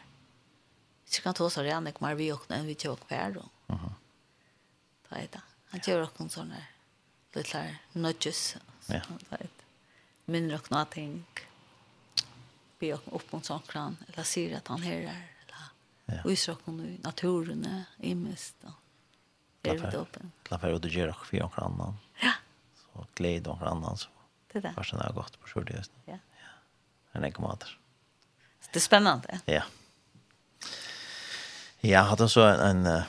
Så 1.06 1.22
kan 1.22 1.34
tåsa 1.34 1.64
det 1.64 1.72
annars 1.72 1.94
kommer 1.94 2.16
vi 2.16 2.32
och 2.32 2.46
när 2.48 2.64
vi 2.64 2.76
tog 2.76 3.08
kvar 3.08 3.32
då. 3.32 3.74
Aha. 3.74 3.94
Ta 5.10 5.16
det. 5.16 5.42
Han 5.66 5.80
gör 5.88 6.04
också 6.04 6.24
en 6.24 6.30
sån 6.30 6.50
där 6.50 6.66
lilla 7.34 7.76
nudges. 7.92 8.58
Ja. 8.86 9.02
Minner 10.26 10.56
och 10.56 10.72
någonting. 10.72 11.26
Be 12.80 12.94
upp 12.94 13.32
mot 13.32 13.46
sån 13.46 13.60
kran. 13.60 13.98
Eller 14.08 14.24
säger 14.24 14.58
att 14.58 14.68
han 14.68 14.82
här 14.82 14.94
är. 14.94 15.02
Eller. 15.02 15.64
Ja. 16.06 16.24
Och 16.24 16.32
i 16.32 16.38
nu 16.66 16.98
naturen 17.04 17.66
är 17.66 17.84
imest. 17.98 18.56
Ja. 18.62 18.74
Lappa 19.74 19.98
upp. 19.98 20.18
Lappa 20.50 20.68
ut 20.68 20.86
och 20.86 20.92
göra 20.92 21.14
för 21.14 21.38
någon 21.38 21.52
annan. 21.56 21.98
Ja. 22.22 22.32
Så 22.76 23.08
glädje 23.16 23.42
någon 23.42 23.68
annan 23.68 23.98
så. 23.98 24.10
Det 24.52 24.60
där. 24.60 24.74
Fast 24.74 24.92
det 24.92 24.98
har 24.98 25.14
gått 25.14 25.40
på 25.40 25.48
sjön 25.48 25.68
just 25.76 25.92
nu. 25.96 26.02
Ja. 26.14 26.18
Ja. 27.12 27.26
En 27.26 27.34
mat. 27.42 27.66
Det 28.72 28.80
är 28.80 28.82
spännande. 28.82 29.40
Ja. 29.46 29.64
Jag 31.80 32.04
hade 32.04 32.30
så 32.30 32.42
en, 32.42 32.60
en 32.60 32.86
uh, 32.86 33.04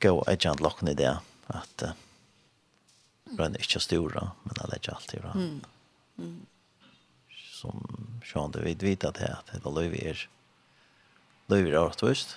go 0.00 0.24
agent 0.26 0.60
locken 0.60 0.88
i 0.88 0.94
det 0.94 1.18
att 1.46 1.82
uh, 1.82 1.90
den 3.24 3.54
är 3.54 3.60
inte 3.60 3.80
stor 3.80 4.30
men 4.42 4.54
den 4.54 4.70
lägger 4.70 4.94
alltid 4.94 5.20
bra. 5.20 5.30
Mm. 5.30 5.60
Mm. 6.18 6.46
Som 7.30 8.20
Sean 8.32 8.50
du 8.50 8.60
vet 8.60 8.82
vet 8.82 9.04
att 9.04 9.14
det 9.14 9.36
att 9.38 9.62
det 9.62 9.70
löv 9.70 9.94
er. 9.94 10.28
löv 11.46 11.66
er 11.66 11.72
rättvist. 11.72 12.36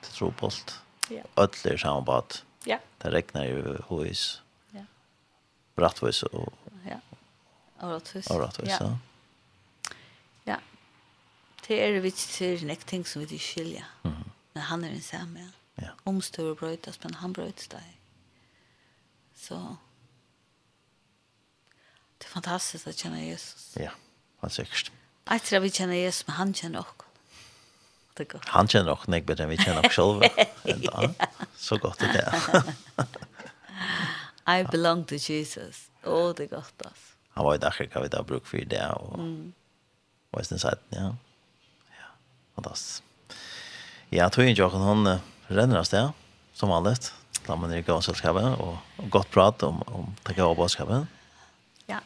Det 0.00 0.06
tror 0.06 0.30
på 0.30 0.46
allt. 0.46 0.80
Ja. 1.08 1.22
Ödler 1.36 1.72
är 1.72 1.76
samma 1.76 2.02
på 2.02 2.12
att 2.12 2.44
Ja. 2.68 2.78
Det 2.98 3.10
regnar 3.10 3.44
ju 3.44 3.78
hos. 3.86 4.42
Ja. 4.70 4.84
Brattvis 5.74 6.22
och 6.22 6.52
ja. 6.88 7.00
Oratus. 7.80 8.30
Oratus, 8.30 8.68
ja. 8.68 8.98
Ja. 10.44 10.60
Det 11.66 11.86
är 11.86 12.00
vi 12.00 12.10
till 12.10 12.66
nästa 12.66 12.84
ting 12.84 13.04
som 13.04 13.20
vi 13.20 13.26
det 13.26 13.38
skilja. 13.38 13.84
Mhm. 14.02 14.14
Mm 14.14 14.30
men 14.58 14.62
han 14.66 14.84
är 14.84 14.90
en 14.90 15.02
samma. 15.02 15.48
Ja. 15.74 15.88
Omstor 16.04 16.54
brötas 16.54 17.02
men 17.02 17.14
han 17.14 17.32
bröts 17.32 17.68
dig. 17.68 18.00
Så 19.34 19.76
Det 22.18 22.24
är 22.24 22.28
fantastiskt 22.28 22.86
att 22.86 22.96
känna 22.96 23.22
Jesus. 23.22 23.76
Ja, 23.80 23.90
han 24.38 24.50
säkert. 24.50 24.92
Jag 25.24 25.42
tror 25.42 25.60
vi 25.60 25.70
känner 25.70 25.94
Jesus, 25.94 26.26
men 26.26 26.36
han 26.36 26.54
känner 26.54 26.80
också 26.80 27.07
det 28.18 28.28
godt. 28.32 28.48
Han 28.54 28.70
kjenner 28.70 28.92
nok 28.92 29.06
nek 29.10 29.26
bedre 29.28 29.46
enn 29.46 29.52
vi 29.52 29.60
kjenner 29.60 29.82
nok 29.82 29.94
selv. 29.94 30.24
Så 31.68 31.78
godt 31.82 32.02
det 32.02 32.22
er. 32.22 32.72
I 34.58 34.64
belong 34.70 35.04
to 35.08 35.18
Jesus. 35.20 35.88
Å, 36.04 36.12
oh, 36.12 36.30
det 36.36 36.48
er 36.48 36.56
godt, 36.56 36.86
altså. 36.86 37.08
Han 37.38 37.46
var 37.46 37.58
i 37.58 37.62
daglig 37.62 37.90
hva 37.92 38.02
vi 38.02 38.10
da 38.10 38.22
bruk 38.26 38.46
for 38.48 38.64
det, 38.66 38.80
og 38.98 39.18
mm. 39.20 39.50
var 40.34 40.42
i 40.42 40.48
sin 40.48 40.58
siden, 40.58 40.96
ja. 40.96 41.10
Ja, 41.94 42.08
fantastisk. 42.56 43.04
Ja, 44.10 44.26
tog 44.32 44.48
ikke 44.48 44.66
åkken, 44.66 44.82
hun 44.82 45.10
renner 45.52 45.82
oss 45.82 45.92
sted, 45.92 46.10
som 46.56 46.72
vanligt. 46.72 47.12
Da 47.44 47.54
man 47.60 47.70
er 47.72 47.82
i 47.82 47.86
gavselskapet, 47.86 48.56
og 48.58 49.12
godt 49.12 49.30
prat 49.34 49.62
om, 49.68 49.82
om 49.92 50.08
det 50.26 50.34
gavselskapet. 50.38 51.06
Ja. 51.92 52.00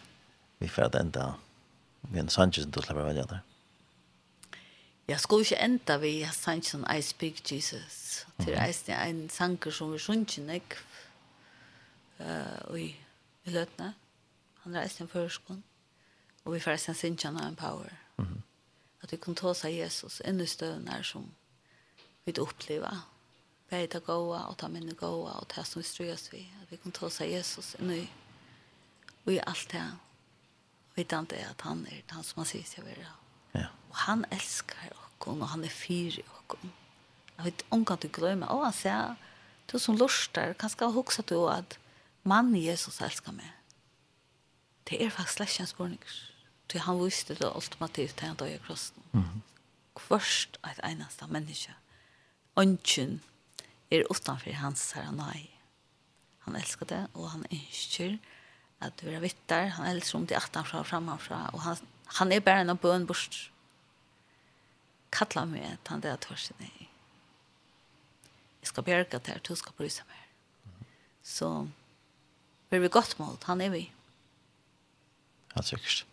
Vi 0.61 0.69
får 0.69 0.91
at 0.91 0.99
enda, 1.01 1.31
vi 2.11 2.21
er 2.21 2.27
en 2.27 2.35
sannsyn 2.35 2.75
til 2.75 2.83
å 2.83 2.87
slippe 2.89 3.07
velge 3.07 3.25
der. 3.31 3.47
Jeg 5.09 5.21
skulle 5.21 5.43
ikke 5.43 5.59
enda 5.59 5.97
vi 5.99 6.13
jeg 6.21 6.35
sang 6.35 6.63
sånn 6.63 6.85
I 6.87 7.03
Speak 7.03 7.43
Jesus. 7.51 8.23
Til 8.39 8.55
eisen 8.55 8.95
en 8.95 9.23
sanger 9.31 9.75
som 9.75 9.91
vi 9.91 9.99
sunnkjen 9.99 10.51
ikke 10.55 10.79
uh, 12.23 12.79
i, 12.79 12.93
i 13.45 13.55
løtene. 13.55 13.93
Han 14.63 14.77
reiste 14.79 15.03
en 15.03 15.11
førskånd. 15.11 15.63
Og 16.45 16.55
vi 16.55 16.63
forresten 16.63 16.95
sunnkjen 16.95 17.39
av 17.41 17.49
en 17.49 17.59
power. 17.59 17.97
Mm. 18.23 18.43
At 19.03 19.11
vi 19.11 19.19
kunne 19.19 19.39
ta 19.39 19.51
seg 19.59 19.75
Jesus 19.75 20.21
inn 20.27 20.41
i 20.41 20.47
støvn 20.47 20.87
her 20.93 21.03
som 21.07 21.27
vi 22.25 22.35
opplever. 22.39 23.03
Bare 23.73 23.91
ta 23.91 23.99
gåa 24.07 24.45
og 24.53 24.55
ta 24.61 24.69
minne 24.71 24.95
gåa 24.95 25.35
og 25.41 25.49
ta 25.51 25.65
som 25.67 25.83
vi 25.83 25.89
strøs 25.89 26.29
vi. 26.31 26.45
At 26.63 26.71
vi 26.71 26.79
kunne 26.79 26.95
ta 26.95 27.11
seg 27.11 27.35
Jesus 27.35 27.75
inn 27.81 27.91
i, 27.97 28.05
og 29.25 29.35
i 29.35 29.43
alt 29.43 29.67
det. 29.75 29.83
Og 30.93 31.01
vi 31.01 31.09
tante 31.11 31.43
at 31.43 31.67
han 31.67 31.83
er 31.91 32.07
han 32.15 32.23
som 32.23 32.45
han 32.45 32.51
sier 32.53 32.71
seg 32.71 32.87
være. 32.87 33.11
Mm 33.11 33.22
Og 33.93 33.99
han 34.07 34.25
elskar 34.33 34.93
okkon, 34.97 35.43
og 35.45 35.53
han 35.53 35.65
er 35.69 35.73
fyr 35.73 36.17
i 36.17 36.25
okkon. 36.39 36.73
Jeg 37.37 37.45
vet 37.45 37.65
ikke 37.75 37.97
du 38.01 38.09
gløymer, 38.09 38.49
og 38.49 38.65
han 38.65 38.77
sier, 38.77 39.17
du 39.69 39.79
som 39.79 39.97
lustar, 39.97 40.55
kanskje 40.57 40.79
skal 40.79 40.95
huksa 40.97 41.23
du 41.29 41.45
at 41.49 41.79
mannen 42.29 42.57
Jesus 42.57 43.01
elskar 43.05 43.37
meg. 43.37 43.53
Det 44.89 44.99
er 45.01 45.13
faktisk 45.13 45.39
slett 45.39 45.61
en 45.61 45.71
spørning. 45.71 46.05
Du, 46.73 46.79
han 46.79 47.01
visste 47.01 47.37
det 47.37 47.53
ultimativt 47.53 48.17
til 48.17 48.29
han 48.29 48.37
døde 48.37 48.55
i 48.55 48.65
krossen. 48.67 49.03
Mm 49.13 49.23
-hmm. 49.23 49.41
Kvørst 49.95 50.59
et 50.65 50.81
eneste 50.85 51.27
menneske. 51.27 51.75
Ønsken 52.57 53.21
er 53.91 54.05
utenfor 54.11 54.53
hans 54.53 54.93
herre 54.93 55.13
nei. 55.13 55.51
Han 56.39 56.57
elsker 56.57 56.87
det, 56.87 57.07
og 57.15 57.31
han 57.31 57.45
ønsker 57.53 58.19
at 58.81 58.93
du 59.01 59.07
er 59.09 59.21
vittar. 59.21 59.67
Han 59.67 59.87
elsker 59.87 60.19
om 60.19 60.27
det 60.27 60.37
er 60.37 60.63
fra 60.65 60.79
og 60.79 60.87
framfra, 60.87 61.51
og 61.53 61.61
han, 61.61 61.77
han 62.07 62.33
er 62.33 62.41
bare 62.41 62.61
en 62.61 62.77
bøn 62.77 63.07
bort 63.07 63.52
kalla 65.13 65.45
meg 65.49 65.79
til 65.85 65.95
han 65.95 66.05
det 66.05 66.15
tørste 66.25 66.57
nei. 66.61 66.89
Jeg 68.63 68.71
skal 68.71 68.87
bjerge 68.87 69.19
til 69.19 69.35
at 69.35 69.49
du 69.49 69.55
skal 69.59 69.75
bryse 69.79 70.05
mer. 70.09 70.27
Så 71.23 71.49
blir 72.71 72.83
vi 72.85 72.91
godt 72.93 73.19
målt, 73.19 73.45
han 73.45 73.61
er 73.61 73.73
vi. 73.75 73.83
Ja, 75.57 75.63
sikkert. 75.63 76.05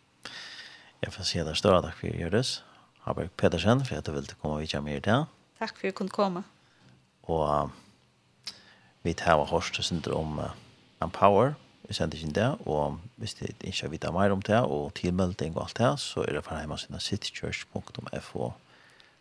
Jeg 0.99 1.13
får 1.15 1.27
si 1.29 1.43
deg 1.45 1.57
større 1.57 1.83
takk 1.85 1.95
for 2.01 2.11
Gjøres. 2.11 2.59
Haberg 3.05 3.31
Pedersen, 3.39 3.85
for 3.85 3.95
at 3.95 4.05
du 4.05 4.11
ville 4.11 4.35
komme 4.41 4.57
og 4.57 4.63
vidtja 4.65 4.81
mer 4.83 4.99
til. 4.99 5.27
Takk 5.59 5.77
for 5.77 5.87
at 5.87 5.93
du 5.93 5.97
kunne 5.97 6.13
komme. 6.13 6.43
Og 7.29 7.45
uh, 7.47 8.53
vi 9.05 9.13
tar 9.13 9.39
hørst 9.47 9.79
og 9.79 9.87
synder 9.87 10.17
om 10.17 10.41
uh, 10.43 10.51
Empower, 11.01 11.53
vi 11.87 11.95
sender 11.95 12.17
ikke 12.17 12.33
det, 12.35 12.49
og 12.67 12.99
hvis 13.15 13.33
du 13.33 13.45
ikke 13.45 13.81
vil 13.81 13.91
vite 13.91 14.11
mer 14.11 14.33
om 14.35 14.41
det, 14.41 14.59
og 14.59 14.93
tilmelding 14.93 15.55
og 15.57 15.63
alt 15.63 15.77
det, 15.77 15.99
så 15.99 16.25
er 16.27 16.35
det 16.35 16.43
fra 16.45 16.59
hjemme 16.59 16.77
sine 16.77 16.99
citychurch.fo 16.99 18.51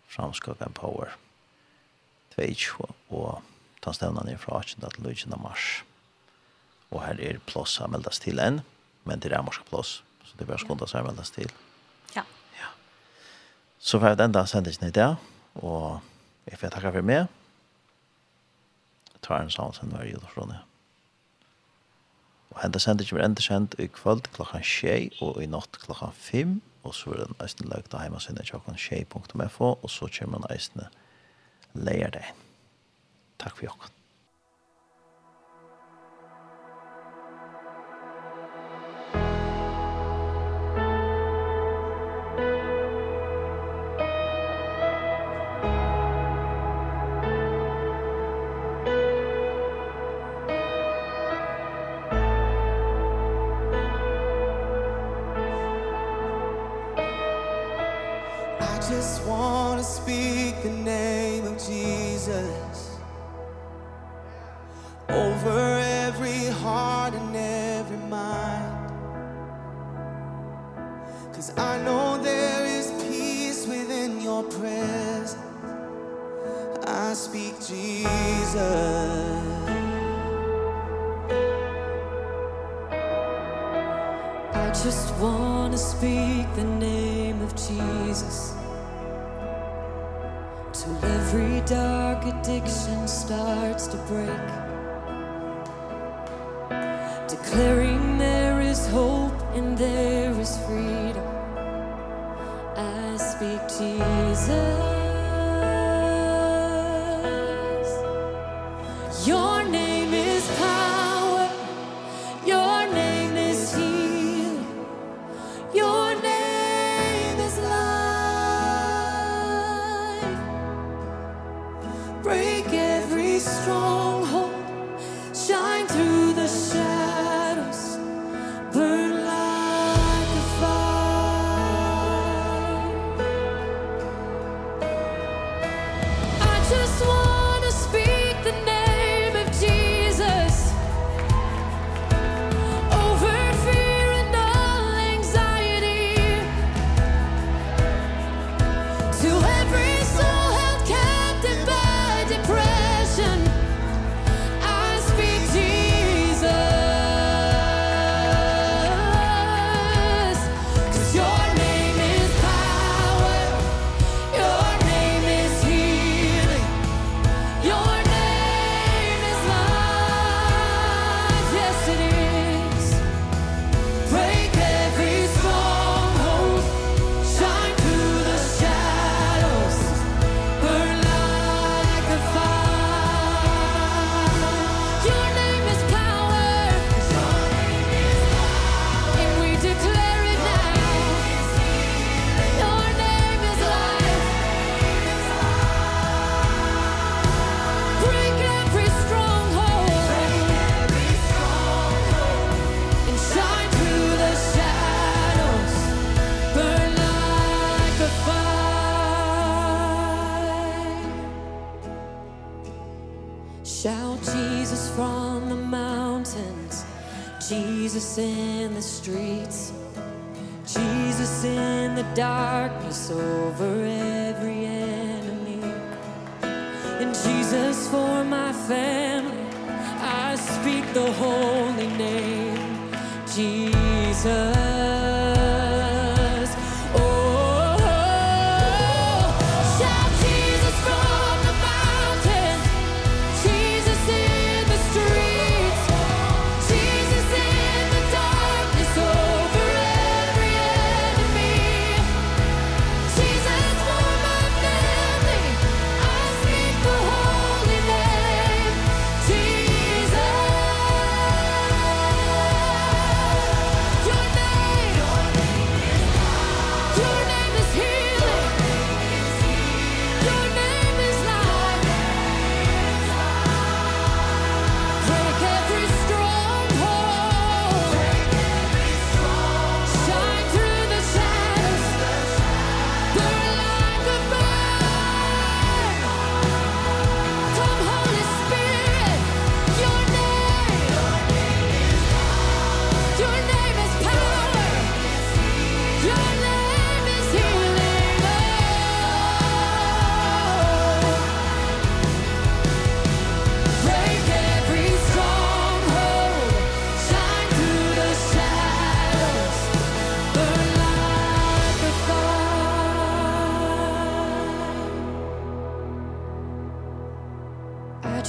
framskakan 0.09 0.75
power. 0.77 1.15
22 2.37 2.87
og 3.11 3.43
ta 3.83 3.93
stevnan 3.95 4.29
er 4.31 4.41
fra 4.41 4.61
18 4.61 4.85
til 4.85 5.09
18 5.11 5.41
mars. 5.43 5.83
Og 6.91 7.03
her 7.05 7.21
er 7.21 7.41
plås 7.47 7.77
som 7.77 7.93
meldes 7.93 8.21
til 8.23 8.41
enn 8.41 8.63
men 9.09 9.21
det 9.25 9.33
er 9.33 9.43
morska 9.43 9.65
plås 9.69 10.03
så 10.25 10.37
det 10.37 10.45
er 10.45 10.51
bare 10.53 10.61
skundas 10.61 10.93
som 10.93 11.07
meldes 11.07 11.33
til. 11.33 11.51
Ja. 12.15 12.25
ja. 12.59 12.71
Så 13.81 13.99
får 13.99 14.15
jeg 14.15 14.25
enda 14.29 14.45
sendingen 14.47 14.89
i 14.89 14.95
det 14.95 15.11
og 15.55 16.01
jeg 16.49 16.61
får 16.61 16.73
takke 16.77 16.95
for 16.95 17.11
meg. 17.11 17.29
Tar 19.23 19.43
en 19.43 19.53
sånn 19.53 19.75
som 19.77 19.93
var 19.93 20.07
i 20.07 20.15
Jodafrone 20.15 20.63
og 22.59 22.65
henda 22.65 22.81
sendingen 22.83 23.19
var 23.19 23.25
enda 23.25 23.43
sendt 23.45 23.77
i 23.79 23.87
kvöld 23.87 24.27
klokkan 24.35 24.65
6 24.65 25.21
og 25.23 25.43
i 25.43 25.47
natt 25.47 25.79
klokkan 25.85 26.13
5 26.13 26.61
og 26.87 26.95
så 26.95 27.13
er 27.15 27.25
den 27.27 27.39
eisne 27.45 27.69
løgt 27.71 27.95
av 27.95 28.05
heimasinne 28.05 28.47
tjokken 28.47 28.79
tjei.fo, 28.79 29.71
og 29.75 29.91
så 29.93 30.11
kommer 30.19 30.43
den 30.43 30.51
eisne 30.55 30.89
leier 31.75 32.13
deg. 32.15 32.35
Takk 33.39 33.59
for 33.59 33.69
jokken. 33.71 33.98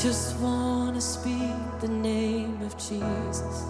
just 0.01 0.38
want 0.38 0.95
to 0.95 1.01
speak 1.01 1.55
the 1.81 1.88
name 1.89 2.61
of 2.61 2.73
Jesus. 2.77 3.65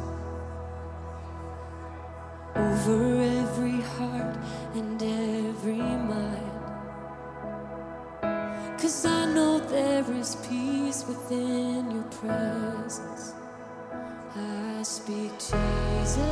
Over 2.56 3.22
every 3.41 3.81
heart 3.81 4.38
and 4.76 5.01
every 5.01 5.81
mind. 6.14 6.51
Cuz 8.80 9.06
I 9.06 9.26
know 9.34 9.57
there 9.60 10.06
is 10.11 10.35
peace 10.47 11.03
within 11.07 11.89
your 11.89 12.10
presence. 12.22 13.34
I 14.35 14.84
speak 14.84 15.31
Jesus. 15.39 16.30